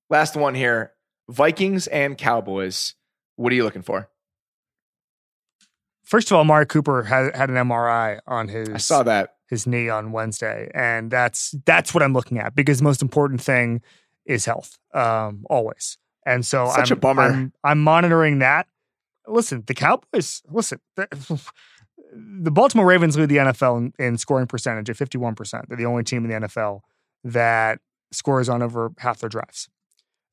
last 0.09 0.35
one 0.35 0.55
here 0.55 0.93
Vikings 1.29 1.87
and 1.87 2.17
Cowboys. 2.17 2.95
What 3.35 3.53
are 3.53 3.55
you 3.55 3.63
looking 3.63 3.83
for? 3.83 4.09
First 6.03 6.31
of 6.31 6.35
all, 6.35 6.41
Amari 6.41 6.65
Cooper 6.65 7.03
had, 7.03 7.35
had 7.35 7.49
an 7.49 7.55
MRI 7.55 8.19
on 8.25 8.47
his 8.47 8.69
I 8.69 8.77
saw 8.77 9.03
that. 9.03 9.35
his 9.47 9.67
knee 9.67 9.89
on 9.89 10.11
Wednesday, 10.11 10.71
and 10.73 11.11
that's 11.11 11.53
that's 11.65 11.93
what 11.93 12.01
I'm 12.01 12.13
looking 12.13 12.39
at 12.39 12.55
because 12.55 12.79
the 12.79 12.83
most 12.83 13.03
important 13.03 13.41
thing 13.41 13.81
is 14.25 14.45
health, 14.45 14.79
um, 14.95 15.45
always. 15.51 15.99
And 16.25 16.45
so 16.45 16.69
Such 16.75 16.91
I'm, 16.91 16.97
a 16.97 16.99
bummer. 16.99 17.23
I'm, 17.23 17.53
I'm 17.63 17.83
monitoring 17.83 18.39
that. 18.39 18.67
Listen, 19.27 19.63
the 19.67 19.73
Cowboys. 19.73 20.41
Listen, 20.49 20.79
the, 20.95 21.07
Baltimore 22.51 22.85
Ravens 22.85 23.17
lead 23.17 23.29
the 23.29 23.37
NFL 23.37 23.77
in, 23.77 23.93
in 24.05 24.17
scoring 24.17 24.47
percentage 24.47 24.89
at 24.89 24.97
51. 24.97 25.35
percent 25.35 25.67
They're 25.67 25.77
the 25.77 25.85
only 25.85 26.03
team 26.03 26.25
in 26.25 26.41
the 26.41 26.47
NFL 26.47 26.81
that 27.23 27.79
scores 28.11 28.49
on 28.49 28.61
over 28.61 28.91
half 28.97 29.19
their 29.19 29.29
drives. 29.29 29.69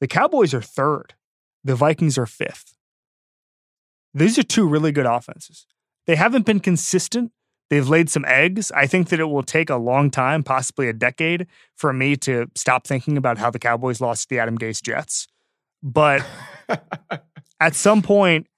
The 0.01 0.07
Cowboys 0.07 0.55
are 0.55 0.63
third. 0.63 1.15
The 1.65 1.75
Vikings 1.75 2.17
are 2.19 2.27
fifth. 2.27 2.77
These 4.15 4.39
are 4.39 4.43
two 4.43 4.67
really 4.67 4.93
good 4.93 5.07
offenses. 5.07 5.67
They 6.07 6.17
haven't 6.17 6.47
been 6.47 6.61
consistent. 6.61 7.33
They've 7.69 7.89
laid 7.89 8.09
some 8.09 8.25
eggs. 8.27 8.71
I 8.73 8.87
think 8.87 9.09
that 9.09 9.21
it 9.21 9.25
will 9.25 9.43
take 9.43 9.69
a 9.69 9.77
long 9.77 10.11
time, 10.11 10.43
possibly 10.43 10.89
a 10.89 10.93
decade, 10.93 11.47
for 11.75 11.93
me 11.93 12.17
to 12.19 12.47
stop 12.55 12.87
thinking 12.87 13.17
about 13.17 13.39
how 13.39 13.51
the 13.51 13.59
Cowboys 13.59 14.01
lost 14.01 14.23
to 14.23 14.29
the 14.35 14.39
Adam 14.39 14.57
Gase 14.57 14.81
Jets. 14.81 15.27
But 15.87 16.27
at 17.61 17.77
some 17.77 18.03
point, 18.03 18.49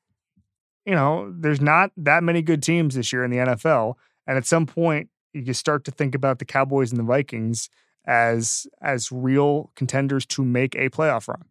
you 0.87 0.95
know, 0.95 1.33
there's 1.39 1.61
not 1.61 1.93
that 1.99 2.23
many 2.23 2.41
good 2.41 2.63
teams 2.63 2.95
this 2.95 3.13
year 3.13 3.23
in 3.23 3.31
the 3.31 3.37
NFL. 3.37 3.95
And 4.27 4.39
at 4.39 4.47
some 4.47 4.65
point, 4.65 5.11
you 5.35 5.53
start 5.53 5.85
to 5.85 5.91
think 5.91 6.15
about 6.15 6.39
the 6.39 6.47
Cowboys 6.47 6.91
and 6.91 6.99
the 6.99 7.05
Vikings 7.05 7.69
as 8.07 8.67
as 8.81 9.13
real 9.13 9.71
contenders 9.77 10.25
to 10.25 10.43
make 10.43 10.75
a 10.75 10.89
playoff 10.89 11.29
run. 11.29 11.45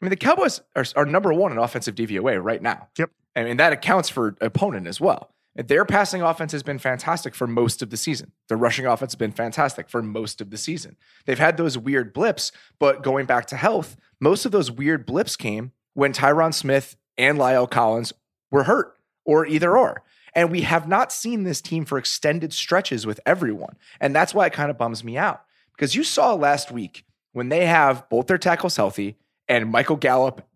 I 0.00 0.04
mean, 0.04 0.10
the 0.10 0.16
Cowboys 0.16 0.60
are, 0.76 0.84
are 0.94 1.04
number 1.04 1.32
one 1.32 1.50
in 1.50 1.58
offensive 1.58 1.96
DVOA 1.96 2.40
right 2.40 2.62
now. 2.62 2.86
Yep. 2.96 3.10
I 3.34 3.42
mean, 3.42 3.56
that 3.56 3.72
accounts 3.72 4.08
for 4.08 4.36
opponent 4.40 4.86
as 4.86 5.00
well. 5.00 5.34
Their 5.66 5.84
passing 5.84 6.22
offense 6.22 6.52
has 6.52 6.62
been 6.62 6.78
fantastic 6.78 7.34
for 7.34 7.48
most 7.48 7.82
of 7.82 7.90
the 7.90 7.96
season. 7.96 8.30
Their 8.46 8.56
rushing 8.56 8.86
offense 8.86 9.12
has 9.12 9.18
been 9.18 9.32
fantastic 9.32 9.90
for 9.90 10.02
most 10.02 10.40
of 10.40 10.50
the 10.50 10.56
season. 10.56 10.96
They've 11.26 11.38
had 11.38 11.56
those 11.56 11.76
weird 11.76 12.12
blips, 12.12 12.52
but 12.78 13.02
going 13.02 13.26
back 13.26 13.46
to 13.46 13.56
health, 13.56 13.96
most 14.20 14.46
of 14.46 14.52
those 14.52 14.70
weird 14.70 15.04
blips 15.04 15.34
came 15.34 15.72
when 15.94 16.12
Tyron 16.12 16.54
Smith 16.54 16.96
and 17.16 17.38
La'el 17.38 17.68
Collins 17.68 18.12
were 18.52 18.64
hurt 18.64 18.96
or 19.24 19.46
either 19.46 19.76
or. 19.76 20.04
And 20.32 20.52
we 20.52 20.60
have 20.60 20.86
not 20.86 21.10
seen 21.10 21.42
this 21.42 21.60
team 21.60 21.84
for 21.84 21.98
extended 21.98 22.52
stretches 22.52 23.04
with 23.04 23.18
everyone. 23.26 23.76
And 24.00 24.14
that's 24.14 24.32
why 24.32 24.46
it 24.46 24.52
kind 24.52 24.70
of 24.70 24.78
bums 24.78 25.02
me 25.02 25.16
out 25.16 25.42
because 25.72 25.96
you 25.96 26.04
saw 26.04 26.34
last 26.34 26.70
week 26.70 27.04
when 27.32 27.48
they 27.48 27.66
have 27.66 28.08
both 28.08 28.28
their 28.28 28.38
tackles 28.38 28.76
healthy 28.76 29.16
and 29.48 29.72
Michael 29.72 29.96
Gallup, 29.96 30.46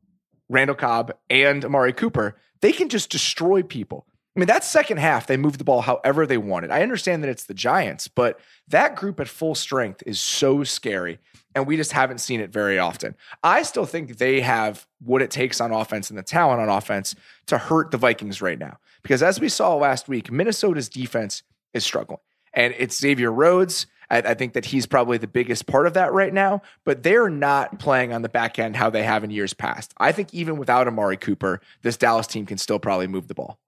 Randall 0.48 0.76
Cobb, 0.76 1.12
and 1.28 1.64
Amari 1.64 1.92
Cooper, 1.92 2.36
they 2.60 2.72
can 2.72 2.88
just 2.88 3.10
destroy 3.10 3.62
people. 3.64 4.06
I 4.34 4.40
mean, 4.40 4.46
that 4.46 4.64
second 4.64 4.96
half, 4.96 5.26
they 5.26 5.36
moved 5.36 5.60
the 5.60 5.64
ball 5.64 5.82
however 5.82 6.26
they 6.26 6.38
wanted. 6.38 6.70
I 6.70 6.82
understand 6.82 7.22
that 7.22 7.28
it's 7.28 7.44
the 7.44 7.54
Giants, 7.54 8.08
but 8.08 8.40
that 8.68 8.96
group 8.96 9.20
at 9.20 9.28
full 9.28 9.54
strength 9.54 10.02
is 10.06 10.20
so 10.20 10.64
scary. 10.64 11.18
And 11.54 11.66
we 11.66 11.76
just 11.76 11.92
haven't 11.92 12.18
seen 12.18 12.40
it 12.40 12.50
very 12.50 12.78
often. 12.78 13.14
I 13.42 13.62
still 13.62 13.84
think 13.84 14.16
they 14.16 14.40
have 14.40 14.86
what 15.00 15.20
it 15.20 15.30
takes 15.30 15.60
on 15.60 15.70
offense 15.70 16.08
and 16.08 16.18
the 16.18 16.22
talent 16.22 16.62
on 16.62 16.70
offense 16.70 17.14
to 17.46 17.58
hurt 17.58 17.90
the 17.90 17.98
Vikings 17.98 18.40
right 18.40 18.58
now. 18.58 18.78
Because 19.02 19.22
as 19.22 19.38
we 19.38 19.50
saw 19.50 19.76
last 19.76 20.08
week, 20.08 20.32
Minnesota's 20.32 20.88
defense 20.88 21.42
is 21.74 21.84
struggling. 21.84 22.20
And 22.54 22.74
it's 22.78 22.98
Xavier 22.98 23.30
Rhodes. 23.30 23.86
I, 24.10 24.18
I 24.18 24.34
think 24.34 24.54
that 24.54 24.64
he's 24.64 24.86
probably 24.86 25.18
the 25.18 25.26
biggest 25.26 25.66
part 25.66 25.86
of 25.86 25.92
that 25.92 26.14
right 26.14 26.32
now, 26.32 26.62
but 26.86 27.02
they're 27.02 27.28
not 27.28 27.78
playing 27.78 28.14
on 28.14 28.22
the 28.22 28.30
back 28.30 28.58
end 28.58 28.76
how 28.76 28.88
they 28.88 29.02
have 29.02 29.24
in 29.24 29.30
years 29.30 29.52
past. 29.52 29.92
I 29.98 30.12
think 30.12 30.32
even 30.32 30.56
without 30.56 30.88
Amari 30.88 31.18
Cooper, 31.18 31.60
this 31.82 31.98
Dallas 31.98 32.26
team 32.26 32.46
can 32.46 32.56
still 32.56 32.78
probably 32.78 33.08
move 33.08 33.28
the 33.28 33.34
ball. 33.34 33.58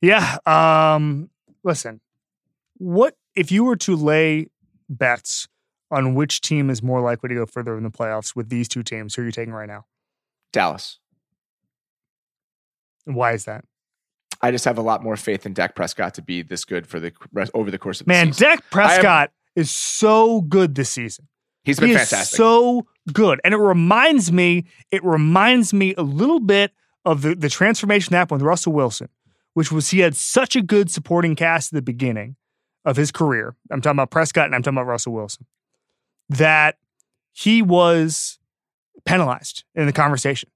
Yeah. 0.00 0.38
Um, 0.46 1.30
listen, 1.62 2.00
what 2.78 3.16
if 3.34 3.52
you 3.52 3.64
were 3.64 3.76
to 3.76 3.96
lay 3.96 4.48
bets 4.88 5.48
on 5.90 6.14
which 6.14 6.40
team 6.40 6.70
is 6.70 6.82
more 6.82 7.00
likely 7.00 7.28
to 7.28 7.34
go 7.34 7.46
further 7.46 7.76
in 7.76 7.82
the 7.82 7.90
playoffs 7.90 8.34
with 8.34 8.48
these 8.48 8.68
two 8.68 8.82
teams? 8.82 9.14
Who 9.14 9.22
are 9.22 9.26
you 9.26 9.32
taking 9.32 9.52
right 9.52 9.68
now? 9.68 9.86
Dallas. 10.52 10.98
Why 13.04 13.32
is 13.32 13.44
that? 13.44 13.64
I 14.42 14.50
just 14.50 14.64
have 14.64 14.78
a 14.78 14.82
lot 14.82 15.02
more 15.02 15.16
faith 15.16 15.44
in 15.44 15.52
Dak 15.52 15.74
Prescott 15.74 16.14
to 16.14 16.22
be 16.22 16.42
this 16.42 16.64
good 16.64 16.86
for 16.86 16.98
the 16.98 17.12
rest 17.32 17.50
over 17.54 17.70
the 17.70 17.78
course 17.78 18.00
of 18.00 18.06
the 18.06 18.12
season. 18.14 18.26
Man, 18.28 18.32
season. 18.32 18.48
Dak 18.48 18.70
Prescott 18.70 19.32
is 19.54 19.70
so 19.70 20.40
good 20.42 20.74
this 20.74 20.90
season. 20.90 21.28
He's 21.64 21.78
been 21.78 21.90
he 21.90 21.94
fantastic. 21.94 22.36
So 22.36 22.86
good. 23.12 23.40
And 23.44 23.52
it 23.52 23.58
reminds 23.58 24.32
me, 24.32 24.64
it 24.90 25.04
reminds 25.04 25.74
me 25.74 25.94
a 25.96 26.02
little 26.02 26.40
bit 26.40 26.72
of 27.04 27.22
the, 27.22 27.34
the 27.34 27.50
transformation 27.50 28.12
that 28.12 28.18
happened 28.18 28.40
with 28.40 28.46
Russell 28.46 28.72
Wilson, 28.72 29.08
which 29.54 29.72
was 29.72 29.90
he 29.90 30.00
had 30.00 30.16
such 30.16 30.56
a 30.56 30.62
good 30.62 30.90
supporting 30.90 31.36
cast 31.36 31.72
at 31.72 31.76
the 31.76 31.82
beginning 31.82 32.36
of 32.84 32.96
his 32.96 33.10
career. 33.10 33.56
I'm 33.70 33.80
talking 33.80 33.96
about 33.96 34.10
Prescott 34.10 34.46
and 34.46 34.54
I'm 34.54 34.62
talking 34.62 34.78
about 34.78 34.86
Russell 34.86 35.12
Wilson. 35.12 35.46
That 36.28 36.76
he 37.32 37.62
was 37.62 38.38
penalized 39.04 39.64
in 39.74 39.86
the 39.86 39.92
conversation 39.92 40.50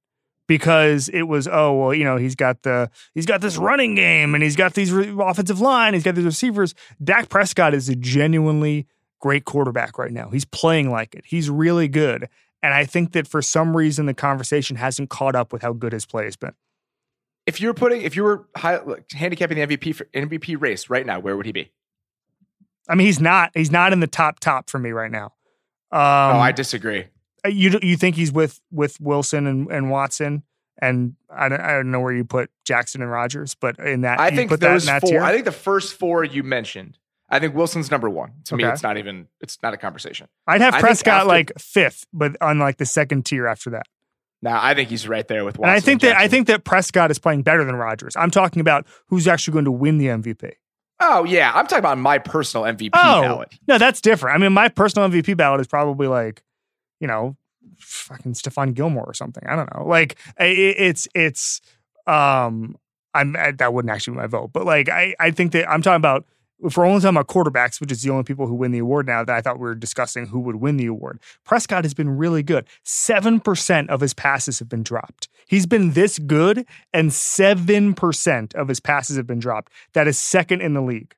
because 0.46 1.08
it 1.08 1.22
was 1.22 1.48
oh 1.48 1.72
well 1.72 1.94
you 1.94 2.04
know 2.04 2.16
he's 2.16 2.34
got 2.34 2.62
the 2.62 2.90
he's 3.14 3.26
got 3.26 3.40
this 3.40 3.56
running 3.56 3.94
game 3.94 4.34
and 4.34 4.44
he's 4.44 4.56
got 4.56 4.74
these 4.74 4.92
re- 4.92 5.14
offensive 5.18 5.60
line 5.60 5.94
he's 5.94 6.02
got 6.02 6.14
these 6.14 6.24
receivers. 6.24 6.74
Dak 7.02 7.28
Prescott 7.28 7.74
is 7.74 7.88
a 7.88 7.96
genuinely 7.96 8.86
great 9.20 9.44
quarterback 9.44 9.98
right 9.98 10.12
now. 10.12 10.28
He's 10.28 10.44
playing 10.44 10.90
like 10.90 11.14
it. 11.14 11.24
He's 11.26 11.48
really 11.48 11.88
good. 11.88 12.28
And 12.62 12.74
I 12.74 12.84
think 12.84 13.12
that 13.12 13.26
for 13.26 13.42
some 13.42 13.76
reason 13.76 14.06
the 14.06 14.14
conversation 14.14 14.76
hasn't 14.76 15.10
caught 15.10 15.34
up 15.34 15.52
with 15.52 15.62
how 15.62 15.72
good 15.72 15.92
his 15.92 16.06
play 16.06 16.24
has 16.24 16.36
been 16.36 16.54
if 17.46 17.60
you're 17.60 17.74
putting, 17.74 18.02
if 18.02 18.16
you 18.16 18.24
were 18.24 18.46
high, 18.56 18.78
like, 18.78 19.10
handicapping 19.12 19.58
the 19.58 19.76
MVP 19.76 19.94
for, 19.94 20.04
MVP 20.06 20.60
race 20.60 20.88
right 20.88 21.04
now, 21.04 21.20
where 21.20 21.36
would 21.36 21.46
he 21.46 21.52
be? 21.52 21.70
I 22.88 22.94
mean 22.94 23.06
he's 23.06 23.20
not 23.20 23.50
he's 23.54 23.70
not 23.70 23.92
in 23.94 24.00
the 24.00 24.06
top 24.06 24.40
top 24.40 24.68
for 24.68 24.78
me 24.78 24.90
right 24.90 25.10
now 25.10 25.32
um, 25.90 26.36
oh, 26.36 26.40
I 26.40 26.52
disagree. 26.52 27.06
you 27.46 27.78
you 27.82 27.96
think 27.96 28.14
he's 28.16 28.30
with 28.30 28.60
with 28.70 29.00
Wilson 29.00 29.46
and, 29.46 29.70
and 29.70 29.90
Watson 29.90 30.42
and 30.78 31.14
I 31.30 31.48
don't, 31.48 31.60
I 31.60 31.72
don't 31.72 31.90
know 31.90 32.00
where 32.00 32.12
you 32.12 32.24
put 32.24 32.50
Jackson 32.64 33.00
and 33.00 33.10
Rodgers, 33.10 33.54
but 33.54 33.78
in 33.78 34.02
that 34.02 34.20
I 34.20 34.30
think 34.30 34.50
put 34.50 34.60
those 34.60 34.86
that 34.86 34.90
in 34.90 34.94
that 34.94 35.00
four. 35.00 35.10
tier? 35.10 35.22
I 35.22 35.32
think 35.32 35.44
the 35.44 35.52
first 35.52 35.94
four 35.94 36.24
you 36.24 36.42
mentioned. 36.42 36.98
I 37.30 37.38
think 37.38 37.54
Wilson's 37.54 37.90
number 37.90 38.10
one. 38.10 38.32
To 38.44 38.56
me, 38.56 38.64
it's 38.64 38.82
not 38.82 38.98
even. 38.98 39.28
It's 39.40 39.58
not 39.62 39.72
a 39.72 39.76
conversation. 39.76 40.28
I'd 40.46 40.60
have 40.60 40.74
I 40.74 40.80
Prescott 40.80 41.14
after- 41.20 41.28
like 41.28 41.52
fifth, 41.58 42.04
but 42.12 42.36
on 42.40 42.58
like 42.58 42.76
the 42.76 42.86
second 42.86 43.24
tier 43.24 43.46
after 43.46 43.70
that. 43.70 43.86
Now, 44.44 44.60
I 44.62 44.74
think 44.74 44.90
he's 44.90 45.08
right 45.08 45.26
there 45.26 45.44
with 45.44 45.58
Watson. 45.58 45.70
And 45.70 45.76
I 45.76 45.80
think 45.80 46.00
that 46.02 46.16
I 46.16 46.28
think 46.28 46.46
that 46.46 46.64
Prescott 46.64 47.10
is 47.10 47.18
playing 47.18 47.42
better 47.42 47.64
than 47.64 47.74
Rodgers. 47.74 48.14
I'm 48.14 48.30
talking 48.30 48.60
about 48.60 48.86
who's 49.08 49.26
actually 49.26 49.52
going 49.54 49.64
to 49.64 49.72
win 49.72 49.98
the 49.98 50.06
MVP. 50.06 50.52
Oh 51.00 51.24
yeah, 51.24 51.50
I'm 51.54 51.66
talking 51.66 51.80
about 51.80 51.98
my 51.98 52.18
personal 52.18 52.64
MVP 52.66 52.90
Oh 52.94 53.20
ballot. 53.22 53.48
no, 53.66 53.78
that's 53.78 54.00
different. 54.00 54.36
I 54.36 54.38
mean, 54.38 54.52
my 54.52 54.68
personal 54.68 55.08
MVP 55.08 55.36
ballot 55.36 55.60
is 55.60 55.66
probably 55.66 56.06
like, 56.06 56.42
you 57.00 57.08
know, 57.08 57.36
fucking 57.78 58.34
Stephon 58.34 58.74
Gilmore 58.74 59.04
or 59.04 59.14
something. 59.14 59.42
I 59.48 59.56
don't 59.56 59.74
know. 59.74 59.86
Like 59.86 60.16
i- 60.38 60.44
i- 60.44 60.76
it's 60.78 61.08
it's 61.14 61.60
um 62.06 62.76
I'm 63.14 63.34
I, 63.36 63.52
that 63.52 63.72
wouldn't 63.72 63.92
actually 63.92 64.14
be 64.14 64.20
my 64.20 64.26
vote, 64.26 64.50
but 64.52 64.66
like 64.66 64.88
I 64.88 65.14
I 65.18 65.30
think 65.30 65.52
that 65.52 65.68
I'm 65.70 65.82
talking 65.82 65.96
about 65.96 66.26
if 66.64 66.76
we're 66.76 66.86
only 66.86 67.00
talking 67.00 67.16
about 67.16 67.28
quarterbacks, 67.28 67.80
which 67.80 67.92
is 67.92 68.02
the 68.02 68.10
only 68.10 68.24
people 68.24 68.46
who 68.46 68.54
win 68.54 68.72
the 68.72 68.78
award 68.78 69.06
now, 69.06 69.22
that 69.22 69.34
I 69.36 69.40
thought 69.40 69.58
we 69.58 69.62
were 69.64 69.74
discussing 69.74 70.26
who 70.26 70.40
would 70.40 70.56
win 70.56 70.76
the 70.76 70.86
award. 70.86 71.20
Prescott 71.44 71.84
has 71.84 71.94
been 71.94 72.08
really 72.16 72.42
good. 72.42 72.66
7% 72.84 73.88
of 73.88 74.00
his 74.00 74.14
passes 74.14 74.58
have 74.58 74.68
been 74.68 74.82
dropped. 74.82 75.28
He's 75.46 75.66
been 75.66 75.92
this 75.92 76.18
good, 76.18 76.66
and 76.92 77.10
7% 77.10 78.54
of 78.54 78.68
his 78.68 78.80
passes 78.80 79.16
have 79.16 79.26
been 79.26 79.38
dropped. 79.38 79.72
That 79.92 80.08
is 80.08 80.18
second 80.18 80.62
in 80.62 80.74
the 80.74 80.82
league. 80.82 81.14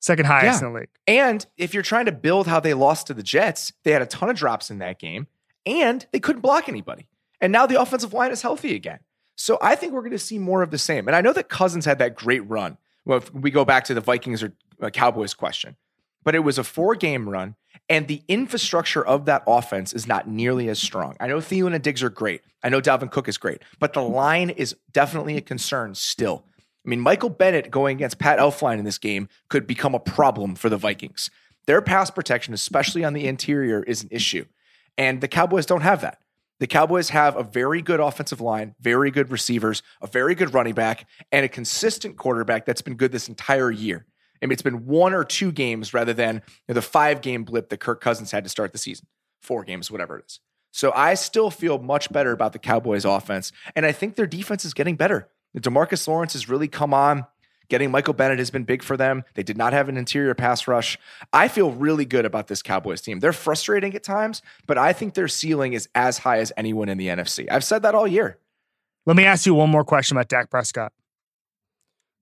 Second 0.00 0.26
highest 0.26 0.60
Yeah. 0.62 0.68
in 0.68 0.72
the 0.74 0.80
league. 0.80 0.88
And 1.06 1.46
if 1.56 1.74
you're 1.74 1.82
trying 1.82 2.04
to 2.06 2.12
build 2.12 2.46
how 2.46 2.60
they 2.60 2.74
lost 2.74 3.06
to 3.08 3.14
the 3.14 3.22
Jets, 3.22 3.72
they 3.84 3.90
had 3.92 4.02
a 4.02 4.06
ton 4.06 4.28
of 4.30 4.36
drops 4.36 4.70
in 4.70 4.78
that 4.78 4.98
game, 5.00 5.26
and 5.66 6.06
they 6.12 6.20
couldn't 6.20 6.42
block 6.42 6.68
anybody. 6.68 7.08
And 7.40 7.52
now 7.52 7.66
the 7.66 7.80
offensive 7.80 8.12
line 8.12 8.30
is 8.30 8.42
healthy 8.42 8.74
again. 8.74 9.00
So 9.36 9.58
I 9.62 9.76
think 9.76 9.92
we're 9.92 10.00
going 10.02 10.10
to 10.12 10.18
see 10.18 10.38
more 10.38 10.62
of 10.62 10.70
the 10.70 10.78
same. 10.78 11.06
And 11.08 11.16
I 11.16 11.20
know 11.20 11.32
that 11.32 11.48
Cousins 11.48 11.84
had 11.84 11.98
that 12.00 12.14
great 12.16 12.40
run. 12.48 12.76
Well, 13.08 13.18
if 13.18 13.34
we 13.34 13.50
go 13.50 13.64
back 13.64 13.84
to 13.84 13.94
the 13.94 14.02
Vikings 14.02 14.42
or 14.42 14.52
uh, 14.80 14.90
Cowboys 14.90 15.32
question, 15.32 15.76
but 16.24 16.34
it 16.34 16.40
was 16.40 16.58
a 16.58 16.64
four 16.64 16.94
game 16.94 17.26
run, 17.26 17.56
and 17.88 18.06
the 18.06 18.22
infrastructure 18.28 19.04
of 19.04 19.24
that 19.24 19.42
offense 19.46 19.94
is 19.94 20.06
not 20.06 20.28
nearly 20.28 20.68
as 20.68 20.78
strong. 20.78 21.16
I 21.18 21.26
know 21.26 21.38
Thielen 21.38 21.74
and 21.74 21.82
Diggs 21.82 22.02
are 22.02 22.10
great. 22.10 22.42
I 22.62 22.68
know 22.68 22.82
Dalvin 22.82 23.10
Cook 23.10 23.26
is 23.26 23.38
great, 23.38 23.62
but 23.78 23.94
the 23.94 24.02
line 24.02 24.50
is 24.50 24.76
definitely 24.92 25.38
a 25.38 25.40
concern 25.40 25.94
still. 25.94 26.44
I 26.84 26.90
mean, 26.90 27.00
Michael 27.00 27.30
Bennett 27.30 27.70
going 27.70 27.96
against 27.96 28.18
Pat 28.18 28.38
Elflein 28.38 28.78
in 28.78 28.84
this 28.84 28.98
game 28.98 29.30
could 29.48 29.66
become 29.66 29.94
a 29.94 30.00
problem 30.00 30.54
for 30.54 30.68
the 30.68 30.76
Vikings. 30.76 31.30
Their 31.66 31.80
pass 31.80 32.10
protection, 32.10 32.52
especially 32.52 33.04
on 33.04 33.14
the 33.14 33.26
interior, 33.26 33.82
is 33.82 34.02
an 34.02 34.08
issue. 34.10 34.44
And 34.98 35.22
the 35.22 35.28
Cowboys 35.28 35.64
don't 35.64 35.80
have 35.80 36.02
that. 36.02 36.18
The 36.60 36.66
Cowboys 36.66 37.10
have 37.10 37.36
a 37.36 37.42
very 37.42 37.82
good 37.82 38.00
offensive 38.00 38.40
line, 38.40 38.74
very 38.80 39.10
good 39.10 39.30
receivers, 39.30 39.82
a 40.00 40.06
very 40.06 40.34
good 40.34 40.54
running 40.54 40.74
back, 40.74 41.06
and 41.30 41.44
a 41.44 41.48
consistent 41.48 42.16
quarterback 42.16 42.66
that's 42.66 42.82
been 42.82 42.96
good 42.96 43.12
this 43.12 43.28
entire 43.28 43.70
year. 43.70 44.06
I 44.42 44.46
mean, 44.46 44.52
it's 44.52 44.62
been 44.62 44.86
one 44.86 45.14
or 45.14 45.24
two 45.24 45.52
games 45.52 45.94
rather 45.94 46.12
than 46.12 46.36
you 46.36 46.42
know, 46.68 46.74
the 46.74 46.82
five 46.82 47.20
game 47.20 47.44
blip 47.44 47.68
that 47.70 47.78
Kirk 47.80 48.00
Cousins 48.00 48.30
had 48.30 48.44
to 48.44 48.50
start 48.50 48.72
the 48.72 48.78
season, 48.78 49.06
four 49.40 49.64
games, 49.64 49.90
whatever 49.90 50.18
it 50.18 50.26
is. 50.26 50.40
So 50.72 50.92
I 50.94 51.14
still 51.14 51.50
feel 51.50 51.78
much 51.78 52.12
better 52.12 52.32
about 52.32 52.52
the 52.52 52.58
Cowboys 52.58 53.04
offense. 53.04 53.52
And 53.74 53.86
I 53.86 53.92
think 53.92 54.16
their 54.16 54.26
defense 54.26 54.64
is 54.64 54.74
getting 54.74 54.96
better. 54.96 55.28
Demarcus 55.56 56.06
Lawrence 56.06 56.34
has 56.34 56.48
really 56.48 56.68
come 56.68 56.92
on. 56.92 57.26
Getting 57.68 57.90
Michael 57.90 58.14
Bennett 58.14 58.38
has 58.38 58.50
been 58.50 58.64
big 58.64 58.82
for 58.82 58.96
them. 58.96 59.24
They 59.34 59.42
did 59.42 59.58
not 59.58 59.72
have 59.72 59.88
an 59.88 59.96
interior 59.96 60.34
pass 60.34 60.66
rush. 60.66 60.98
I 61.32 61.48
feel 61.48 61.70
really 61.70 62.06
good 62.06 62.24
about 62.24 62.48
this 62.48 62.62
Cowboys 62.62 63.02
team. 63.02 63.20
They're 63.20 63.32
frustrating 63.32 63.94
at 63.94 64.02
times, 64.02 64.40
but 64.66 64.78
I 64.78 64.92
think 64.92 65.14
their 65.14 65.28
ceiling 65.28 65.74
is 65.74 65.88
as 65.94 66.18
high 66.18 66.38
as 66.38 66.52
anyone 66.56 66.88
in 66.88 66.96
the 66.96 67.08
NFC. 67.08 67.46
I've 67.50 67.64
said 67.64 67.82
that 67.82 67.94
all 67.94 68.06
year. 68.06 68.38
Let 69.04 69.16
me 69.16 69.24
ask 69.24 69.46
you 69.46 69.54
one 69.54 69.70
more 69.70 69.84
question 69.84 70.16
about 70.16 70.28
Dak 70.28 70.50
Prescott. 70.50 70.92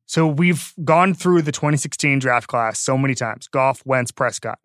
So 0.07 0.27
we've 0.27 0.73
gone 0.85 1.15
through 1.15 1.43
the 1.43 1.53
2016 1.53 2.21
draft 2.21 2.47
class 2.47 2.79
so 2.79 2.97
many 2.97 3.15
times 3.15 3.49
Goff, 3.49 3.85
Wentz, 3.85 4.13
Prescott. 4.13 4.59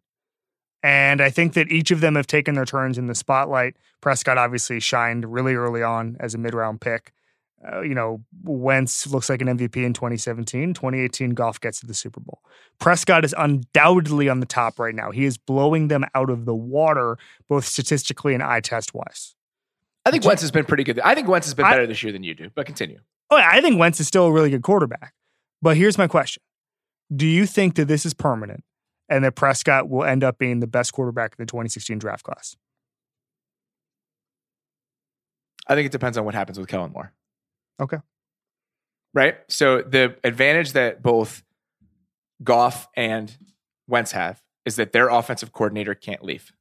And 0.83 1.21
I 1.21 1.29
think 1.29 1.53
that 1.53 1.71
each 1.71 1.91
of 1.91 2.01
them 2.01 2.15
have 2.15 2.27
taken 2.27 2.55
their 2.55 2.65
turns 2.65 2.97
in 2.97 3.07
the 3.07 3.15
spotlight. 3.15 3.75
Prescott 4.01 4.37
obviously 4.37 4.79
shined 4.79 5.31
really 5.31 5.53
early 5.53 5.83
on 5.83 6.17
as 6.19 6.33
a 6.33 6.37
mid 6.37 6.53
round 6.53 6.81
pick. 6.81 7.11
Uh, 7.69 7.81
you 7.81 7.93
know, 7.93 8.23
Wentz 8.43 9.05
looks 9.07 9.29
like 9.29 9.41
an 9.41 9.47
MVP 9.47 9.85
in 9.85 9.93
2017. 9.93 10.73
2018, 10.73 11.31
Goff 11.31 11.59
gets 11.59 11.79
to 11.81 11.85
the 11.85 11.93
Super 11.93 12.19
Bowl. 12.19 12.41
Prescott 12.79 13.23
is 13.23 13.35
undoubtedly 13.37 14.29
on 14.29 14.39
the 14.39 14.45
top 14.47 14.79
right 14.79 14.95
now. 14.95 15.11
He 15.11 15.25
is 15.25 15.37
blowing 15.37 15.87
them 15.87 16.05
out 16.15 16.29
of 16.29 16.45
the 16.45 16.55
water, 16.55 17.17
both 17.47 17.65
statistically 17.65 18.33
and 18.33 18.41
eye 18.41 18.61
test 18.61 18.93
wise. 18.93 19.35
I 20.05 20.11
think 20.11 20.25
Wentz 20.25 20.41
has 20.41 20.49
been 20.49 20.65
pretty 20.65 20.83
good. 20.83 20.99
I 21.01 21.13
think 21.13 21.27
Wentz 21.27 21.45
has 21.45 21.53
been 21.53 21.65
better 21.65 21.83
I, 21.83 21.85
this 21.85 22.01
year 22.01 22.11
than 22.11 22.23
you 22.23 22.33
do, 22.33 22.49
but 22.55 22.65
continue. 22.65 22.99
Oh, 23.29 23.37
I 23.37 23.61
think 23.61 23.79
Wentz 23.79 23.99
is 23.99 24.07
still 24.07 24.25
a 24.25 24.31
really 24.31 24.49
good 24.49 24.63
quarterback. 24.63 25.13
But 25.61 25.77
here's 25.77 25.97
my 25.97 26.07
question 26.07 26.41
Do 27.15 27.27
you 27.27 27.45
think 27.45 27.75
that 27.75 27.87
this 27.87 28.05
is 28.05 28.15
permanent 28.15 28.63
and 29.07 29.23
that 29.23 29.35
Prescott 29.35 29.87
will 29.87 30.03
end 30.03 30.23
up 30.23 30.39
being 30.39 30.59
the 30.59 30.67
best 30.67 30.93
quarterback 30.93 31.35
in 31.37 31.43
the 31.43 31.45
2016 31.45 31.99
draft 31.99 32.23
class? 32.23 32.55
I 35.67 35.75
think 35.75 35.85
it 35.85 35.91
depends 35.91 36.17
on 36.17 36.25
what 36.25 36.33
happens 36.33 36.57
with 36.57 36.67
Kellen 36.67 36.91
Moore. 36.91 37.13
Okay. 37.79 37.97
Right? 39.13 39.37
So 39.49 39.81
the 39.81 40.15
advantage 40.23 40.73
that 40.73 41.01
both 41.01 41.43
Goff 42.43 42.87
and 42.95 43.35
Wentz 43.87 44.11
have 44.13 44.41
is 44.65 44.77
that 44.77 44.93
their 44.93 45.09
offensive 45.09 45.51
coordinator 45.51 45.93
can't 45.93 46.23
leave. 46.23 46.51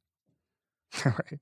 right. 1.04 1.38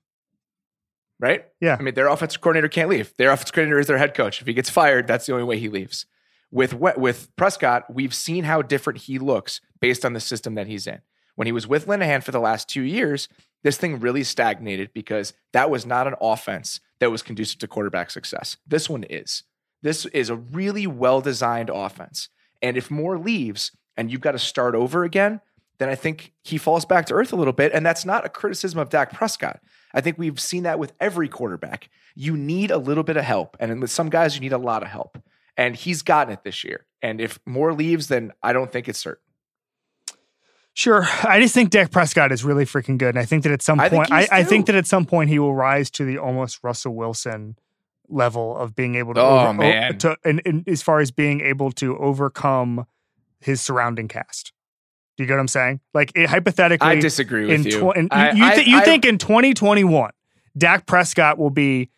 Right? 1.19 1.45
Yeah. 1.59 1.75
I 1.77 1.81
mean, 1.81 1.95
their 1.95 2.07
offensive 2.07 2.41
coordinator 2.41 2.69
can't 2.69 2.89
leave. 2.89 3.13
Their 3.17 3.31
offensive 3.31 3.53
coordinator 3.53 3.79
is 3.79 3.87
their 3.87 3.97
head 3.97 4.13
coach. 4.13 4.41
If 4.41 4.47
he 4.47 4.53
gets 4.53 4.69
fired, 4.69 5.07
that's 5.07 5.25
the 5.25 5.33
only 5.33 5.43
way 5.43 5.59
he 5.59 5.67
leaves. 5.67 6.05
With 6.51 6.73
with 6.73 7.35
Prescott, 7.35 7.93
we've 7.93 8.13
seen 8.13 8.43
how 8.43 8.61
different 8.61 9.01
he 9.01 9.19
looks 9.19 9.61
based 9.79 10.03
on 10.03 10.13
the 10.13 10.19
system 10.19 10.55
that 10.55 10.67
he's 10.67 10.87
in. 10.87 11.01
When 11.35 11.45
he 11.45 11.51
was 11.51 11.67
with 11.67 11.85
Linehan 11.85 12.23
for 12.23 12.31
the 12.31 12.39
last 12.39 12.67
two 12.67 12.81
years, 12.81 13.27
this 13.63 13.77
thing 13.77 13.99
really 13.99 14.23
stagnated 14.23 14.91
because 14.93 15.33
that 15.53 15.69
was 15.69 15.85
not 15.85 16.07
an 16.07 16.15
offense 16.19 16.79
that 16.99 17.11
was 17.11 17.21
conducive 17.21 17.59
to 17.59 17.67
quarterback 17.67 18.09
success. 18.11 18.57
This 18.65 18.89
one 18.89 19.03
is. 19.03 19.43
This 19.81 20.05
is 20.07 20.29
a 20.29 20.35
really 20.35 20.87
well 20.87 21.21
designed 21.21 21.69
offense. 21.69 22.29
And 22.61 22.77
if 22.77 22.91
Moore 22.91 23.17
leaves 23.17 23.71
and 23.95 24.11
you've 24.11 24.21
got 24.21 24.33
to 24.33 24.39
start 24.39 24.75
over 24.75 25.03
again, 25.03 25.41
then 25.77 25.89
I 25.89 25.95
think 25.95 26.33
he 26.43 26.57
falls 26.57 26.85
back 26.85 27.05
to 27.05 27.13
earth 27.13 27.31
a 27.31 27.37
little 27.37 27.53
bit. 27.53 27.71
And 27.73 27.85
that's 27.85 28.05
not 28.05 28.25
a 28.25 28.29
criticism 28.29 28.79
of 28.79 28.89
Dak 28.89 29.13
Prescott. 29.13 29.61
I 29.93 30.01
think 30.01 30.17
we've 30.17 30.39
seen 30.39 30.63
that 30.63 30.77
with 30.77 30.93
every 30.99 31.29
quarterback. 31.29 31.89
You 32.15 32.35
need 32.35 32.69
a 32.69 32.77
little 32.77 33.03
bit 33.03 33.15
of 33.15 33.23
help. 33.23 33.55
And 33.59 33.79
with 33.81 33.89
some 33.89 34.09
guys, 34.09 34.35
you 34.35 34.41
need 34.41 34.53
a 34.53 34.57
lot 34.57 34.83
of 34.83 34.89
help 34.89 35.17
and 35.59 35.75
he's 35.75 36.01
gotten 36.03 36.33
it 36.33 36.43
this 36.43 36.63
year. 36.63 36.85
And 37.01 37.19
if 37.19 37.37
Moore 37.45 37.73
leaves, 37.73 38.07
then 38.07 38.31
I 38.41 38.53
don't 38.53 38.71
think 38.71 38.87
it's 38.87 38.97
certain. 38.97 39.21
Sure, 40.73 41.05
I 41.23 41.41
just 41.41 41.53
think 41.53 41.71
Dak 41.71 41.91
Prescott 41.91 42.31
is 42.31 42.45
really 42.45 42.63
freaking 42.63 42.97
good, 42.97 43.09
and 43.09 43.19
I 43.19 43.25
think 43.25 43.43
that 43.43 43.51
at 43.51 43.61
some 43.61 43.81
I 43.81 43.89
point, 43.89 44.09
I, 44.09 44.27
I, 44.31 44.43
think 44.45 44.67
that 44.67 44.75
at 44.75 44.87
some 44.87 45.03
point 45.05 45.29
he 45.29 45.37
will 45.37 45.53
rise 45.53 45.89
to 45.91 46.05
the 46.05 46.17
almost 46.17 46.59
Russell 46.63 46.95
Wilson 46.95 47.57
level 48.09 48.57
of 48.57 48.75
being 48.75 48.95
able 48.95 49.13
to. 49.13 49.21
Oh 49.21 49.39
over, 49.39 49.53
man! 49.53 49.97
To, 49.99 50.17
and, 50.23 50.41
and 50.45 50.67
as 50.67 50.81
far 50.81 50.99
as 50.99 51.11
being 51.11 51.41
able 51.41 51.71
to 51.73 51.97
overcome 51.97 52.85
his 53.39 53.61
surrounding 53.61 54.07
cast. 54.07 54.53
Do 55.17 55.23
you 55.23 55.27
get 55.27 55.33
what 55.33 55.41
I'm 55.41 55.47
saying? 55.47 55.81
Like 55.93 56.11
it, 56.15 56.29
hypothetically, 56.29 56.87
I 56.87 56.95
disagree 56.95 57.45
with 57.45 57.65
you. 57.65 57.79
Tw- 57.79 58.11
I, 58.11 58.31
you, 58.31 58.55
th- 58.55 58.67
you 58.67 58.81
think 58.81 59.05
in 59.05 59.17
2021, 59.17 60.11
Dak 60.57 60.85
Prescott 60.85 61.37
will 61.37 61.49
be 61.49 61.89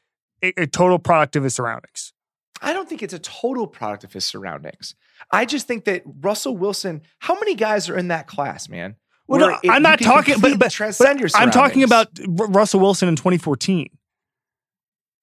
a, 0.43 0.53
a 0.57 0.68
total 0.68 0.99
product 0.99 1.36
of 1.36 1.43
his 1.43 1.53
surroundings? 1.53 2.14
I 2.62 2.74
don't 2.74 2.88
think 2.88 3.01
it's 3.01 3.14
a 3.14 3.20
total 3.20 3.68
product 3.68 4.03
of 4.03 4.14
his 4.14 4.26
surroundings. 4.26 4.95
I 5.32 5.45
just 5.45 5.68
think 5.68 5.86
that 5.86 6.03
Russell 6.05 6.55
Wilson, 6.55 7.01
how 7.20 7.36
many 7.36 7.55
guys 7.55 7.89
are 7.89 7.97
in 7.97 8.09
that 8.09 8.28
class, 8.28 8.70
man? 8.70 8.95
Well, 9.28 9.39
no, 9.39 9.59
it, 9.64 9.70
I'm 9.70 9.82
not 9.82 9.99
talking, 9.99 10.39
but, 10.39 10.59
but, 10.59 10.76
but 10.78 11.32
I'm 11.36 11.51
talking 11.51 11.84
about 11.84 12.09
Russell 12.28 12.82
Wilson 12.82 13.07
in 13.07 13.16
2014, 13.16 13.88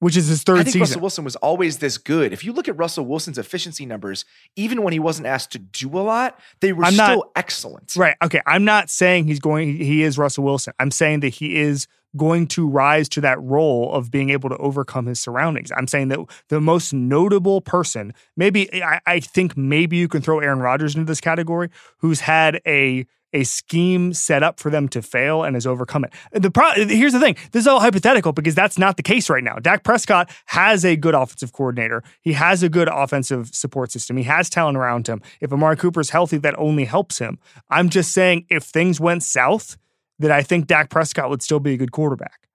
which 0.01 0.17
is 0.17 0.29
his 0.29 0.43
third 0.43 0.59
I 0.59 0.63
think 0.63 0.75
season. 0.75 0.81
Russell 0.81 1.01
Wilson 1.01 1.25
was 1.25 1.37
always 1.37 1.79
this 1.79 1.99
good. 1.99 2.33
If 2.33 2.45
you 2.45 2.53
look 2.53 2.69
at 2.69 2.77
Russell 2.77 3.05
Wilson's 3.05 3.39
efficiency 3.39 3.85
numbers, 3.87 4.25
even 4.57 4.83
when 4.83 4.93
he 4.93 4.99
wasn't 4.99 5.27
asked 5.27 5.53
to 5.53 5.59
do 5.59 5.89
a 5.99 6.01
lot, 6.01 6.39
they 6.61 6.73
were 6.73 6.85
I'm 6.85 6.93
still 6.93 7.07
not, 7.07 7.31
excellent. 7.37 7.95
Right. 7.97 8.17
Okay. 8.23 8.41
I'm 8.47 8.65
not 8.65 8.91
saying 8.91 9.27
he's 9.27 9.41
going. 9.41 9.77
He 9.77 10.03
is 10.03 10.19
Russell 10.19 10.45
Wilson. 10.45 10.73
I'm 10.79 10.91
saying 10.91 11.21
that 11.21 11.31
he 11.31 11.57
is 11.57 11.87
going 12.17 12.47
to 12.47 12.67
rise 12.67 13.09
to 13.11 13.21
that 13.21 13.41
role 13.43 13.93
of 13.93 14.11
being 14.11 14.31
able 14.31 14.49
to 14.49 14.57
overcome 14.57 15.07
his 15.07 15.21
surroundings. 15.21 15.71
I'm 15.77 15.87
saying 15.87 16.09
that 16.09 16.19
the 16.49 16.61
most 16.61 16.95
notable 16.95 17.61
person, 17.61 18.15
maybe 18.37 18.83
I, 18.83 19.01
I 19.07 19.21
think 19.21 19.57
maybe 19.57 19.99
you 19.99 20.09
can 20.09 20.23
throw 20.23 20.41
Aaron 20.41 20.61
Rodgers 20.61 20.95
into 20.95 21.05
this 21.05 21.21
category, 21.21 21.69
who's 21.99 22.21
had 22.21 22.61
a 22.67 23.05
a 23.33 23.45
scheme 23.45 24.13
set 24.13 24.43
up 24.43 24.59
for 24.59 24.71
them 24.71 24.89
to 24.89 25.03
fail 25.03 25.45
and 25.45 25.55
has 25.55 25.67
overcome 25.67 26.05
it. 26.05 26.13
The 26.33 26.51
pro- 26.51 26.73
here's 26.75 27.13
the 27.13 27.21
thing: 27.21 27.37
this 27.53 27.63
is 27.63 27.67
all 27.67 27.81
hypothetical 27.81 28.33
because 28.33 28.55
that's 28.55 28.79
not 28.79 28.97
the 28.97 29.03
case 29.03 29.29
right 29.29 29.45
now. 29.45 29.57
Dak 29.57 29.85
Prescott 29.85 30.31
has 30.47 30.85
a 30.85 30.97
good 30.97 31.15
offensive 31.15 31.53
coordinator. 31.53 32.03
He 32.21 32.33
has 32.33 32.63
a 32.63 32.69
good 32.69 32.89
offensive 32.89 33.49
support 33.55 33.93
system. 33.93 34.17
He 34.17 34.25
has 34.25 34.49
talent 34.49 34.77
around 34.77 35.07
him. 35.07 35.23
If 35.41 35.53
Amari 35.53 35.77
Cooper 35.77 36.01
is 36.01 36.11
healthy, 36.11 36.39
that 36.39 36.59
only 36.59 36.85
helps 36.85 37.19
him. 37.19 37.39
I'm 37.71 37.89
just 37.89 38.13
saying, 38.13 38.47
if 38.49 38.65
things 38.65 39.01
went 39.01 39.23
south, 39.23 39.77
that 40.19 40.31
I 40.31 40.43
think 40.43 40.67
Dak 40.67 40.91
Prescott 40.91 41.31
would 41.31 41.43
still 41.43 41.61
be 41.61 41.75
a 41.75 41.77
good 41.77 41.93
quarterback. 41.93 42.49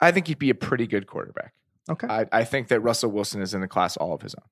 I 0.00 0.12
think 0.12 0.26
he'd 0.26 0.38
be 0.38 0.50
a 0.50 0.54
pretty 0.54 0.86
good 0.86 1.06
quarterback. 1.06 1.54
Okay. 1.88 2.06
I, 2.08 2.26
I 2.32 2.44
think 2.44 2.68
that 2.68 2.80
Russell 2.80 3.10
Wilson 3.10 3.40
is 3.40 3.54
in 3.54 3.60
the 3.60 3.68
class 3.68 3.96
all 3.96 4.12
of 4.12 4.22
his 4.22 4.34
own. 4.34 4.44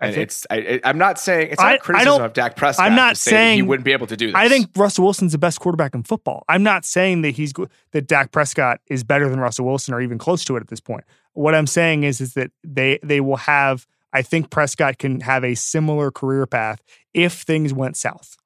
And 0.00 0.14
think, 0.14 0.22
it's 0.22 0.46
I, 0.50 0.80
am 0.84 0.96
not 0.96 1.18
saying 1.18 1.48
it's 1.50 1.60
not 1.60 1.72
I, 1.72 1.76
criticism 1.76 2.22
I 2.22 2.24
of 2.24 2.32
Dak 2.32 2.56
Prescott. 2.56 2.86
I'm 2.86 2.96
not 2.96 3.18
say 3.18 3.32
saying 3.32 3.56
he 3.56 3.62
wouldn't 3.62 3.84
be 3.84 3.92
able 3.92 4.06
to 4.06 4.16
do 4.16 4.28
this. 4.28 4.34
I 4.34 4.48
think 4.48 4.70
Russell 4.74 5.04
Wilson's 5.04 5.32
the 5.32 5.38
best 5.38 5.60
quarterback 5.60 5.94
in 5.94 6.04
football. 6.04 6.44
I'm 6.48 6.62
not 6.62 6.86
saying 6.86 7.20
that 7.22 7.30
he's 7.30 7.52
that 7.92 8.06
Dak 8.06 8.32
Prescott 8.32 8.80
is 8.86 9.04
better 9.04 9.28
than 9.28 9.40
Russell 9.40 9.66
Wilson 9.66 9.92
or 9.92 10.00
even 10.00 10.16
close 10.16 10.42
to 10.46 10.56
it 10.56 10.60
at 10.60 10.68
this 10.68 10.80
point. 10.80 11.04
What 11.34 11.54
I'm 11.54 11.66
saying 11.66 12.04
is 12.04 12.20
is 12.20 12.34
that 12.34 12.50
they 12.64 12.98
they 13.02 13.20
will 13.20 13.36
have. 13.36 13.86
I 14.12 14.22
think 14.22 14.50
Prescott 14.50 14.98
can 14.98 15.20
have 15.20 15.44
a 15.44 15.54
similar 15.54 16.10
career 16.10 16.44
path 16.44 16.82
if 17.14 17.34
things 17.42 17.72
went 17.72 17.96
south. 17.96 18.36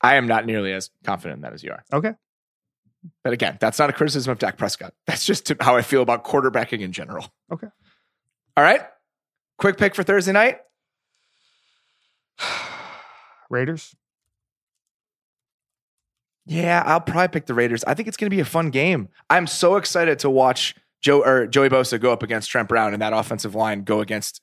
I 0.00 0.14
am 0.14 0.26
not 0.26 0.46
nearly 0.46 0.72
as 0.72 0.90
confident 1.04 1.38
in 1.38 1.42
that 1.42 1.52
as 1.52 1.62
you 1.62 1.72
are. 1.72 1.84
Okay. 1.92 2.14
But 3.24 3.32
again, 3.32 3.58
that's 3.60 3.78
not 3.78 3.90
a 3.90 3.92
criticism 3.92 4.30
of 4.30 4.38
Dak 4.38 4.56
Prescott. 4.56 4.94
That's 5.06 5.24
just 5.24 5.52
how 5.60 5.76
I 5.76 5.82
feel 5.82 6.02
about 6.02 6.24
quarterbacking 6.24 6.80
in 6.80 6.92
general. 6.92 7.26
Okay. 7.52 7.66
All 8.56 8.64
right. 8.64 8.82
Quick 9.60 9.78
pick 9.78 9.94
for 9.94 10.02
Thursday 10.02 10.32
night. 10.32 10.58
Raiders. 13.50 13.94
Yeah, 16.46 16.82
I'll 16.84 17.00
probably 17.00 17.28
pick 17.28 17.46
the 17.46 17.54
Raiders. 17.54 17.84
I 17.84 17.94
think 17.94 18.08
it's 18.08 18.16
going 18.16 18.28
to 18.28 18.34
be 18.34 18.40
a 18.40 18.44
fun 18.44 18.70
game. 18.70 19.08
I'm 19.28 19.46
so 19.46 19.76
excited 19.76 20.18
to 20.20 20.30
watch 20.30 20.74
Joe 21.00 21.22
or 21.22 21.46
Joey 21.46 21.68
Bosa 21.68 22.00
go 22.00 22.12
up 22.12 22.24
against 22.24 22.50
Trent 22.50 22.68
Brown 22.68 22.92
and 22.92 23.00
that 23.00 23.12
offensive 23.12 23.54
line 23.54 23.84
go 23.84 24.00
against 24.00 24.40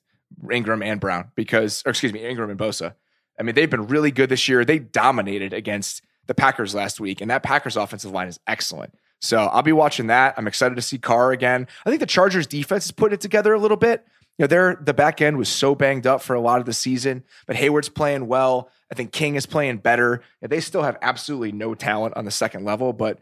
Ingram 0.50 0.82
and 0.82 1.00
Brown 1.00 1.32
because, 1.34 1.82
or 1.84 1.90
excuse 1.90 2.12
me, 2.12 2.26
Ingram 2.26 2.48
and 2.48 2.58
Bosa 2.58 2.94
I 3.38 3.42
mean, 3.42 3.54
they've 3.54 3.70
been 3.70 3.86
really 3.86 4.10
good 4.10 4.28
this 4.28 4.48
year. 4.48 4.64
They 4.64 4.78
dominated 4.78 5.52
against 5.52 6.02
the 6.26 6.34
Packers 6.34 6.74
last 6.74 7.00
week, 7.00 7.20
and 7.20 7.30
that 7.30 7.42
Packers 7.42 7.76
offensive 7.76 8.10
line 8.10 8.28
is 8.28 8.40
excellent. 8.46 8.94
So 9.20 9.38
I'll 9.38 9.62
be 9.62 9.72
watching 9.72 10.08
that. 10.08 10.34
I'm 10.36 10.46
excited 10.46 10.74
to 10.74 10.82
see 10.82 10.98
Carr 10.98 11.32
again. 11.32 11.66
I 11.84 11.90
think 11.90 12.00
the 12.00 12.06
Chargers 12.06 12.46
defense 12.46 12.86
is 12.86 12.92
putting 12.92 13.14
it 13.14 13.20
together 13.20 13.52
a 13.52 13.58
little 13.58 13.76
bit. 13.76 14.06
You 14.38 14.44
know, 14.44 14.46
their 14.46 14.78
the 14.80 14.94
back 14.94 15.20
end 15.20 15.36
was 15.36 15.48
so 15.48 15.74
banged 15.74 16.06
up 16.06 16.22
for 16.22 16.34
a 16.34 16.40
lot 16.40 16.60
of 16.60 16.66
the 16.66 16.72
season, 16.72 17.24
but 17.46 17.56
Hayward's 17.56 17.88
playing 17.88 18.28
well. 18.28 18.70
I 18.90 18.94
think 18.94 19.12
King 19.12 19.34
is 19.34 19.46
playing 19.46 19.78
better. 19.78 20.22
They 20.40 20.60
still 20.60 20.82
have 20.82 20.96
absolutely 21.02 21.52
no 21.52 21.74
talent 21.74 22.16
on 22.16 22.24
the 22.24 22.30
second 22.30 22.64
level, 22.64 22.92
but 22.92 23.18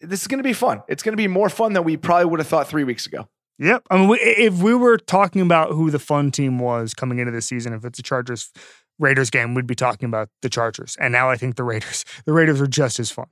this 0.00 0.20
is 0.20 0.28
going 0.28 0.38
to 0.38 0.44
be 0.44 0.52
fun. 0.52 0.82
It's 0.88 1.02
going 1.02 1.14
to 1.14 1.16
be 1.16 1.28
more 1.28 1.48
fun 1.48 1.72
than 1.72 1.84
we 1.84 1.96
probably 1.96 2.26
would 2.26 2.40
have 2.40 2.46
thought 2.46 2.68
three 2.68 2.84
weeks 2.84 3.06
ago. 3.06 3.28
Yep. 3.58 3.86
I 3.90 3.96
mean, 3.96 4.18
if 4.20 4.62
we 4.62 4.74
were 4.74 4.98
talking 4.98 5.40
about 5.40 5.70
who 5.70 5.90
the 5.90 5.98
fun 5.98 6.30
team 6.30 6.58
was 6.58 6.94
coming 6.94 7.18
into 7.18 7.32
this 7.32 7.46
season, 7.46 7.72
if 7.72 7.84
it's 7.84 7.98
the 7.98 8.02
Chargers 8.02 8.50
Raiders 8.98 9.30
game, 9.30 9.54
we'd 9.54 9.66
be 9.66 9.74
talking 9.74 10.06
about 10.06 10.28
the 10.42 10.48
Chargers. 10.48 10.96
And 11.00 11.12
now 11.12 11.30
I 11.30 11.36
think 11.36 11.56
the 11.56 11.64
Raiders, 11.64 12.04
the 12.26 12.32
Raiders 12.32 12.60
are 12.60 12.66
just 12.66 12.98
as 12.98 13.10
fun. 13.10 13.26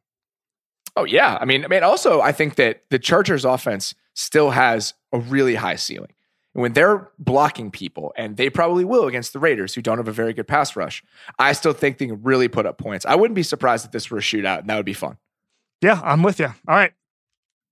Oh 0.97 1.05
yeah, 1.05 1.39
I 1.41 1.45
mean, 1.45 1.65
I 1.65 1.69
mean, 1.69 1.83
also 1.83 2.21
I 2.21 2.33
think 2.33 2.57
that 2.57 2.83
the 2.91 2.99
Chargers 2.99 3.45
offense 3.45 3.95
still 4.15 4.51
has 4.51 4.95
a 5.13 5.19
really 5.19 5.55
high 5.55 5.77
ceiling. 5.77 6.13
When 6.53 6.73
they're 6.73 7.11
blocking 7.19 7.71
people, 7.71 8.13
and 8.17 8.37
they 8.37 8.51
probably 8.51 8.85
will 8.85 9.07
against 9.07 9.33
the 9.33 9.39
Raiders, 9.39 9.75
who 9.75 9.83
don't 9.83 9.99
have 9.99 10.09
a 10.09 10.13
very 10.13 10.33
good 10.33 10.49
pass 10.49 10.75
rush, 10.75 11.03
I 11.39 11.53
still 11.53 11.73
think 11.73 11.99
they 11.99 12.07
can 12.07 12.23
really 12.23 12.49
put 12.49 12.67
up 12.67 12.79
points. 12.79 13.07
I 13.07 13.15
wouldn't 13.15 13.37
be 13.37 13.43
surprised 13.43 13.85
if 13.85 13.93
this 13.93 14.11
were 14.11 14.19
a 14.19 14.23
shootout, 14.23 14.61
and 14.61 14.71
that 14.71 14.77
would 14.77 14.87
be 14.87 14.95
fun. 14.95 15.17
Yeah, 15.81 16.01
I'm 16.03 16.23
with 16.23 16.41
you. 16.41 16.47
All 16.47 16.77
right. 16.77 16.93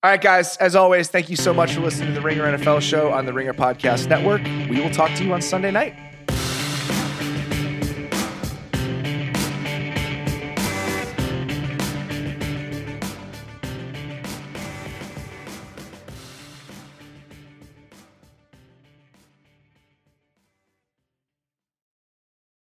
All 0.03 0.11
right, 0.11 0.21
guys. 0.21 0.57
As 0.59 0.77
always, 0.77 1.09
thank 1.09 1.29
you 1.29 1.37
so 1.37 1.53
much 1.53 1.73
for 1.75 1.81
listening 1.81 2.09
to 2.09 2.15
the 2.15 2.21
Ringer 2.21 2.45
NFL 2.57 2.81
show 2.81 3.11
on 3.11 3.27
the 3.27 3.33
Ringer 3.33 3.53
Podcast 3.53 4.09
Network. 4.09 4.43
We 4.71 4.81
will 4.81 4.91
talk 4.91 5.13
to 5.17 5.25
you 5.25 5.33
on 5.33 5.43
Sunday 5.43 5.73
night. 5.73 6.08